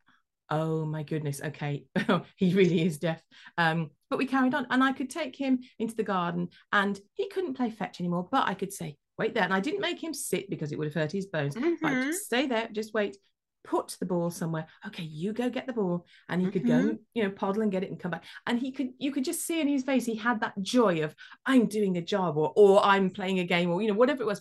oh 0.50 0.84
my 0.84 1.02
goodness, 1.02 1.40
okay, 1.42 1.84
he 2.36 2.54
really 2.54 2.82
is 2.82 2.98
deaf. 2.98 3.22
Um, 3.56 3.90
but 4.10 4.18
we 4.18 4.26
carried 4.26 4.54
on, 4.54 4.66
and 4.70 4.82
I 4.82 4.92
could 4.92 5.10
take 5.10 5.36
him 5.36 5.60
into 5.78 5.94
the 5.94 6.02
garden, 6.02 6.48
and 6.72 6.98
he 7.14 7.28
couldn't 7.28 7.54
play 7.54 7.70
fetch 7.70 8.00
anymore. 8.00 8.28
But 8.30 8.48
I 8.48 8.54
could 8.54 8.72
say, 8.72 8.96
wait 9.18 9.34
there, 9.34 9.44
and 9.44 9.54
I 9.54 9.60
didn't 9.60 9.80
make 9.80 10.02
him 10.02 10.14
sit 10.14 10.48
because 10.48 10.72
it 10.72 10.78
would 10.78 10.86
have 10.86 10.94
hurt 10.94 11.12
his 11.12 11.26
bones. 11.26 11.54
Mm-hmm. 11.54 11.84
Right, 11.84 12.14
stay 12.14 12.46
there, 12.46 12.68
just 12.72 12.94
wait. 12.94 13.16
Put 13.64 13.96
the 14.00 14.06
ball 14.06 14.30
somewhere. 14.30 14.66
Okay, 14.86 15.02
you 15.02 15.34
go 15.34 15.50
get 15.50 15.66
the 15.66 15.74
ball, 15.74 16.06
and 16.28 16.40
he 16.40 16.46
mm-hmm. 16.46 16.52
could 16.52 16.66
go, 16.66 16.74
mm-hmm. 16.74 16.96
you 17.12 17.24
know, 17.24 17.30
paddle 17.30 17.62
and 17.62 17.72
get 17.72 17.82
it 17.82 17.90
and 17.90 18.00
come 18.00 18.12
back. 18.12 18.24
And 18.46 18.58
he 18.58 18.72
could, 18.72 18.90
you 18.98 19.12
could 19.12 19.24
just 19.24 19.46
see 19.46 19.60
in 19.60 19.68
his 19.68 19.82
face, 19.82 20.06
he 20.06 20.14
had 20.14 20.40
that 20.40 20.60
joy 20.62 21.02
of 21.02 21.14
I'm 21.44 21.66
doing 21.66 21.98
a 21.98 22.02
job, 22.02 22.38
or 22.38 22.52
or 22.56 22.82
I'm 22.84 23.10
playing 23.10 23.40
a 23.40 23.44
game, 23.44 23.70
or 23.70 23.82
you 23.82 23.88
know, 23.88 23.94
whatever 23.94 24.22
it 24.22 24.26
was. 24.26 24.40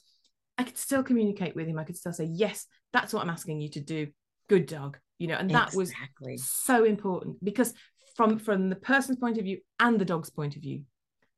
I 0.60 0.64
could 0.64 0.78
still 0.78 1.04
communicate 1.04 1.56
with 1.56 1.68
him. 1.68 1.78
I 1.78 1.84
could 1.84 1.98
still 1.98 2.14
say, 2.14 2.24
yes, 2.24 2.66
that's 2.92 3.14
what 3.14 3.22
I'm 3.22 3.30
asking 3.30 3.62
you 3.62 3.70
to 3.72 3.80
do. 3.80 4.08
Good 4.50 4.66
dog 4.66 4.98
you 5.20 5.28
know 5.28 5.36
and 5.36 5.50
that 5.52 5.74
exactly. 5.74 6.34
was 6.34 6.50
so 6.50 6.84
important 6.84 7.44
because 7.44 7.74
from 8.16 8.40
from 8.40 8.70
the 8.70 8.76
person's 8.76 9.20
point 9.20 9.38
of 9.38 9.44
view 9.44 9.60
and 9.80 10.00
the 10.00 10.06
dog's 10.06 10.30
point 10.30 10.56
of 10.56 10.62
view 10.62 10.82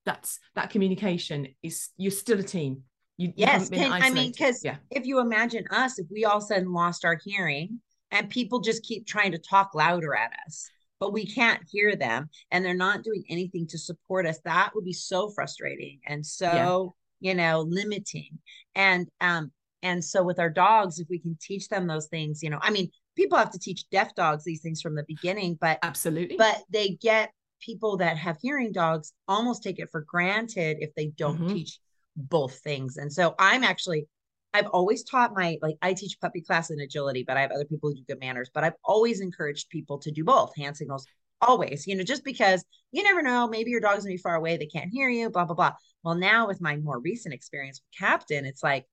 that's 0.06 0.39
that 0.56 0.70
communication 0.70 1.48
is 1.62 1.89
you're 1.98 2.12
still 2.12 2.39
a 2.39 2.44
team 2.44 2.84
you, 3.18 3.34
yes 3.36 3.70
can, 3.70 3.92
i 3.92 4.10
mean 4.10 4.32
because 4.32 4.63
yeah. 4.63 4.78
if 4.92 5.06
you 5.06 5.20
imagine 5.20 5.65
us 5.72 6.00
if 6.00 6.08
we 6.10 6.26
all 6.26 6.42
sudden 6.42 6.72
lost 6.72 7.06
our 7.06 7.20
hearing 7.24 7.80
and 8.12 8.30
people 8.30 8.60
just 8.60 8.84
keep 8.84 9.06
trying 9.06 9.32
to 9.32 9.38
talk 9.38 9.76
louder 9.76 10.15
at 10.15 10.32
us 10.48 10.70
but 11.00 11.13
we 11.13 11.26
can't 11.26 11.62
hear 11.70 11.96
them 11.96 12.30
and 12.52 12.63
they're 12.63 12.74
not 12.74 13.04
doing 13.04 13.24
anything 13.30 13.68
to 13.68 13.78
support 13.78 14.26
us 14.26 14.39
that 14.46 14.72
would 14.74 14.86
be 14.86 14.94
so 14.94 15.30
frustrating 15.30 16.00
and 16.08 16.26
so 16.26 16.96
yeah. 17.20 17.30
you 17.30 17.36
know 17.36 17.62
limiting 17.62 18.39
and 18.76 19.08
um 19.22 19.52
and 19.84 20.04
so 20.04 20.24
with 20.24 20.39
our 20.39 20.50
dogs 20.50 21.00
if 21.00 21.08
we 21.10 21.20
can 21.20 21.38
teach 21.42 21.68
them 21.68 21.88
those 21.88 22.08
things 22.08 22.42
you 22.42 22.50
know 22.50 22.60
i 22.62 22.70
mean 22.70 22.89
people 23.19 23.38
have 23.38 23.51
to 23.51 23.60
teach 23.60 23.89
deaf 23.89 24.15
dogs 24.15 24.45
these 24.45 24.62
things 24.62 24.82
from 24.82 24.95
the 24.95 25.03
beginning, 25.05 25.58
but 25.60 25.77
absolutely, 25.84 26.38
but 26.38 26.63
they 26.69 26.89
get 27.01 27.32
people 27.62 27.97
that 27.97 28.17
have 28.17 28.38
hearing 28.41 28.71
dogs 28.71 29.12
almost 29.27 29.62
take 29.62 29.77
it 29.77 29.89
for 29.91 30.01
granted 30.01 30.77
if 30.79 30.95
they 30.95 31.08
don't 31.08 31.36
mm-hmm. 31.36 31.53
teach 31.53 31.79
both 32.15 32.60
things. 32.60 32.95
And 32.95 33.12
so 33.12 33.36
I'm 33.38 33.65
actually, 33.65 34.08
I've 34.53 34.67
always 34.67 35.03
taught 35.03 35.36
my, 35.36 35.58
like, 35.62 35.75
I 35.82 35.93
teach 35.93 36.21
puppy 36.21 36.39
class 36.39 36.69
and 36.69 36.79
agility, 36.79 37.25
but 37.27 37.36
I 37.36 37.41
have 37.41 37.51
other 37.51 37.65
people 37.65 37.89
who 37.89 37.95
do 37.95 38.03
good 38.08 38.21
manners, 38.21 38.49
but 38.53 38.63
I've 38.63 38.79
always 38.86 39.19
encouraged 39.19 39.69
people 39.69 39.97
to 39.99 40.12
do 40.12 40.23
both 40.23 40.55
hand 40.55 40.77
signals, 40.77 41.05
always, 41.41 41.86
you 41.86 41.97
know, 41.97 42.03
just 42.03 42.23
because 42.23 42.63
you 42.93 43.03
never 43.03 43.21
know, 43.21 43.49
maybe 43.49 43.69
your 43.69 43.82
dog's 43.82 44.05
gonna 44.05 44.13
be 44.13 44.17
far 44.17 44.36
away, 44.36 44.55
they 44.55 44.65
can't 44.65 44.89
hear 44.89 45.10
you, 45.10 45.29
blah, 45.29 45.43
blah, 45.43 45.55
blah. 45.55 45.73
Well, 46.03 46.15
now 46.15 46.47
with 46.47 46.62
my 46.62 46.77
more 46.77 46.99
recent 46.99 47.34
experience 47.34 47.82
with 47.82 47.99
Captain, 47.99 48.45
it's 48.45 48.63
like, 48.63 48.86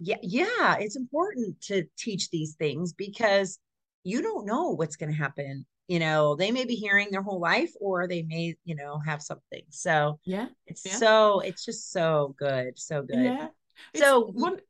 yeah 0.00 0.16
yeah 0.22 0.76
it's 0.78 0.96
important 0.96 1.60
to 1.60 1.84
teach 1.96 2.30
these 2.30 2.54
things 2.54 2.92
because 2.92 3.58
you 4.02 4.22
don't 4.22 4.46
know 4.46 4.70
what's 4.70 4.96
going 4.96 5.10
to 5.10 5.16
happen 5.16 5.64
you 5.90 5.98
know 5.98 6.36
they 6.36 6.52
may 6.52 6.64
be 6.64 6.76
hearing 6.76 7.08
their 7.10 7.20
whole 7.20 7.40
life 7.40 7.72
or 7.80 8.06
they 8.06 8.22
may 8.22 8.54
you 8.64 8.76
know 8.76 9.00
have 9.04 9.20
something. 9.20 9.62
So 9.70 10.20
yeah 10.24 10.46
it's 10.68 10.86
yeah. 10.86 10.94
so 10.94 11.40
it's 11.40 11.64
just 11.64 11.90
so 11.90 12.36
good 12.38 12.78
so 12.78 13.02
good. 13.02 13.24
Yeah 13.24 13.48
so 13.96 14.26
one 14.26 14.60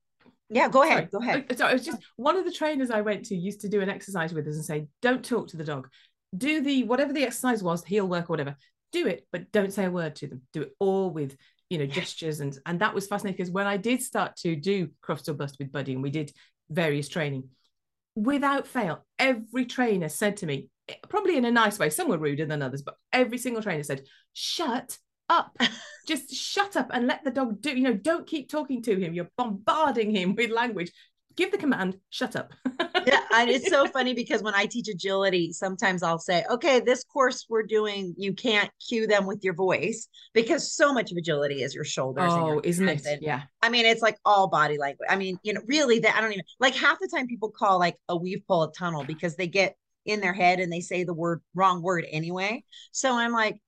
yeah 0.48 0.70
go 0.70 0.82
ahead 0.82 1.10
sorry. 1.10 1.12
go 1.12 1.18
ahead. 1.18 1.46
Uh, 1.50 1.56
so 1.56 1.68
it 1.68 1.74
was 1.74 1.84
just 1.84 2.02
one 2.16 2.36
of 2.36 2.46
the 2.46 2.52
trainers 2.52 2.90
i 2.90 3.02
went 3.02 3.26
to 3.26 3.36
used 3.36 3.60
to 3.60 3.68
do 3.68 3.82
an 3.82 3.90
exercise 3.90 4.32
with 4.32 4.48
us 4.48 4.54
and 4.54 4.64
say 4.64 4.86
don't 5.02 5.22
talk 5.22 5.48
to 5.48 5.58
the 5.58 5.64
dog. 5.64 5.88
Do 6.34 6.62
the 6.62 6.84
whatever 6.84 7.12
the 7.12 7.24
exercise 7.24 7.62
was 7.62 7.84
heel 7.84 8.08
work 8.08 8.30
or 8.30 8.32
whatever. 8.32 8.56
Do 8.90 9.06
it 9.06 9.26
but 9.30 9.52
don't 9.52 9.74
say 9.74 9.84
a 9.84 9.90
word 9.90 10.16
to 10.16 10.26
them. 10.26 10.40
Do 10.54 10.62
it 10.62 10.72
all 10.78 11.10
with 11.10 11.36
you 11.70 11.78
know 11.78 11.86
gestures 11.86 12.40
and 12.40 12.58
and 12.66 12.80
that 12.80 12.94
was 12.94 13.06
fascinating 13.06 13.36
because 13.36 13.50
when 13.50 13.66
I 13.66 13.76
did 13.76 14.02
start 14.02 14.36
to 14.38 14.54
do 14.56 14.90
Crufts 15.02 15.28
or 15.28 15.34
Bust 15.34 15.56
with 15.58 15.72
Buddy 15.72 15.94
and 15.94 16.02
we 16.02 16.10
did 16.10 16.32
various 16.68 17.08
training 17.08 17.48
without 18.14 18.66
fail 18.66 19.04
every 19.18 19.64
trainer 19.64 20.08
said 20.08 20.36
to 20.38 20.46
me 20.46 20.68
eh, 20.88 20.94
probably 21.08 21.36
in 21.36 21.44
a 21.44 21.50
nice 21.50 21.78
way 21.78 21.88
some 21.88 22.08
were 22.08 22.18
ruder 22.18 22.44
than 22.44 22.60
others 22.60 22.82
but 22.82 22.96
every 23.12 23.38
single 23.38 23.62
trainer 23.62 23.84
said 23.84 24.02
shut 24.32 24.98
up. 25.30 25.56
Just 26.06 26.34
shut 26.34 26.76
up 26.76 26.90
and 26.92 27.06
let 27.06 27.24
the 27.24 27.30
dog 27.30 27.62
do 27.62 27.70
you 27.70 27.84
know 27.84 27.94
don't 27.94 28.26
keep 28.26 28.50
talking 28.50 28.82
to 28.82 28.98
him. 28.98 29.14
You're 29.14 29.30
bombarding 29.38 30.14
him 30.14 30.34
with 30.34 30.50
language 30.50 30.92
give 31.36 31.52
the 31.52 31.58
command. 31.58 31.98
Shut 32.10 32.36
up. 32.36 32.52
Yeah 33.06 33.20
and 33.32 33.50
it's 33.50 33.68
so 33.68 33.86
funny 33.86 34.14
because 34.14 34.42
when 34.42 34.54
i 34.54 34.66
teach 34.66 34.88
agility 34.88 35.52
sometimes 35.52 36.02
i'll 36.02 36.18
say 36.18 36.44
okay 36.50 36.80
this 36.80 37.04
course 37.04 37.46
we're 37.48 37.62
doing 37.62 38.14
you 38.16 38.32
can't 38.32 38.70
cue 38.88 39.06
them 39.06 39.26
with 39.26 39.42
your 39.42 39.54
voice 39.54 40.08
because 40.34 40.72
so 40.74 40.92
much 40.92 41.10
of 41.10 41.16
agility 41.16 41.62
is 41.62 41.74
your 41.74 41.84
shoulders 41.84 42.32
oh 42.32 42.46
your 42.46 42.60
isn't 42.62 42.88
it? 42.88 43.06
and, 43.06 43.22
yeah. 43.22 43.42
I 43.62 43.68
mean 43.68 43.86
it's 43.86 44.02
like 44.02 44.16
all 44.24 44.48
body 44.48 44.78
language. 44.78 45.08
I 45.08 45.16
mean 45.16 45.38
you 45.42 45.52
know 45.52 45.60
really 45.66 45.98
that 46.00 46.16
i 46.16 46.20
don't 46.20 46.32
even 46.32 46.44
like 46.58 46.74
half 46.74 46.98
the 47.00 47.08
time 47.08 47.26
people 47.26 47.50
call 47.50 47.78
like 47.78 47.96
a 48.08 48.16
weave 48.16 48.42
pull 48.46 48.62
a 48.64 48.72
tunnel 48.72 49.04
because 49.04 49.36
they 49.36 49.46
get 49.46 49.76
in 50.06 50.20
their 50.20 50.32
head 50.32 50.60
and 50.60 50.72
they 50.72 50.80
say 50.80 51.04
the 51.04 51.14
word 51.14 51.40
wrong 51.54 51.82
word 51.82 52.06
anyway. 52.10 52.64
So 52.92 53.14
i'm 53.14 53.32
like 53.32 53.58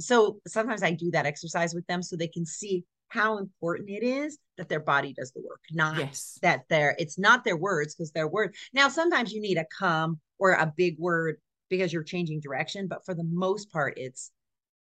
so 0.00 0.40
sometimes 0.46 0.82
i 0.82 0.92
do 0.92 1.10
that 1.10 1.26
exercise 1.26 1.74
with 1.74 1.86
them 1.86 2.02
so 2.02 2.16
they 2.16 2.28
can 2.28 2.46
see 2.46 2.84
how 3.10 3.38
important 3.38 3.90
it 3.90 4.02
is 4.02 4.38
that 4.56 4.68
their 4.68 4.80
body 4.80 5.12
does 5.12 5.32
the 5.32 5.42
work, 5.46 5.60
not 5.72 5.98
yes. 5.98 6.38
that 6.42 6.62
they're 6.68 6.96
it's 6.98 7.18
not 7.18 7.44
their 7.44 7.56
words 7.56 7.94
because 7.94 8.12
their 8.12 8.28
words. 8.28 8.56
Now 8.72 8.88
sometimes 8.88 9.32
you 9.32 9.40
need 9.40 9.58
a 9.58 9.66
come 9.78 10.18
or 10.38 10.52
a 10.52 10.72
big 10.76 10.98
word 10.98 11.36
because 11.68 11.92
you're 11.92 12.02
changing 12.02 12.40
direction, 12.40 12.86
but 12.88 13.04
for 13.04 13.14
the 13.14 13.24
most 13.24 13.70
part, 13.70 13.94
it's 13.96 14.30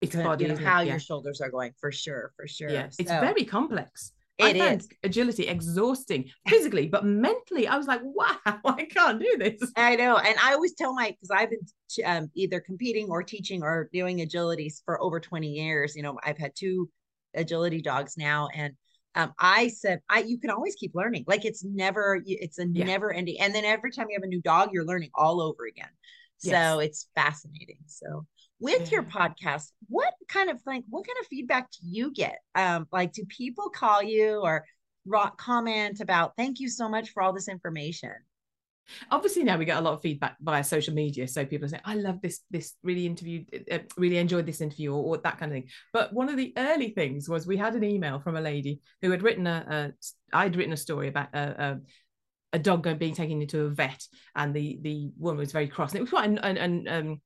it's 0.02 0.16
body, 0.16 0.46
you 0.46 0.52
know, 0.52 0.58
how 0.58 0.82
it? 0.82 0.86
your 0.86 0.96
yeah. 0.96 1.00
shoulders 1.00 1.40
are 1.40 1.50
going 1.50 1.74
for 1.80 1.92
sure, 1.92 2.34
for 2.36 2.48
sure. 2.48 2.70
Yeah, 2.70 2.90
so, 2.90 2.98
it's 3.00 3.12
very 3.12 3.46
complex. 3.46 4.12
It 4.40 4.58
I 4.58 4.74
is. 4.74 4.90
agility 5.04 5.48
exhausting 5.48 6.30
physically, 6.48 6.88
but 6.88 7.06
mentally, 7.06 7.68
I 7.68 7.78
was 7.78 7.88
like, 7.88 8.02
wow, 8.04 8.38
I 8.46 8.86
can't 8.86 9.20
do 9.20 9.38
this. 9.38 9.72
I 9.78 9.96
know. 9.96 10.18
And 10.18 10.36
I 10.42 10.54
always 10.54 10.74
tell 10.74 10.94
my, 10.94 11.12
because 11.12 11.30
I've 11.32 11.50
been 11.52 11.60
um, 12.06 12.32
either 12.34 12.60
competing 12.60 13.10
or 13.10 13.22
teaching 13.22 13.62
or 13.62 13.90
doing 13.94 14.18
agilities 14.20 14.82
for 14.86 15.02
over 15.02 15.20
20 15.20 15.48
years. 15.48 15.96
You 15.96 16.04
know, 16.04 16.18
I've 16.24 16.38
had 16.38 16.54
two 16.56 16.90
agility 17.36 17.82
dogs 17.82 18.16
now. 18.18 18.50
And 18.54 18.74
um, 19.16 19.34
I 19.40 19.68
said, 19.68 20.02
I 20.10 20.20
you 20.22 20.40
can 20.40 20.50
always 20.50 20.76
keep 20.76 20.96
learning. 20.96 21.26
Like 21.28 21.46
it's 21.46 21.64
never, 21.64 22.22
it's 22.26 22.60
a 22.60 22.68
yeah. 22.68 22.86
never 22.86 23.14
ending. 23.14 23.40
And 23.40 23.54
then 23.54 23.66
every 23.66 23.92
time 23.92 24.08
you 24.10 24.18
have 24.18 24.24
a 24.24 24.28
new 24.28 24.42
dog, 24.42 24.70
you're 24.74 24.86
learning 24.86 25.12
all 25.16 25.42
over 25.42 25.66
again. 25.66 25.90
So 26.38 26.50
yes. 26.50 26.80
it's 26.82 27.08
fascinating. 27.16 27.78
So 27.86 28.26
with 28.60 28.92
yeah. 28.92 28.96
your 28.98 29.04
podcast, 29.04 29.72
what 29.88 30.14
kind 30.28 30.50
of 30.50 30.60
like 30.66 30.84
what 30.90 31.06
kind 31.06 31.18
of 31.20 31.28
feedback 31.28 31.70
do 31.72 31.80
you 31.84 32.12
get? 32.12 32.40
Um, 32.56 32.88
like 32.92 33.14
do 33.14 33.24
people 33.26 33.70
call 33.70 34.02
you 34.02 34.42
or 34.42 34.66
rock 35.06 35.38
comment 35.38 36.00
about 36.00 36.34
thank 36.38 36.60
you 36.60 36.70
so 36.70 36.90
much 36.90 37.12
for 37.12 37.22
all 37.22 37.34
this 37.34 37.48
information? 37.48 38.14
Obviously 39.12 39.44
now 39.44 39.58
we 39.58 39.66
get 39.66 39.78
a 39.78 39.82
lot 39.82 39.94
of 39.94 40.02
feedback 40.02 40.36
via 40.42 40.64
social 40.64 40.94
media 40.94 41.28
so 41.28 41.46
people 41.46 41.68
say 41.68 41.80
i 41.86 41.96
love 41.96 42.22
this 42.22 42.42
this 42.52 42.74
really 42.84 43.06
interview 43.06 43.44
uh, 43.72 43.80
really 43.98 44.18
enjoyed 44.18 44.46
this 44.46 44.62
interview 44.62 44.94
or, 44.94 45.04
or, 45.04 45.18
that 45.18 45.38
kind 45.40 45.52
of 45.52 45.56
thing 45.56 45.70
but 45.94 46.14
one 46.14 46.30
of 46.30 46.38
the 46.38 46.54
early 46.58 46.90
things 46.90 47.30
was 47.30 47.48
we 47.48 47.58
had 47.58 47.76
an 47.76 47.84
email 47.84 48.20
from 48.20 48.36
a 48.36 48.42
lady 48.42 48.82
who 49.02 49.12
had 49.12 49.24
written 49.24 49.48
a, 49.48 49.94
a 50.34 50.38
i'd 50.38 50.56
written 50.56 50.74
a 50.74 50.78
story 50.78 51.08
about 51.08 51.34
a, 51.34 51.64
a, 51.64 51.80
a 52.54 52.60
dog 52.60 52.88
being 53.00 53.16
taken 53.16 53.42
into 53.42 53.62
a 53.62 53.70
vet 53.70 54.04
and 54.36 54.54
the 54.54 54.80
the 54.82 55.12
woman 55.18 55.40
was 55.40 55.52
very 55.52 55.68
cross 55.68 55.92
and 55.92 56.00
it 56.00 56.02
was 56.02 56.10
quite 56.10 56.30
an, 56.30 56.38
an, 56.40 56.58
an 56.58 56.88
um, 56.88 57.22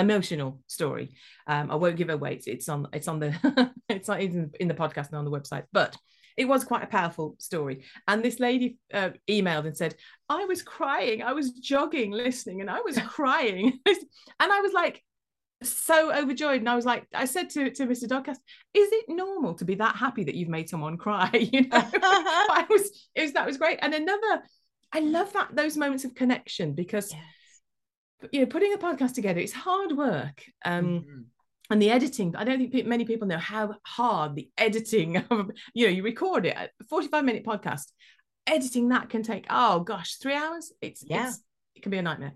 emotional 0.00 0.60
story. 0.66 1.10
Um, 1.46 1.70
I 1.70 1.76
won't 1.76 1.96
give 1.96 2.10
away. 2.10 2.34
It's, 2.34 2.46
it's 2.46 2.68
on 2.68 2.88
it's 2.92 3.08
on 3.08 3.20
the 3.20 3.70
it's 3.88 4.08
not 4.08 4.20
in, 4.20 4.50
in 4.58 4.68
the 4.68 4.74
podcast 4.74 5.08
and 5.08 5.16
on 5.16 5.24
the 5.24 5.30
website, 5.30 5.64
but 5.72 5.96
it 6.40 6.48
was 6.48 6.64
quite 6.64 6.82
a 6.82 6.86
powerful 6.86 7.36
story. 7.38 7.84
And 8.08 8.24
this 8.24 8.40
lady 8.40 8.78
uh, 8.94 9.10
emailed 9.28 9.66
and 9.66 9.76
said, 9.76 9.94
I 10.26 10.46
was 10.46 10.62
crying. 10.62 11.22
I 11.22 11.34
was 11.34 11.50
jogging, 11.50 12.12
listening, 12.12 12.62
and 12.62 12.70
I 12.70 12.80
was 12.80 12.98
crying. 13.06 13.78
and 13.86 13.98
I 14.40 14.60
was 14.60 14.72
like, 14.72 15.04
so 15.62 16.10
overjoyed. 16.10 16.60
And 16.60 16.68
I 16.70 16.76
was 16.76 16.86
like, 16.86 17.06
I 17.12 17.26
said 17.26 17.50
to, 17.50 17.70
to 17.72 17.86
Mr. 17.86 18.04
Dogcast, 18.04 18.38
is 18.72 18.88
it 18.90 19.04
normal 19.10 19.52
to 19.56 19.66
be 19.66 19.74
that 19.74 19.96
happy 19.96 20.24
that 20.24 20.34
you've 20.34 20.48
made 20.48 20.70
someone 20.70 20.96
cry? 20.96 21.28
You 21.52 21.68
know, 21.68 21.68
I 21.72 22.64
was, 22.70 23.06
it 23.14 23.20
was, 23.20 23.32
that 23.34 23.46
was 23.46 23.58
great. 23.58 23.78
And 23.82 23.92
another, 23.92 24.42
I 24.94 25.00
love 25.00 25.34
that, 25.34 25.54
those 25.54 25.76
moments 25.76 26.06
of 26.06 26.14
connection 26.14 26.72
because 26.72 27.12
yeah 27.12 27.20
you 28.32 28.40
know 28.40 28.46
putting 28.46 28.74
a 28.74 28.76
podcast 28.76 29.14
together 29.14 29.40
it's 29.40 29.50
hard 29.50 29.96
work 29.96 30.44
um 30.66 30.84
mm-hmm. 30.84 31.20
And 31.70 31.80
the 31.80 31.90
editing 31.90 32.34
i 32.36 32.44
don't 32.44 32.70
think 32.70 32.86
many 32.86 33.04
people 33.04 33.26
know 33.26 33.38
how 33.38 33.74
hard 33.86 34.34
the 34.34 34.48
editing 34.58 35.16
of 35.30 35.50
you 35.74 35.86
know 35.86 35.92
you 35.92 36.02
record 36.02 36.46
it. 36.46 36.56
A 36.56 36.68
45 36.88 37.24
minute 37.24 37.44
podcast 37.44 37.84
editing 38.46 38.88
that 38.88 39.08
can 39.08 39.22
take 39.22 39.46
oh 39.50 39.80
gosh 39.80 40.16
three 40.16 40.34
hours? 40.34 40.72
It's 40.80 41.04
yeah. 41.06 41.28
it's, 41.28 41.40
it 41.74 41.82
can 41.82 41.90
be 41.90 41.98
a 41.98 42.02
nightmare. 42.02 42.32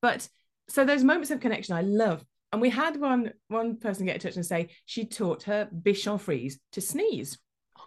But 0.00 0.28
so 0.68 0.84
those 0.84 1.04
moments 1.04 1.30
of 1.30 1.40
connection 1.40 1.74
i 1.76 1.82
love. 1.82 2.24
And 2.52 2.62
we 2.62 2.70
had 2.70 2.98
one 2.98 3.32
one 3.48 3.76
person 3.76 4.06
get 4.06 4.16
in 4.16 4.20
touch 4.20 4.36
and 4.36 4.46
say 4.46 4.68
she 4.84 5.04
taught 5.04 5.44
her 5.44 5.68
bichon 5.72 6.20
frise 6.20 6.58
to 6.72 6.80
sneeze. 6.80 7.38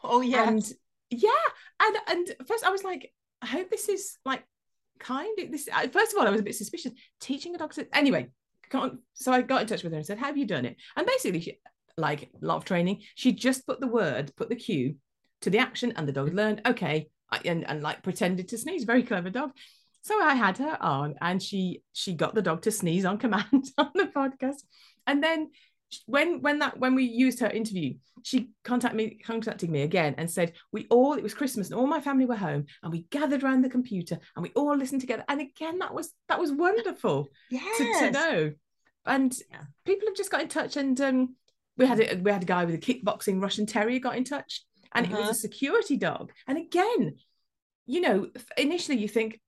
Oh 0.03 0.21
yeah 0.21 0.47
and 0.47 0.63
yeah. 1.09 1.29
And 1.81 1.97
and 2.07 2.47
first 2.47 2.65
i 2.65 2.69
was 2.69 2.83
like 2.83 3.11
i 3.41 3.45
hope 3.45 3.69
this 3.69 3.89
is 3.89 4.17
like 4.25 4.43
kind 4.99 5.39
of 5.39 5.49
this 5.49 5.69
uh, 5.73 5.87
first 5.87 6.11
of 6.11 6.19
all 6.19 6.27
i 6.27 6.31
was 6.31 6.41
a 6.41 6.43
bit 6.43 6.55
suspicious. 6.55 6.91
Teaching 7.21 7.55
a 7.55 7.57
dog 7.57 7.73
to 7.73 7.87
anyway 7.95 8.27
can't 8.69 8.99
so 9.13 9.31
i 9.31 9.41
got 9.41 9.61
in 9.61 9.67
touch 9.67 9.83
with 9.83 9.91
her 9.91 9.97
and 9.97 10.05
said 10.05 10.17
have 10.17 10.37
you 10.37 10.45
done 10.45 10.65
it? 10.65 10.77
And 10.95 11.05
basically 11.07 11.41
she 11.41 11.59
like 11.97 12.23
a 12.23 12.45
lot 12.45 12.57
of 12.57 12.65
training 12.65 13.01
she 13.15 13.33
just 13.33 13.67
put 13.67 13.79
the 13.79 13.87
word 13.87 14.31
put 14.37 14.49
the 14.49 14.55
cue 14.55 14.95
to 15.41 15.49
the 15.49 15.57
action 15.57 15.93
and 15.95 16.07
the 16.07 16.13
dog 16.13 16.33
learned 16.33 16.61
okay 16.65 17.07
and, 17.45 17.67
and 17.67 17.81
like 17.81 18.03
pretended 18.03 18.47
to 18.49 18.57
sneeze 18.57 18.83
very 18.83 19.03
clever 19.03 19.29
dog. 19.29 19.51
So 20.01 20.19
i 20.21 20.33
had 20.33 20.57
her 20.57 20.77
on 20.81 21.15
and 21.21 21.41
she 21.41 21.81
she 21.93 22.13
got 22.13 22.33
the 22.33 22.41
dog 22.41 22.61
to 22.63 22.71
sneeze 22.71 23.05
on 23.05 23.17
command 23.17 23.51
on 23.77 23.91
the 23.95 24.05
podcast. 24.15 24.63
And 25.05 25.23
then 25.23 25.51
when 26.05 26.41
when 26.41 26.59
that 26.59 26.79
when 26.79 26.95
we 26.95 27.03
used 27.03 27.39
her 27.39 27.49
interview 27.49 27.93
she 28.23 28.49
contacted 28.63 28.97
me 28.97 29.19
contacted 29.25 29.69
me 29.69 29.81
again 29.81 30.13
and 30.17 30.29
said 30.29 30.53
we 30.71 30.85
all 30.89 31.13
it 31.13 31.23
was 31.23 31.33
christmas 31.33 31.69
and 31.69 31.79
all 31.79 31.87
my 31.87 32.01
family 32.01 32.25
were 32.25 32.35
home 32.35 32.65
and 32.83 32.91
we 32.91 33.03
gathered 33.09 33.43
around 33.43 33.63
the 33.63 33.69
computer 33.69 34.19
and 34.35 34.43
we 34.43 34.51
all 34.55 34.75
listened 34.75 35.01
together 35.01 35.23
and 35.27 35.41
again 35.41 35.79
that 35.79 35.93
was 35.93 36.13
that 36.27 36.39
was 36.39 36.51
wonderful 36.51 37.27
yes. 37.49 37.77
to, 37.77 37.83
to 37.83 38.11
know 38.11 38.53
and 39.05 39.35
yeah. 39.49 39.61
people 39.85 40.07
have 40.07 40.17
just 40.17 40.31
got 40.31 40.41
in 40.41 40.47
touch 40.47 40.77
and 40.77 40.99
um, 41.01 41.35
we 41.77 41.85
had 41.85 41.99
a, 41.99 42.15
we 42.17 42.31
had 42.31 42.43
a 42.43 42.45
guy 42.45 42.65
with 42.65 42.75
a 42.75 42.77
kickboxing 42.77 43.41
russian 43.41 43.65
terrier 43.65 43.99
got 43.99 44.17
in 44.17 44.23
touch 44.23 44.65
and 44.93 45.05
uh-huh. 45.05 45.15
it 45.15 45.19
was 45.19 45.27
a 45.27 45.31
uh-huh. 45.31 45.39
security 45.39 45.97
dog 45.97 46.31
and 46.47 46.57
again 46.57 47.15
you 47.85 48.01
know 48.01 48.27
initially 48.57 48.97
you 48.97 49.07
think 49.07 49.39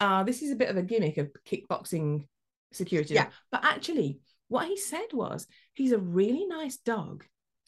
ah 0.00 0.20
uh, 0.20 0.22
this 0.24 0.42
is 0.42 0.50
a 0.50 0.56
bit 0.56 0.70
of 0.70 0.76
a 0.76 0.82
gimmick 0.82 1.18
of 1.18 1.30
kickboxing 1.46 2.26
security 2.72 3.14
yeah. 3.14 3.24
Dog. 3.24 3.32
but 3.52 3.64
actually 3.64 4.18
what 4.48 4.68
he 4.68 4.76
said 4.76 5.06
was, 5.12 5.46
he's 5.72 5.92
a 5.92 5.98
really 5.98 6.46
nice 6.46 6.76
dog. 6.76 7.24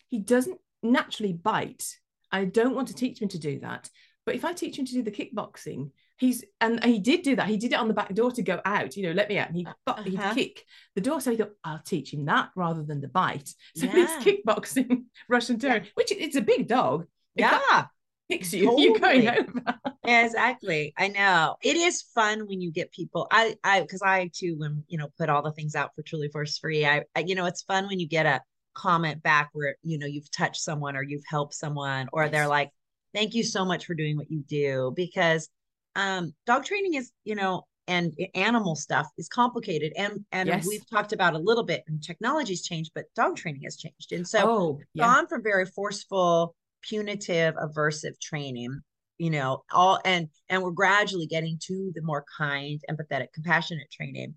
He 0.08 0.18
doesn't 0.18 0.60
naturally 0.82 1.32
bite. 1.32 1.96
I 2.30 2.44
don't 2.44 2.74
want 2.74 2.88
to 2.88 2.94
teach 2.94 3.20
him 3.20 3.28
to 3.28 3.38
do 3.38 3.60
that. 3.60 3.88
But 4.24 4.34
if 4.34 4.44
I 4.44 4.52
teach 4.52 4.78
him 4.78 4.86
to 4.86 4.92
do 4.92 5.02
the 5.02 5.10
kickboxing, 5.10 5.90
he's 6.18 6.44
and 6.60 6.82
he 6.82 6.98
did 6.98 7.22
do 7.22 7.36
that. 7.36 7.48
He 7.48 7.56
did 7.56 7.72
it 7.72 7.78
on 7.78 7.88
the 7.88 7.94
back 7.94 8.12
door 8.14 8.32
to 8.32 8.42
go 8.42 8.60
out, 8.64 8.96
you 8.96 9.04
know, 9.04 9.12
let 9.12 9.28
me 9.28 9.38
out. 9.38 9.48
And 9.48 9.56
he 9.56 9.66
uh-huh. 9.66 10.02
he'd 10.02 10.34
kick 10.34 10.64
the 10.94 11.00
door. 11.00 11.20
So 11.20 11.30
he 11.30 11.36
thought, 11.36 11.52
I'll 11.62 11.82
teach 11.84 12.12
him 12.12 12.24
that 12.26 12.50
rather 12.56 12.82
than 12.82 13.00
the 13.00 13.08
bite. 13.08 13.48
So 13.76 13.86
yeah. 13.86 13.92
he's 13.92 14.10
kickboxing 14.26 15.04
Russian 15.28 15.58
Terrier, 15.58 15.82
yeah. 15.84 15.90
which 15.94 16.12
it's 16.12 16.36
a 16.36 16.42
big 16.42 16.66
dog. 16.66 17.06
Yeah 17.36 17.86
kicks 18.30 18.52
you. 18.52 18.64
Totally. 18.64 18.84
You're 18.84 18.98
going 18.98 19.28
over. 19.28 19.78
exactly. 20.04 20.92
I 20.96 21.08
know. 21.08 21.56
It 21.62 21.76
is 21.76 22.02
fun 22.14 22.46
when 22.46 22.60
you 22.60 22.70
get 22.70 22.92
people. 22.92 23.26
I 23.30 23.56
I 23.64 23.80
because 23.80 24.02
I 24.02 24.30
too 24.34 24.56
when 24.58 24.84
you 24.88 24.98
know 24.98 25.08
put 25.18 25.28
all 25.28 25.42
the 25.42 25.52
things 25.52 25.74
out 25.74 25.94
for 25.94 26.02
Truly 26.02 26.28
Force 26.28 26.58
Free. 26.58 26.86
I, 26.86 27.04
I 27.14 27.20
you 27.20 27.34
know 27.34 27.46
it's 27.46 27.62
fun 27.62 27.86
when 27.88 28.00
you 28.00 28.08
get 28.08 28.26
a 28.26 28.40
comment 28.74 29.22
back 29.22 29.50
where 29.52 29.76
you 29.82 29.98
know 29.98 30.06
you've 30.06 30.30
touched 30.30 30.60
someone 30.60 30.96
or 30.96 31.02
you've 31.02 31.24
helped 31.26 31.54
someone 31.54 32.08
or 32.12 32.28
they're 32.28 32.48
like, 32.48 32.70
thank 33.14 33.34
you 33.34 33.42
so 33.42 33.64
much 33.64 33.86
for 33.86 33.94
doing 33.94 34.16
what 34.16 34.30
you 34.30 34.42
do 34.48 34.92
because 34.94 35.48
um 35.94 36.34
dog 36.46 36.64
training 36.64 36.94
is 36.94 37.10
you 37.24 37.34
know 37.34 37.64
and 37.88 38.14
animal 38.34 38.74
stuff 38.74 39.06
is 39.16 39.28
complicated 39.28 39.92
and 39.96 40.24
and 40.32 40.48
yes. 40.48 40.66
we've 40.66 40.88
talked 40.90 41.12
about 41.12 41.34
a 41.34 41.38
little 41.38 41.64
bit 41.64 41.84
and 41.86 42.02
technology's 42.02 42.62
changed 42.62 42.90
but 42.94 43.04
dog 43.14 43.36
training 43.36 43.62
has 43.62 43.76
changed 43.76 44.12
and 44.12 44.26
so 44.26 44.38
oh, 44.42 44.80
yeah. 44.92 45.04
gone 45.04 45.26
from 45.26 45.42
very 45.42 45.64
forceful 45.64 46.54
punitive 46.88 47.54
aversive 47.54 48.18
training 48.20 48.80
you 49.18 49.30
know 49.30 49.64
all 49.72 49.98
and 50.04 50.28
and 50.48 50.62
we're 50.62 50.70
gradually 50.70 51.26
getting 51.26 51.58
to 51.62 51.90
the 51.94 52.02
more 52.02 52.24
kind 52.36 52.80
empathetic 52.90 53.32
compassionate 53.34 53.90
training 53.90 54.34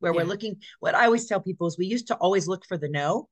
where 0.00 0.12
yeah. 0.12 0.18
we're 0.18 0.28
looking 0.28 0.56
what 0.80 0.94
i 0.94 1.04
always 1.04 1.26
tell 1.26 1.40
people 1.40 1.66
is 1.66 1.78
we 1.78 1.86
used 1.86 2.06
to 2.08 2.14
always 2.16 2.48
look 2.48 2.64
for 2.66 2.78
the 2.78 2.88
no. 2.88 3.28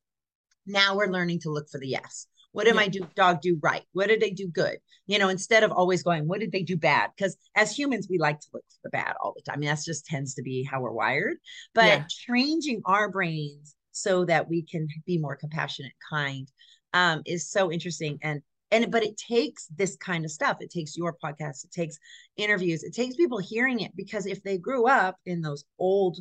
Now 0.67 0.97
we're 0.97 1.11
learning 1.11 1.41
to 1.41 1.51
look 1.51 1.69
for 1.71 1.81
the 1.81 1.89
yes. 1.89 2.27
What 2.53 2.65
did 2.65 2.75
yeah. 2.75 2.81
my 2.81 2.89
do, 2.89 3.07
dog 3.15 3.41
do 3.41 3.59
right? 3.63 3.83
What 3.93 4.09
did 4.09 4.21
they 4.21 4.31
do 4.31 4.49
good? 4.49 4.79
You 5.07 5.19
know 5.19 5.29
instead 5.29 5.63
of 5.63 5.73
always 5.73 6.03
going 6.03 6.29
what 6.29 6.41
did 6.41 6.53
they 6.53 6.63
do 6.63 6.77
bad? 6.77 7.11
Because 7.17 7.37
as 7.57 7.77
humans 7.77 8.09
we 8.11 8.19
like 8.19 8.41
to 8.41 8.49
look 8.53 8.65
for 8.69 8.81
the 8.85 8.91
bad 8.91 9.15
all 9.23 9.33
the 9.35 9.43
time. 9.43 9.57
I 9.57 9.59
mean, 9.59 9.69
that's 9.69 9.85
just 9.85 10.07
tends 10.07 10.35
to 10.35 10.43
be 10.43 10.63
how 10.63 10.81
we're 10.81 10.93
wired. 10.93 11.39
But 11.75 11.85
yeah. 11.85 12.05
changing 12.09 12.83
our 12.85 13.09
brains 13.09 13.75
so 13.93 14.25
that 14.27 14.49
we 14.49 14.63
can 14.63 14.89
be 15.07 15.19
more 15.19 15.37
compassionate 15.37 15.93
kind 16.09 16.49
um, 16.93 17.23
is 17.27 17.51
so 17.51 17.71
interesting. 17.73 18.19
And 18.23 18.43
and 18.71 18.91
but 18.91 19.03
it 19.03 19.17
takes 19.17 19.67
this 19.67 19.97
kind 19.97 20.25
of 20.25 20.31
stuff. 20.31 20.59
It 20.61 20.71
takes 20.71 20.97
your 20.97 21.17
podcast. 21.23 21.65
It 21.65 21.73
takes 21.73 21.99
interviews. 22.37 22.83
It 22.83 22.95
takes 22.95 23.17
people 23.17 23.39
hearing 23.39 23.81
it 23.81 23.93
because 23.97 24.27
if 24.27 24.43
they 24.43 24.59
grew 24.59 24.87
up 24.87 25.17
in 25.27 25.43
those 25.43 25.65
old 25.79 26.19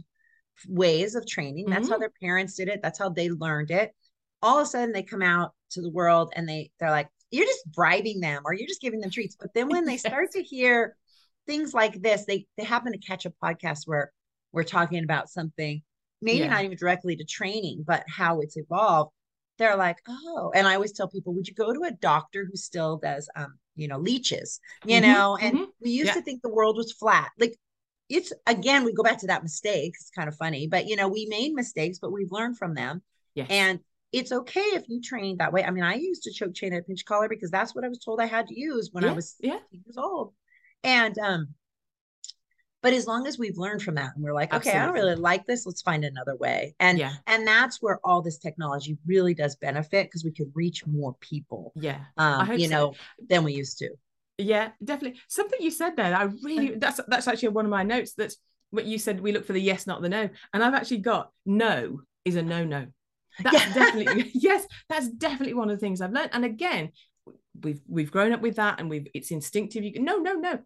ways 0.67 1.15
of 1.15 1.25
training 1.25 1.65
that's 1.67 1.83
mm-hmm. 1.83 1.93
how 1.93 1.97
their 1.97 2.11
parents 2.21 2.55
did 2.55 2.67
it. 2.67 2.81
That's 2.81 2.99
how 2.99 3.09
they 3.09 3.29
learned 3.29 3.71
it. 3.71 3.93
All 4.41 4.59
of 4.59 4.63
a 4.63 4.65
sudden 4.65 4.91
they 4.91 5.03
come 5.03 5.21
out 5.21 5.53
to 5.71 5.81
the 5.81 5.91
world 5.91 6.33
and 6.35 6.47
they 6.47 6.71
they're 6.79 6.91
like 6.91 7.07
you're 7.31 7.45
just 7.45 7.71
bribing 7.71 8.19
them 8.19 8.41
or 8.45 8.53
you're 8.53 8.67
just 8.67 8.81
giving 8.81 8.99
them 8.99 9.11
treats. 9.11 9.37
But 9.39 9.53
then 9.53 9.69
when 9.69 9.85
they 9.85 9.97
start 9.97 10.31
to 10.33 10.43
hear 10.43 10.95
things 11.49 11.73
like 11.73 11.99
this 12.01 12.25
they 12.25 12.45
they 12.57 12.63
happen 12.63 12.91
to 12.91 12.99
catch 12.99 13.25
a 13.25 13.33
podcast 13.43 13.81
where 13.85 14.11
we're 14.51 14.63
talking 14.63 15.03
about 15.03 15.29
something 15.29 15.81
maybe 16.21 16.39
yeah. 16.39 16.49
not 16.49 16.63
even 16.63 16.77
directly 16.77 17.15
to 17.15 17.23
training 17.23 17.83
but 17.87 18.03
how 18.07 18.39
it's 18.39 18.55
evolved 18.55 19.11
they're 19.59 19.75
like, 19.75 19.97
oh, 20.07 20.51
and 20.55 20.67
I 20.67 20.73
always 20.73 20.93
tell 20.93 21.07
people, 21.07 21.33
would 21.35 21.47
you 21.47 21.53
go 21.53 21.71
to 21.71 21.83
a 21.83 21.91
doctor 21.91 22.47
who 22.49 22.57
still 22.57 22.97
does, 22.97 23.29
um, 23.35 23.59
you 23.75 23.87
know, 23.87 23.99
leeches, 23.99 24.59
you 24.85 24.99
mm-hmm, 24.99 25.11
know? 25.11 25.37
And 25.39 25.55
mm-hmm. 25.55 25.65
we 25.81 25.91
used 25.91 26.07
yeah. 26.07 26.13
to 26.15 26.21
think 26.21 26.41
the 26.41 26.49
world 26.49 26.77
was 26.77 26.91
flat. 26.93 27.29
Like 27.37 27.55
it's 28.09 28.33
again, 28.47 28.83
we 28.83 28.93
go 28.93 29.03
back 29.03 29.19
to 29.19 29.27
that 29.27 29.43
mistake. 29.43 29.93
It's 29.99 30.09
kind 30.09 30.27
of 30.27 30.35
funny, 30.35 30.67
but 30.67 30.87
you 30.87 30.95
know, 30.95 31.07
we 31.07 31.27
made 31.27 31.53
mistakes, 31.53 31.99
but 31.99 32.11
we've 32.11 32.31
learned 32.31 32.57
from 32.57 32.73
them. 32.73 33.03
Yes. 33.35 33.47
And 33.51 33.79
it's 34.11 34.31
okay 34.31 34.61
if 34.61 34.89
you 34.89 35.01
train 35.01 35.37
that 35.37 35.53
way. 35.53 35.63
I 35.63 35.69
mean, 35.69 35.83
I 35.83 35.93
used 35.93 36.23
to 36.23 36.33
choke 36.33 36.55
chain 36.55 36.73
at 36.73 36.87
pinch 36.87 37.05
collar 37.05 37.29
because 37.29 37.51
that's 37.51 37.75
what 37.75 37.85
I 37.85 37.89
was 37.89 37.99
told 37.99 38.19
I 38.19 38.25
had 38.25 38.47
to 38.47 38.59
use 38.59 38.89
when 38.91 39.03
yeah, 39.03 39.11
I 39.11 39.13
was 39.13 39.35
yeah. 39.39 39.59
years 39.69 39.97
old. 39.97 40.33
And 40.83 41.17
um, 41.19 41.49
But 42.81 42.93
as 42.93 43.07
long 43.07 43.27
as 43.27 43.37
we've 43.37 43.57
learned 43.57 43.81
from 43.83 43.95
that 43.95 44.11
and 44.15 44.23
we're 44.23 44.33
like, 44.33 44.53
okay, 44.53 44.71
I 44.71 44.85
don't 44.85 44.93
really 44.93 45.15
like 45.15 45.45
this, 45.45 45.65
let's 45.65 45.81
find 45.81 46.05
another 46.05 46.35
way. 46.37 46.75
And 46.79 46.97
yeah 46.97 47.13
and 47.27 47.45
that's 47.45 47.81
where 47.81 47.99
all 48.03 48.21
this 48.21 48.37
technology 48.37 48.97
really 49.05 49.33
does 49.33 49.55
benefit 49.55 50.07
because 50.07 50.23
we 50.23 50.31
could 50.31 50.51
reach 50.55 50.85
more 50.87 51.15
people, 51.19 51.73
yeah 51.75 51.99
um, 52.17 52.51
you 52.53 52.67
so. 52.67 52.71
know, 52.71 52.93
than 53.27 53.43
we 53.43 53.53
used 53.53 53.77
to. 53.79 53.89
Yeah, 54.37 54.69
definitely. 54.83 55.19
Something 55.27 55.59
you 55.61 55.71
said 55.71 55.97
there, 55.97 56.15
I 56.15 56.23
really 56.43 56.75
that's 56.75 56.99
that's 57.07 57.27
actually 57.27 57.49
one 57.49 57.65
of 57.65 57.71
my 57.71 57.83
notes. 57.83 58.13
That's 58.13 58.37
what 58.71 58.85
you 58.85 58.97
said. 58.97 59.19
We 59.19 59.31
look 59.33 59.45
for 59.45 59.53
the 59.53 59.59
yes, 59.61 59.85
not 59.85 60.01
the 60.01 60.09
no, 60.09 60.29
and 60.53 60.63
I've 60.63 60.73
actually 60.73 60.99
got 60.99 61.31
no 61.45 62.01
is 62.23 62.35
a 62.37 62.41
no 62.41 62.63
no. 62.63 62.87
That's 63.43 63.55
Yeah. 63.55 63.73
definitely 63.73 64.31
yes. 64.33 64.65
That's 64.87 65.09
definitely 65.09 65.55
one 65.55 65.69
of 65.69 65.75
the 65.75 65.79
things 65.85 65.99
I've 66.01 66.13
learned. 66.13 66.29
And 66.33 66.45
again, 66.45 66.91
we've 67.61 67.81
we've 67.87 68.11
grown 68.11 68.31
up 68.31 68.41
with 68.41 68.55
that, 68.55 68.79
and 68.79 68.89
we've 68.89 69.07
it's 69.13 69.31
instinctive. 69.31 69.83
You 69.83 69.91
can 69.91 70.05
no 70.05 70.17
no 70.17 70.33
no, 70.33 70.59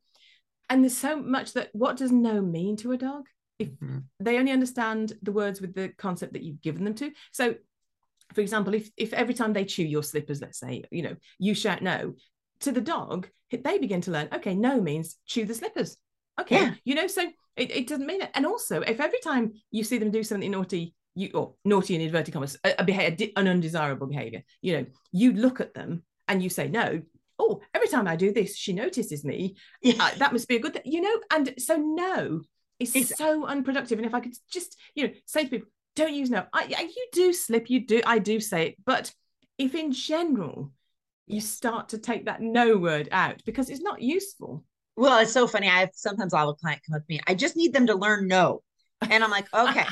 and 0.73 0.83
there's 0.83 0.97
so 0.97 1.15
much 1.21 1.53
that 1.53 1.69
what 1.73 1.97
does 1.97 2.11
no 2.11 2.41
mean 2.41 2.75
to 2.77 2.91
a 2.91 2.97
dog? 2.97 3.27
If 3.59 3.69
Mhm. 3.69 4.05
they 4.19 4.39
only 4.39 4.51
understand 4.51 5.13
the 5.21 5.31
words 5.31 5.61
with 5.61 5.75
the 5.75 5.89
concept 5.89 6.33
that 6.33 6.41
you've 6.41 6.61
given 6.61 6.83
them 6.83 6.95
to. 6.95 7.11
So, 7.31 7.55
for 8.33 8.41
example, 8.41 8.73
if 8.73 8.89
if 8.97 9.13
every 9.13 9.35
time 9.35 9.53
they 9.53 9.65
chew 9.65 9.83
your 9.83 10.03
slippers, 10.03 10.41
let's 10.41 10.59
say, 10.59 10.83
you 10.89 11.03
know, 11.03 11.15
you 11.37 11.53
shout 11.53 11.81
no 11.83 12.15
to 12.61 12.71
the 12.71 12.81
dog, 12.81 13.29
they 13.51 13.77
begin 13.77 14.01
to 14.01 14.11
learn. 14.11 14.29
Okay, 14.33 14.55
no 14.55 14.81
means 14.81 15.17
chew 15.27 15.45
the 15.45 15.53
slippers. 15.53 15.97
Okay, 16.41 16.55
Yeah. 16.55 16.73
you 16.83 16.95
know, 16.95 17.05
so 17.05 17.21
it, 17.55 17.69
it 17.69 17.87
doesn't 17.87 18.07
mean 18.07 18.23
it. 18.23 18.31
And 18.33 18.47
also, 18.47 18.81
if 18.81 18.99
every 18.99 19.19
time 19.19 19.53
you 19.69 19.83
see 19.83 19.99
them 19.99 20.09
do 20.09 20.23
something 20.23 20.49
naughty, 20.49 20.95
you 21.13 21.29
or 21.35 21.53
naughty 21.63 21.93
in 21.93 22.01
inverted 22.01 22.33
commas, 22.33 22.57
a, 22.63 22.73
a 22.79 22.83
behavior, 22.83 23.27
an 23.35 23.47
undesirable 23.47 24.07
behavior, 24.07 24.41
you 24.63 24.73
know, 24.73 24.85
you 25.11 25.33
look 25.33 25.61
at 25.61 25.75
them 25.75 26.03
and 26.27 26.41
you 26.41 26.49
say 26.49 26.67
no. 26.67 27.03
Oh, 27.39 27.61
every 27.73 27.87
time 27.87 28.07
I 28.07 28.15
do 28.15 28.31
this, 28.31 28.55
she 28.55 28.73
notices 28.73 29.23
me 29.25 29.55
Yeah. 29.81 29.95
uh, 29.99 30.11
that 30.17 30.31
must 30.33 30.47
be 30.47 30.55
a 30.55 30.59
good 30.59 30.73
thing, 30.73 30.83
you 30.85 31.01
know. 31.01 31.19
And 31.31 31.53
so 31.57 31.75
no 31.77 32.41
is 32.79 32.95
It's- 32.95 33.17
so 33.17 33.45
unproductive. 33.45 33.97
And 33.99 34.05
if 34.05 34.13
I 34.13 34.19
could 34.19 34.33
just, 34.51 34.77
you 34.95 35.07
know, 35.07 35.13
say 35.25 35.43
to 35.43 35.49
people, 35.49 35.67
don't 35.95 36.13
use 36.13 36.29
no. 36.29 36.45
I, 36.53 36.73
I- 36.77 36.81
you 36.95 37.07
do 37.11 37.33
slip, 37.33 37.69
you 37.69 37.85
do, 37.85 38.01
I 38.05 38.19
do 38.19 38.39
say 38.39 38.67
it, 38.69 38.75
but 38.85 39.13
if 39.57 39.75
in 39.75 39.91
general 39.91 40.71
you 41.27 41.39
start 41.39 41.89
to 41.89 41.97
take 41.97 42.25
that 42.25 42.41
no 42.41 42.77
word 42.77 43.07
out 43.11 43.41
because 43.45 43.69
it's 43.69 43.81
not 43.81 44.01
useful. 44.01 44.63
Well, 44.95 45.19
it's 45.19 45.31
so 45.31 45.47
funny. 45.47 45.67
I 45.69 45.79
have 45.81 45.89
sometimes 45.93 46.33
I'll 46.33 46.47
have 46.47 46.49
a 46.49 46.53
client 46.55 46.81
come 46.85 46.95
up 46.95 47.01
to 47.01 47.13
me. 47.13 47.19
I 47.27 47.33
just 47.33 47.55
need 47.55 47.73
them 47.73 47.87
to 47.87 47.95
learn 47.95 48.27
no. 48.27 48.61
And 49.09 49.23
I'm 49.23 49.31
like, 49.31 49.47
okay. 49.53 49.85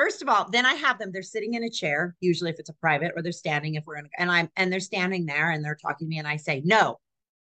First 0.00 0.22
of 0.22 0.30
all, 0.30 0.48
then 0.50 0.64
I 0.64 0.72
have 0.74 0.98
them, 0.98 1.10
they're 1.12 1.22
sitting 1.22 1.52
in 1.52 1.62
a 1.62 1.68
chair, 1.68 2.16
usually 2.20 2.48
if 2.50 2.58
it's 2.58 2.70
a 2.70 2.74
private, 2.74 3.12
or 3.14 3.20
they're 3.22 3.32
standing 3.32 3.74
if 3.74 3.84
we're 3.86 3.96
in 3.96 4.08
and 4.18 4.30
I'm 4.30 4.48
and 4.56 4.72
they're 4.72 4.80
standing 4.80 5.26
there 5.26 5.50
and 5.50 5.62
they're 5.62 5.76
talking 5.76 6.06
to 6.06 6.08
me 6.08 6.18
and 6.18 6.26
I 6.26 6.36
say 6.36 6.62
no. 6.64 6.98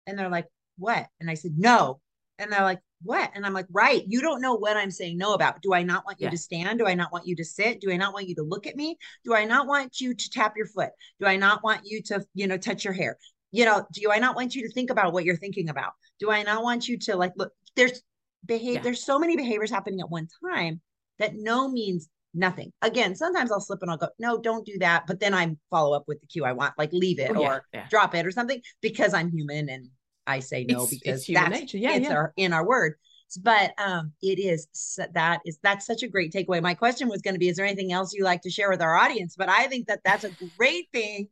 And 0.05 0.17
they're 0.19 0.29
like, 0.29 0.45
what? 0.77 1.07
And 1.19 1.27
I 1.27 1.33
said, 1.33 1.53
no. 1.57 2.01
And 2.37 2.51
they're 2.51 2.61
like, 2.61 2.81
what? 3.01 3.31
And 3.33 3.47
I'm 3.47 3.53
like, 3.53 3.65
right. 3.71 4.03
You 4.07 4.21
don't 4.21 4.41
know 4.41 4.53
what 4.53 4.77
I'm 4.77 4.91
saying 4.91 5.17
no 5.17 5.33
about. 5.33 5.63
Do 5.63 5.73
I 5.73 5.81
not 5.81 6.05
want 6.05 6.19
you 6.19 6.25
Yeah. 6.25 6.31
to 6.31 6.37
stand? 6.37 6.77
Do 6.77 6.85
I 6.85 6.93
not 6.93 7.11
want 7.11 7.25
you 7.25 7.35
to 7.37 7.43
sit? 7.43 7.81
Do 7.81 7.91
I 7.91 7.97
not 7.97 8.13
want 8.13 8.27
you 8.27 8.35
to 8.35 8.43
look 8.43 8.67
at 8.67 8.75
me? 8.75 8.95
Do 9.23 9.33
I 9.33 9.45
not 9.45 9.65
want 9.65 9.99
you 9.99 10.13
to 10.13 10.29
tap 10.29 10.53
your 10.55 10.67
foot? 10.67 10.91
Do 11.19 11.25
I 11.25 11.37
not 11.37 11.63
want 11.63 11.81
you 11.85 12.03
to, 12.03 12.23
you 12.35 12.45
know, 12.45 12.57
touch 12.57 12.83
your 12.83 12.93
hair? 12.93 13.17
You 13.51 13.65
know, 13.65 13.87
do 13.91 14.11
I 14.11 14.19
not 14.19 14.35
want 14.35 14.53
you 14.53 14.67
to 14.67 14.71
think 14.71 14.91
about 14.91 15.13
what 15.13 15.25
you're 15.25 15.35
thinking 15.35 15.69
about? 15.69 15.93
Do 16.19 16.29
I 16.29 16.43
not 16.43 16.61
want 16.61 16.87
you 16.87 16.99
to 16.99 17.15
like 17.15 17.33
look? 17.37 17.53
There's 17.75 18.03
behave. 18.45 18.75
Yeah. 18.75 18.81
There's 18.81 19.03
so 19.03 19.17
many 19.17 19.35
behaviors 19.35 19.71
happening 19.71 20.01
at 20.01 20.11
one 20.11 20.27
time 20.47 20.81
that 21.17 21.33
no 21.35 21.67
means 21.67 22.07
nothing. 22.35 22.71
Again, 22.81 23.15
sometimes 23.15 23.51
I'll 23.51 23.59
slip 23.61 23.79
and 23.81 23.89
I'll 23.89 23.97
go, 23.97 24.09
no, 24.19 24.37
don't 24.39 24.65
do 24.65 24.77
that. 24.79 25.05
But 25.07 25.19
then 25.19 25.33
I 25.33 25.55
follow 25.69 25.95
up 25.95 26.03
with 26.07 26.19
the 26.21 26.27
cue 26.27 26.45
I 26.45 26.51
want, 26.51 26.73
like 26.77 26.91
leave 26.93 27.19
it 27.19 27.31
Oh, 27.35 27.43
or 27.43 27.65
yeah. 27.73 27.87
drop 27.89 28.13
it 28.15 28.25
or 28.25 28.31
something 28.31 28.61
because 28.81 29.13
I'm 29.13 29.31
human 29.31 29.69
and 29.69 29.89
I 30.27 30.39
say 30.39 30.63
no 30.65 30.83
It's- 30.83 30.89
because 30.89 31.19
it's 31.21 31.25
human 31.29 31.49
that's 31.51 31.61
nature. 31.61 31.77
Yeah, 31.77 31.95
it's 31.95 32.07
yeah. 32.07 32.13
our 32.15 32.33
in 32.35 32.53
our 32.53 32.67
word. 32.67 32.95
But 33.41 33.73
um, 33.79 34.13
it 34.21 34.39
is 34.39 34.67
that 35.13 35.41
is 35.45 35.57
that's 35.63 35.85
such 35.85 36.03
a 36.03 36.07
great 36.07 36.31
takeaway. 36.31 36.61
My 36.61 36.73
question 36.75 37.09
was 37.09 37.21
going 37.21 37.33
to 37.33 37.39
be, 37.39 37.49
is 37.49 37.57
there 37.57 37.65
anything 37.65 37.91
else 37.91 38.13
you 38.13 38.23
like 38.23 38.41
to 38.43 38.49
share 38.51 38.69
with 38.69 38.81
our 38.81 38.95
audience? 38.95 39.35
But 39.37 39.49
I 39.49 39.67
think 39.67 39.87
that 39.87 40.01
that's 40.05 40.23
a 40.23 40.31
great 40.57 40.87
thing 40.93 41.27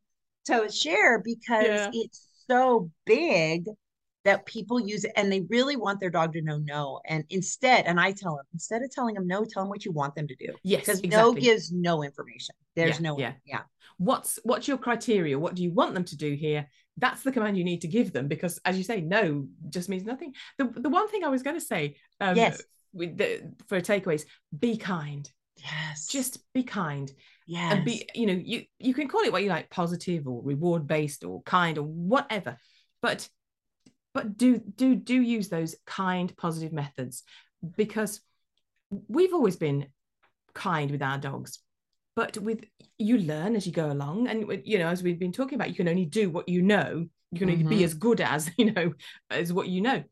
to 0.46 0.70
share 0.72 1.20
because 1.20 1.66
Yeah. 1.68 1.90
it's 1.94 2.28
so 2.50 2.90
big 3.06 3.68
that 4.26 4.46
people 4.46 4.80
use 4.80 5.04
it 5.04 5.12
and 5.16 5.32
they 5.32 5.42
really 5.50 5.76
want 5.76 6.00
their 6.00 6.10
dog 6.10 6.34
to 6.34 6.42
know 6.42 6.58
no. 6.58 7.00
And 7.06 7.24
instead, 7.30 7.86
and 7.86 8.00
I 8.00 8.12
tell 8.12 8.36
them 8.38 8.46
instead 8.54 8.82
of 8.82 8.92
telling 8.92 9.16
them 9.16 9.28
no, 9.28 9.44
tell 9.46 9.64
them 9.64 9.70
what 9.70 9.86
you 9.86 9.92
want 9.92 10.16
them 10.16 10.28
to 10.28 10.36
do 10.36 10.54
Yes, 10.64 10.82
because 10.82 11.04
no 11.04 11.34
gives 11.34 11.72
no 11.72 12.04
information. 12.04 12.56
There's 12.76 13.00
Yeah, 13.00 13.10
no 13.10 13.20
yeah. 13.20 13.34
yeah 13.46 13.62
what's 13.98 14.40
what's 14.44 14.68
your 14.68 14.78
criteria? 14.78 15.38
What 15.38 15.56
do 15.56 15.64
you 15.64 15.72
want 15.72 15.94
them 15.94 16.06
to 16.06 16.18
do 16.18 16.34
here? 16.34 16.68
That's 16.98 17.24
the 17.24 17.32
command 17.32 17.58
you 17.58 17.64
need 17.64 17.82
to 17.82 17.88
give 17.88 18.14
them 18.14 18.28
because, 18.28 18.60
as 18.66 18.78
you 18.78 18.84
say, 18.84 19.02
no 19.02 19.48
just 19.70 19.90
means 19.90 20.04
nothing. 20.04 20.34
The 20.58 20.66
the 20.76 20.90
one 20.90 21.08
thing 21.10 21.24
I 21.24 21.30
was 21.30 21.44
going 21.44 21.60
to 21.60 21.66
say, 21.66 21.98
um, 22.22 22.36
Yes. 22.38 22.62
with 22.94 23.18
the, 23.18 23.54
for 23.68 23.82
takeaways, 23.82 24.24
be 24.58 24.78
kind. 24.78 25.30
yes 25.58 26.08
Just 26.08 26.40
be 26.54 26.64
kind. 26.64 27.12
yes 27.46 27.74
and 27.74 27.84
be 27.86 28.08
you 28.16 28.26
know 28.28 28.40
you 28.52 28.64
you 28.80 28.94
can 28.94 29.08
call 29.08 29.22
it 29.22 29.32
what 29.32 29.44
you 29.44 29.50
like 29.50 29.70
positive 29.70 30.28
or 30.28 30.42
reward 30.44 30.88
based 30.88 31.24
or 31.24 31.42
kind 31.44 31.78
or 31.78 31.84
whatever 31.84 32.58
but 33.02 33.28
but 34.14 34.38
do 34.38 34.58
do 34.58 34.96
do 34.96 35.20
use 35.22 35.50
those 35.50 35.76
kind 35.86 36.36
positive 36.38 36.72
methods 36.74 37.24
because 37.78 38.22
we've 39.08 39.34
always 39.34 39.56
been 39.56 39.88
kind 40.54 40.92
with 40.92 41.02
our 41.02 41.18
dogs 41.18 41.60
but 42.16 42.38
with 42.38 42.64
you 43.00 43.18
learn 43.18 43.56
as 43.56 43.66
you 43.66 43.74
go 43.74 43.92
along 43.92 44.28
and 44.28 44.46
you 44.66 44.78
know 44.78 44.88
as 44.88 45.02
we've 45.02 45.20
been 45.20 45.32
talking 45.32 45.56
about 45.56 45.70
you 45.70 45.76
can 45.76 45.88
only 45.88 46.06
do 46.06 46.30
what 46.30 46.48
you 46.48 46.62
know. 46.62 47.08
You 47.32 47.40
can 47.40 47.50
only 47.50 47.64
be 47.64 47.80
Mhm. 47.80 47.86
as 47.86 47.94
good 47.96 48.22
as 48.22 48.52
you 48.58 48.72
know 48.72 48.94
as 49.32 49.52
what 49.52 49.68
you 49.68 49.82
know. 49.82 50.04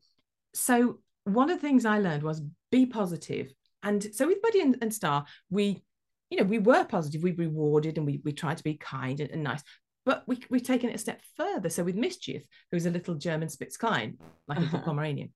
So 0.54 0.98
one 1.22 1.48
of 1.50 1.56
the 1.60 1.66
things 1.66 1.84
i 1.84 1.98
learned 2.00 2.24
was 2.24 2.42
be 2.72 2.84
positive. 2.86 3.52
And 3.84 4.02
so 4.12 4.26
with 4.26 4.42
buddy 4.42 4.60
and, 4.60 4.76
and 4.82 4.92
star 4.92 5.24
we 5.48 5.84
you 6.30 6.38
know 6.38 6.44
we 6.44 6.58
were 6.58 6.84
positive 6.84 7.22
we 7.22 7.30
rewarded 7.32 7.98
and 7.98 8.06
we 8.06 8.20
we 8.24 8.32
tried 8.32 8.56
to 8.56 8.64
be 8.64 8.74
kind 8.74 9.20
and, 9.20 9.30
and 9.30 9.44
nice 9.44 9.62
but 10.04 10.24
we, 10.26 10.38
we've 10.50 10.62
taken 10.62 10.90
it 10.90 10.94
a 10.96 10.98
step 10.98 11.20
further. 11.36 11.68
So 11.70 11.84
with 11.84 11.94
mischief 11.96 12.44
who's 12.70 12.86
a 12.86 12.90
little 12.90 13.14
german 13.14 13.48
spitz 13.48 13.76
klein 13.76 14.18
like 14.48 14.58
a 14.58 14.60
little 14.62 14.76
Uh-huh. 14.78 14.84
pomeranian 14.86 15.32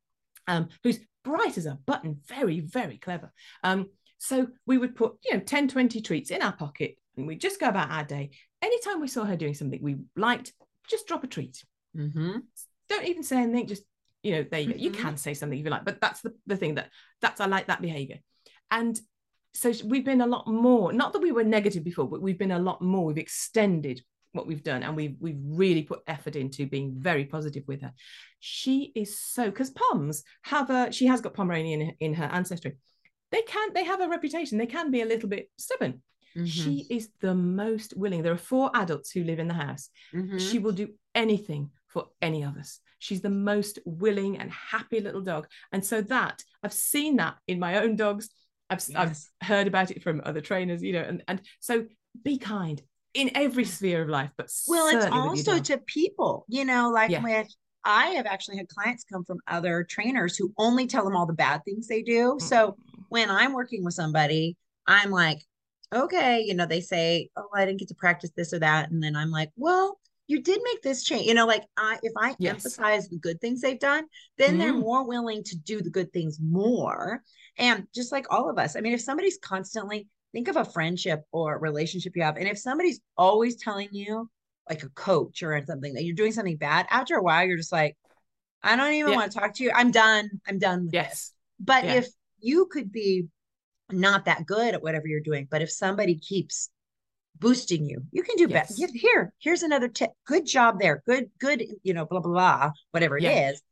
um 0.49 0.69
who's 0.83 0.99
bright 1.25 1.57
as 1.59 1.67
a 1.67 1.79
button 1.87 2.21
very 2.29 2.61
very 2.61 2.99
clever. 2.99 3.33
Um 3.63 3.87
so 4.19 4.49
we 4.67 4.79
would 4.79 4.95
put 4.97 5.15
you 5.25 5.35
know 5.35 5.41
10 5.41 5.69
20 5.69 6.01
treats 6.01 6.31
in 6.31 6.43
our 6.43 6.53
pocket 6.53 6.97
and 7.17 7.27
we'd 7.27 7.41
just 7.41 7.61
go 7.61 7.69
about 7.69 7.91
our 7.91 8.05
day. 8.05 8.31
Anytime 8.63 9.01
we 9.01 9.09
saw 9.09 9.25
her 9.25 9.37
doing 9.37 9.55
something 9.55 9.81
we 9.83 9.97
liked 10.17 10.53
just 10.89 11.07
drop 11.07 11.25
a 11.25 11.27
treat. 11.27 11.63
Mm-hmm. 11.97 12.39
don't 12.89 13.07
even 13.07 13.23
say 13.23 13.39
anything 13.43 13.67
just 13.67 13.83
you 14.23 14.33
know 14.33 14.45
there 14.51 14.61
you 14.61 14.73
go. 14.73 14.79
You 14.79 14.91
Mhm. 14.91 14.99
can 14.99 15.17
say 15.17 15.35
something 15.35 15.59
if 15.59 15.65
you 15.65 15.71
like 15.71 15.85
but 15.85 16.01
that's 16.01 16.21
the, 16.21 16.33
the 16.47 16.57
thing 16.57 16.75
that 16.77 16.91
that's 17.21 17.41
i 17.41 17.47
like 17.47 17.67
that 17.69 17.83
behavior. 17.83 18.19
And 18.71 18.99
so 19.55 19.73
we've 19.85 20.05
been 20.05 20.21
a 20.21 20.27
lot 20.27 20.47
more 20.47 20.93
not 20.93 21.13
that 21.13 21.23
we 21.23 21.33
were 21.33 21.45
negative 21.45 21.83
before 21.85 22.09
but 22.09 22.21
we've 22.21 22.39
been 22.39 22.51
a 22.53 22.59
lot 22.59 22.83
more. 22.83 23.05
We've 23.07 23.19
extended 23.19 24.03
what 24.37 24.47
we've 24.47 24.63
done 24.63 24.83
and 24.83 24.95
we've 24.95 25.17
we've 25.21 25.41
really 25.41 25.83
put 25.83 26.01
effort 26.07 26.37
into 26.37 26.67
being 26.67 26.95
very 26.97 27.25
positive 27.25 27.65
with 27.67 27.81
her 27.83 27.93
she 28.41 28.93
is 28.95 29.19
so 29.19 29.47
because 29.47 29.71
poms 29.71 30.23
have 30.43 30.71
a 30.71 30.93
she 30.93 31.07
has 31.07 31.21
got 31.21 31.35
pomeranian 31.35 31.81
in, 31.81 31.95
in 32.01 32.15
her 32.15 32.27
ancestry 32.27 32.77
they 33.33 33.43
can 33.43 33.73
they 33.75 33.85
have 33.85 34.01
a 34.01 34.09
reputation 34.09 34.59
they 34.59 34.67
can 34.67 34.91
be 34.91 35.01
a 35.03 35.07
little 35.07 35.29
bit 35.29 35.51
stubborn 35.59 36.03
Mm-hmm. 36.37 36.45
she 36.45 36.87
is 36.91 37.09
the 37.23 37.35
most 37.35 37.97
willing 37.97 38.23
there 38.23 38.35
are 38.35 38.37
four 38.37 38.71
adults 38.75 39.11
who 39.11 39.25
live 39.25 39.39
in 39.39 39.49
the 39.49 39.55
house 39.55 39.89
Mhm. 40.13 40.39
she 40.39 40.59
will 40.59 40.73
do 40.73 40.89
anything 41.15 41.71
for 41.87 42.09
any 42.21 42.43
of 42.43 42.59
us. 42.59 42.81
She's 42.99 43.23
the 43.23 43.31
most 43.31 43.79
willing 43.87 44.37
and 44.39 44.51
happy 44.51 45.01
little 45.01 45.23
dog. 45.23 45.47
And 45.73 45.83
so 45.83 46.03
that 46.03 46.43
I've 46.63 46.75
seen 46.75 47.17
that 47.17 47.37
in 47.47 47.59
my 47.59 47.79
own 47.83 47.97
dogs. 47.97 48.29
I've, 48.69 48.85
I've 48.95 49.19
heard 49.43 49.67
about 49.67 49.91
it 49.91 50.03
from 50.03 50.21
other 50.25 50.43
trainers, 50.43 50.83
you 50.83 50.93
know, 50.93 51.01
and, 51.11 51.23
and 51.27 51.41
so 51.61 51.87
be 52.23 52.37
kind 52.37 52.83
in 53.17 53.31
every 53.35 53.65
sphere 53.65 54.03
of 54.03 54.09
life, 54.09 54.31
but 54.37 54.51
well 54.69 54.87
it's 54.89 55.05
certainly 55.05 55.29
with 55.31 55.47
your 55.47 55.57
also 55.57 55.63
to 55.63 55.79
people 55.79 56.45
you 56.49 56.65
know 56.65 56.91
like 56.91 57.11
Yeah. 57.11 57.23
with 57.23 57.49
i 57.85 58.07
have 58.09 58.27
actually 58.27 58.57
had 58.57 58.69
clients 58.69 59.05
come 59.05 59.25
from 59.25 59.39
other 59.49 59.85
trainers 59.89 60.37
who 60.37 60.53
only 60.59 60.87
tell 60.87 61.05
them 61.05 61.17
all 61.17 61.27
the 61.27 61.33
bad 61.33 61.63
things 61.65 61.89
they 61.89 62.03
do 62.03 62.37
so 62.41 62.69
Mm. 62.69 62.75
when 63.09 63.31
i'm 63.31 63.53
working 63.53 63.85
with 63.85 63.95
somebody 63.95 64.57
i'm 64.87 65.11
like 65.11 65.39
okay 65.95 66.43
you 66.47 66.55
know 66.55 66.67
they 66.67 66.81
say 66.81 67.29
oh 67.37 67.49
i 67.55 67.65
didn't 67.65 67.79
get 67.79 67.89
to 67.89 67.95
practice 67.95 68.31
this 68.37 68.53
or 68.53 68.59
that 68.59 68.91
and 68.91 69.03
then 69.03 69.17
i'm 69.17 69.31
like 69.31 69.51
well 69.57 69.99
you 70.27 70.43
did 70.43 70.61
make 70.65 70.83
this 70.83 71.05
change 71.05 71.27
you 71.27 71.35
know 71.35 71.47
like 71.47 71.65
i 71.77 71.99
if 72.03 72.13
i 72.19 72.35
Yes. 72.39 72.51
emphasize 72.51 73.09
the 73.09 73.19
good 73.19 73.41
things 73.41 73.61
they've 73.61 73.79
done 73.79 74.05
then 74.39 74.59
they're 74.59 74.75
Mm. 74.75 74.81
more 74.81 75.07
willing 75.07 75.43
to 75.45 75.57
do 75.57 75.81
the 75.81 75.91
good 75.91 76.13
things 76.13 76.39
more 76.41 77.23
and 77.59 77.87
just 77.95 78.11
like 78.13 78.27
all 78.31 78.51
of 78.51 78.59
us 78.59 78.75
i 78.77 78.81
mean 78.81 78.95
if 78.95 79.01
somebody's 79.01 79.39
constantly 79.39 80.09
think 80.37 80.49
of 80.49 80.57
a 80.57 80.65
friendship 80.67 81.23
or 81.33 81.59
relationship 81.59 82.13
you 82.15 82.23
have 82.23 82.37
and 82.37 82.47
if 82.47 82.59
somebody's 82.59 83.01
always 83.17 83.57
telling 83.57 83.89
you 83.91 84.29
like 84.69 84.83
a 84.83 84.89
coach 84.91 85.43
or 85.43 85.59
something 85.67 85.95
that 85.95 86.05
you're 86.05 86.15
doing 86.15 86.33
something 86.33 86.59
bad 86.59 86.85
after 86.91 87.17
a 87.17 87.23
while 87.23 87.47
you're 87.47 87.57
just 87.57 87.73
like 87.73 87.97
i 88.63 88.77
don't 88.77 88.93
even 88.93 89.13
Yeah. 89.13 89.17
want 89.17 89.33
to 89.33 89.39
talk 89.39 89.55
to 89.55 89.65
you 89.65 89.71
i'm 89.75 89.91
done 89.91 90.29
i'm 90.47 90.59
done 90.59 90.83
with 90.83 90.93
this 90.93 91.03
yes. 91.03 91.33
but 91.59 91.85
Yeah. 91.85 91.95
if 91.95 92.09
you 92.41 92.67
could 92.67 92.93
be 92.93 93.29
not 93.91 94.25
that 94.25 94.47
good 94.47 94.75
at 94.75 94.83
whatever 94.83 95.07
you're 95.07 95.21
doing, 95.21 95.47
but 95.51 95.63
if 95.63 95.71
somebody 95.71 96.17
keeps 96.17 96.71
boosting 97.39 97.85
you, 97.87 98.03
you 98.11 98.23
can 98.23 98.37
do 98.37 98.49
better. 98.49 98.75
Here, 98.95 99.33
here's 99.39 99.63
another 99.63 99.89
tip. 99.89 100.11
Good 100.27 100.47
job 100.47 100.81
there. 100.81 101.03
Good, 101.07 101.31
good, 101.39 101.65
you 101.83 101.95
know, 101.95 102.05
blah, 102.05 102.21
blah, 102.21 102.33
blah, 102.33 102.71
whatever 102.91 103.17
it 103.17 103.25
is. 103.25 103.63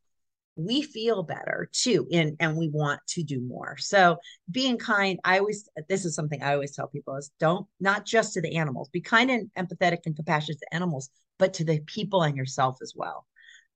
We 0.57 0.82
feel 0.82 1.22
better 1.22 1.68
too 1.72 2.07
and 2.12 2.36
and 2.38 2.57
we 2.57 2.68
want 2.68 3.00
to 3.09 3.24
do 3.24 3.40
more 3.40 3.76
so 3.76 4.18
being 4.50 4.78
kind 4.78 5.18
i 5.24 5.38
always 5.38 5.68
this 5.88 6.05
is 6.05 6.14
something 6.14 6.42
i 6.42 6.55
always 6.55 6.74
tell 6.76 6.86
people 6.86 7.16
is 7.16 7.32
don't 7.40 7.66
not 7.80 8.07
just 8.07 8.34
to 8.34 8.40
the 8.40 8.57
animals 8.57 8.88
be 8.90 9.00
kind 9.00 9.30
and 9.30 9.50
empathetic 9.59 9.98
and 10.07 10.14
compassionate 10.14 10.61
to 10.61 10.74
animals 10.74 11.11
but 11.38 11.55
to 11.55 11.64
the 11.64 11.80
people 11.86 12.22
and 12.22 12.36
yourself 12.36 12.78
as 12.82 12.92
well 12.94 13.26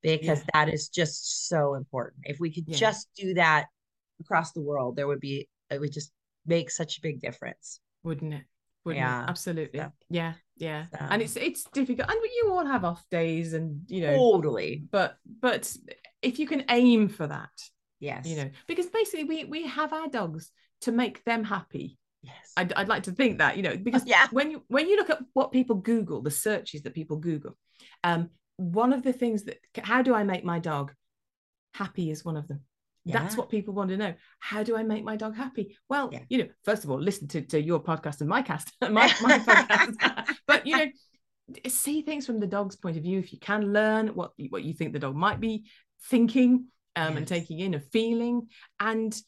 because 0.03 0.39
yeah. 0.39 0.45
that 0.55 0.73
is 0.73 0.89
just 0.89 1.49
so 1.49 1.75
important 1.75 2.23
if 2.25 2.39
we 2.39 2.53
could 2.53 2.65
yeah. 2.69 2.77
just 2.77 3.09
do 3.17 3.35
that 3.35 3.67
across 4.21 4.53
the 4.53 4.63
world 4.63 4.95
there 4.95 5.09
would 5.09 5.21
be 5.21 5.49
it 5.71 5.81
would 5.81 5.93
just 5.93 6.13
make 6.47 6.71
such 6.71 6.99
a 6.99 7.03
big 7.03 7.21
difference 7.21 7.81
wouldn't 8.05 8.35
it 8.35 8.45
wouldn't 8.89 9.05
yeah 9.05 9.23
it? 9.23 9.31
absolutely 9.31 9.79
so. 9.79 9.93
yeah 10.11 10.33
yeah 10.57 10.87
so. 10.91 10.99
and 11.11 11.23
it's 11.23 11.37
it's 11.37 11.65
difficult 11.73 12.11
and 12.11 12.19
you 12.37 12.51
all 12.51 12.67
have 12.67 12.85
off 12.85 13.05
days 13.11 13.53
and 13.53 13.83
you 13.89 14.01
know 14.01 14.17
totally 14.17 14.83
but 14.91 15.17
but 15.41 15.75
if 16.23 16.39
you 16.39 16.47
can 16.47 16.65
aim 16.69 17.09
for 17.09 17.27
that 17.27 17.51
yes 18.01 18.27
you 18.27 18.37
know 18.37 18.51
because 18.67 18.87
basically 18.87 19.25
we 19.25 19.45
we 19.45 19.67
have 19.67 19.93
our 19.93 20.09
dogs 20.09 20.51
to 20.81 20.93
make 20.93 21.23
them 21.25 21.45
happy 21.45 21.97
yes 22.23 22.53
I'd, 22.57 22.73
I'd 22.73 22.89
like 22.89 23.05
to 23.05 23.13
think 23.13 23.39
that 23.39 23.57
you 23.57 23.63
know 23.63 23.77
because 23.77 24.03
yeah 24.07 24.27
when 24.33 24.51
you 24.51 24.65
when 24.69 24.89
you 24.89 24.97
look 24.97 25.11
at 25.11 25.21
what 25.33 25.53
people 25.53 25.77
google 25.77 26.23
the 26.23 26.31
searches 26.31 26.83
that 26.83 26.95
people 26.95 27.19
google 27.19 27.57
um 28.03 28.31
one 28.57 28.93
of 28.93 29.03
the 29.03 29.13
things 29.13 29.45
that 29.45 29.59
how 29.83 30.03
do 30.03 30.15
i 30.15 30.25
make 30.25 30.45
my 30.45 30.59
dog 30.59 30.93
happy 31.75 32.11
is 32.11 32.25
one 32.25 32.37
of 32.37 32.49
them 32.49 32.61
yeah. 33.05 33.23
That's 33.23 33.37
what 33.37 33.49
people 33.49 33.75
want 33.75 33.91
to 33.91 33.97
know. 33.97 34.15
How 34.39 34.63
do 34.63 34.77
I 34.77 34.83
make 34.83 35.05
my 35.05 35.17
dog 35.17 35.35
happy? 35.35 35.77
Well, 35.89 36.11
yeah. 36.13 36.21
you 36.29 36.39
know, 36.39 36.49
first 36.65 36.85
of 36.85 36.91
all, 36.91 37.01
listen 37.01 37.29
to, 37.29 37.41
to 37.43 37.63
your 37.63 37.83
podcast 37.83 38.21
and 38.21 38.29
my 38.29 38.43
cast, 38.43 38.73
my, 38.83 38.91
my 38.91 39.39
podcast. 39.39 40.37
but 40.47 40.67
you 40.67 40.77
know, 40.77 40.87
see 41.69 42.03
things 42.03 42.27
from 42.27 42.41
the 42.41 42.47
dog's 42.47 42.77
point 42.77 42.97
of 42.97 43.03
view. 43.03 43.19
If 43.19 43.33
you 43.33 43.39
can 43.39 43.73
learn 43.73 44.09
what 44.09 44.33
what 44.51 44.65
you 44.65 44.75
think 44.75 44.93
the 44.93 44.99
dog 44.99 45.17
might 45.17 45.41
be 45.41 45.65
thinking 46.07 46.67
um, 46.97 47.11
yes. 47.11 47.17
and 47.17 47.29
taking 47.29 47.61
in 47.61 47.75
a 47.75 47.81
feeling, 47.81 48.49
and 48.79 49.19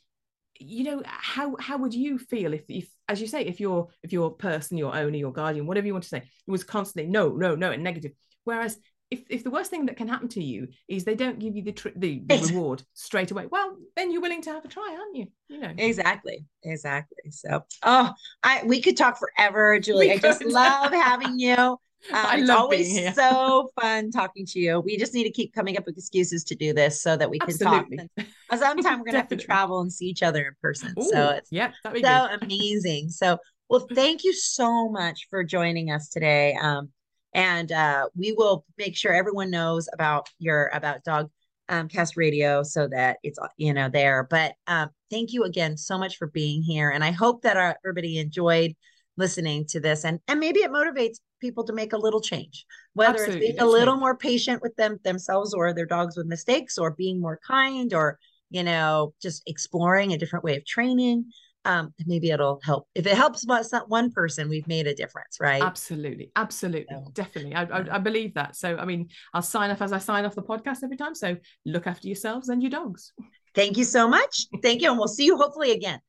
you 0.59 0.85
know, 0.85 1.03
how 1.07 1.57
how 1.59 1.79
would 1.79 1.95
you 1.95 2.19
feel 2.19 2.53
if 2.53 2.65
if 2.69 2.89
as 3.09 3.21
you 3.21 3.27
say, 3.27 3.45
if 3.45 3.61
your 3.61 3.89
if 4.03 4.13
your 4.13 4.31
person, 4.31 4.77
your 4.77 4.95
owner, 4.95 5.17
your 5.17 5.33
guardian, 5.33 5.67
whatever 5.67 5.87
you 5.87 5.95
want 5.95 6.05
to 6.05 6.09
say, 6.09 6.29
was 6.47 6.65
constantly 6.65 7.11
no, 7.11 7.31
no, 7.31 7.55
no, 7.55 7.71
and 7.71 7.83
negative. 7.83 8.13
Whereas 8.45 8.79
if, 9.11 9.23
if 9.29 9.45
the 9.45 9.51
worst 9.51 9.71
thing 9.71 9.87
that 9.87 9.97
can 9.97 10.09
happen 10.09 10.29
to 10.29 10.43
you 10.43 10.69
is 10.89 11.05
they 11.05 11.15
don't 11.15 11.39
give 11.39 11.57
you 11.57 11.63
the 11.63 11.73
tr- 11.73 11.89
the, 11.97 12.23
the 12.27 12.39
reward 12.39 12.83
straight 12.95 13.31
away 13.31 13.47
well 13.47 13.77
then 13.97 14.11
you're 14.11 14.23
willing 14.23 14.43
to 14.43 14.51
have 14.51 14.65
a 14.65 14.69
try 14.69 14.97
aren't 14.99 15.17
you 15.17 15.27
you 15.49 15.59
know 15.59 15.73
exactly 15.77 16.45
exactly 16.63 17.31
so 17.31 17.65
oh 17.83 18.13
i 18.43 18.63
we 18.65 18.81
could 18.81 18.97
talk 18.97 19.19
forever 19.19 19.79
julie 19.81 20.09
we 20.09 20.13
i 20.13 20.15
could. 20.15 20.23
just 20.23 20.45
love 20.45 20.93
having 20.93 21.39
you 21.39 21.55
um, 21.57 21.77
I 22.13 22.37
love 22.37 22.41
it's 22.41 22.51
always 22.51 23.15
so 23.15 23.71
fun 23.79 24.11
talking 24.11 24.47
to 24.47 24.59
you. 24.59 24.81
We 24.81 24.97
just 24.97 25.13
need 25.13 25.25
to 25.25 25.31
keep 25.31 25.53
coming 25.53 25.77
up 25.77 25.85
with 25.85 25.99
excuses 25.99 26.45
to 26.45 26.55
do 26.55 26.73
this 26.73 27.03
so 27.03 27.17
that 27.17 27.29
we 27.29 27.39
can 27.39 27.51
Absolutely. 27.51 27.99
talk. 27.99 28.27
And 28.51 28.59
sometime 28.59 28.99
we're 28.99 29.05
gonna 29.05 29.19
have 29.19 29.29
to 29.29 29.37
travel 29.37 29.81
and 29.81 29.93
see 29.93 30.07
each 30.07 30.23
other 30.23 30.41
in 30.41 30.55
person. 30.63 30.95
Ooh, 30.99 31.11
so 31.13 31.29
it's 31.37 31.53
yeah, 31.53 31.73
so 31.83 31.93
good. 31.93 32.41
amazing. 32.43 33.11
So 33.11 33.39
well, 33.69 33.87
thank 33.95 34.25
you 34.25 34.33
so 34.33 34.89
much 34.89 35.27
for 35.31 35.45
joining 35.45 35.91
us 35.91 36.09
today. 36.09 36.57
Um, 36.61 36.89
and 37.33 37.71
uh, 37.73 38.09
we 38.17 38.33
will 38.33 38.65
make 38.79 38.97
sure 38.97 39.13
everyone 39.13 39.51
knows 39.51 39.89
about 39.93 40.29
your 40.39 40.69
about 40.69 41.05
dog 41.05 41.31
um, 41.69 41.89
cast 41.89 42.17
radio 42.17 42.63
so 42.63 42.89
that 42.89 43.19
it's 43.23 43.39
you 43.57 43.73
know 43.73 43.89
there. 43.89 44.27
But 44.29 44.55
um, 44.67 44.91
thank 45.11 45.33
you 45.33 45.45
again 45.45 45.77
so 45.77 45.99
much 45.99 46.17
for 46.17 46.27
being 46.27 46.63
here. 46.63 46.91
And 46.91 47.05
i 47.05 47.11
hope 47.11 47.43
that 47.43 47.57
our, 47.57 47.77
everybody 47.85 48.19
enjoyed 48.19 48.75
listening 49.17 49.67
to 49.67 49.81
this. 49.81 50.05
And 50.05 50.21
and 50.29 50.41
maybe 50.41 50.61
it 50.61 50.71
motivates 50.71 51.19
people 51.41 51.65
to 51.65 51.73
make 51.73 51.93
a 51.93 51.99
little 51.99 52.21
change 52.21 52.67
whether 52.95 53.13
Absolutely. 53.13 53.47
it's 53.47 53.57
being 53.57 53.67
a 53.67 53.71
little 53.71 53.97
more 53.97 54.17
patient 54.17 54.63
with 54.63 54.77
them 54.77 54.99
themselves 55.05 55.55
or 55.55 55.73
their 55.73 55.87
dogs 55.87 56.17
with 56.17 56.27
mistakes 56.27 56.79
or 56.79 56.91
being 56.93 57.21
more 57.21 57.41
kind 57.47 57.95
or 57.95 58.19
you 58.51 58.63
know 58.63 59.15
just 59.23 59.43
exploring 59.47 60.13
a 60.13 60.19
different 60.19 60.45
way 60.45 60.57
of 60.57 60.65
training 60.67 61.25
um, 61.65 61.93
maybe 62.07 62.31
it'll 62.31 62.61
help. 62.63 62.89
If 62.95 63.07
it 63.07 63.17
helps 63.17 63.45
one 63.87 64.11
person, 64.11 64.49
we've 64.49 64.67
made 64.67 64.87
a 64.87 64.95
difference, 64.95 65.39
right? 65.41 65.63
Absolutely, 65.63 66.33
absolutely, 66.37 66.87
so, 66.91 67.11
definitely. 67.13 67.55
I, 67.55 67.65
I, 67.65 67.97
I, 67.97 67.99
believe 67.99 68.35
that. 68.35 68.57
So, 68.57 68.77
I 68.77 68.85
mean, 68.85 69.09
I'll 69.35 69.43
sign 69.43 69.71
off 69.71 69.83
as 69.83 69.93
I 69.93 69.99
sign 69.99 70.25
off 70.25 70.35
the 70.35 70.43
podcast 70.43 70.79
every 70.83 70.97
time. 70.97 71.15
So, 71.15 71.37
look 71.67 71.87
after 71.87 72.09
yourselves 72.09 72.49
and 72.49 72.63
your 72.63 72.71
dogs. 72.71 73.13
Thank 73.55 73.77
you 73.77 73.85
so 73.85 74.09
much. 74.09 74.47
Thank 74.63 74.81
you, 74.81 74.91
and 74.91 74.99
we'll 74.99 75.09
see 75.09 75.27
you 75.27 75.37
hopefully 75.37 75.73
again. 75.73 76.01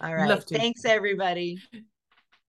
All 0.00 0.14
right. 0.14 0.42
Thanks, 0.44 0.84
everybody. 0.84 1.58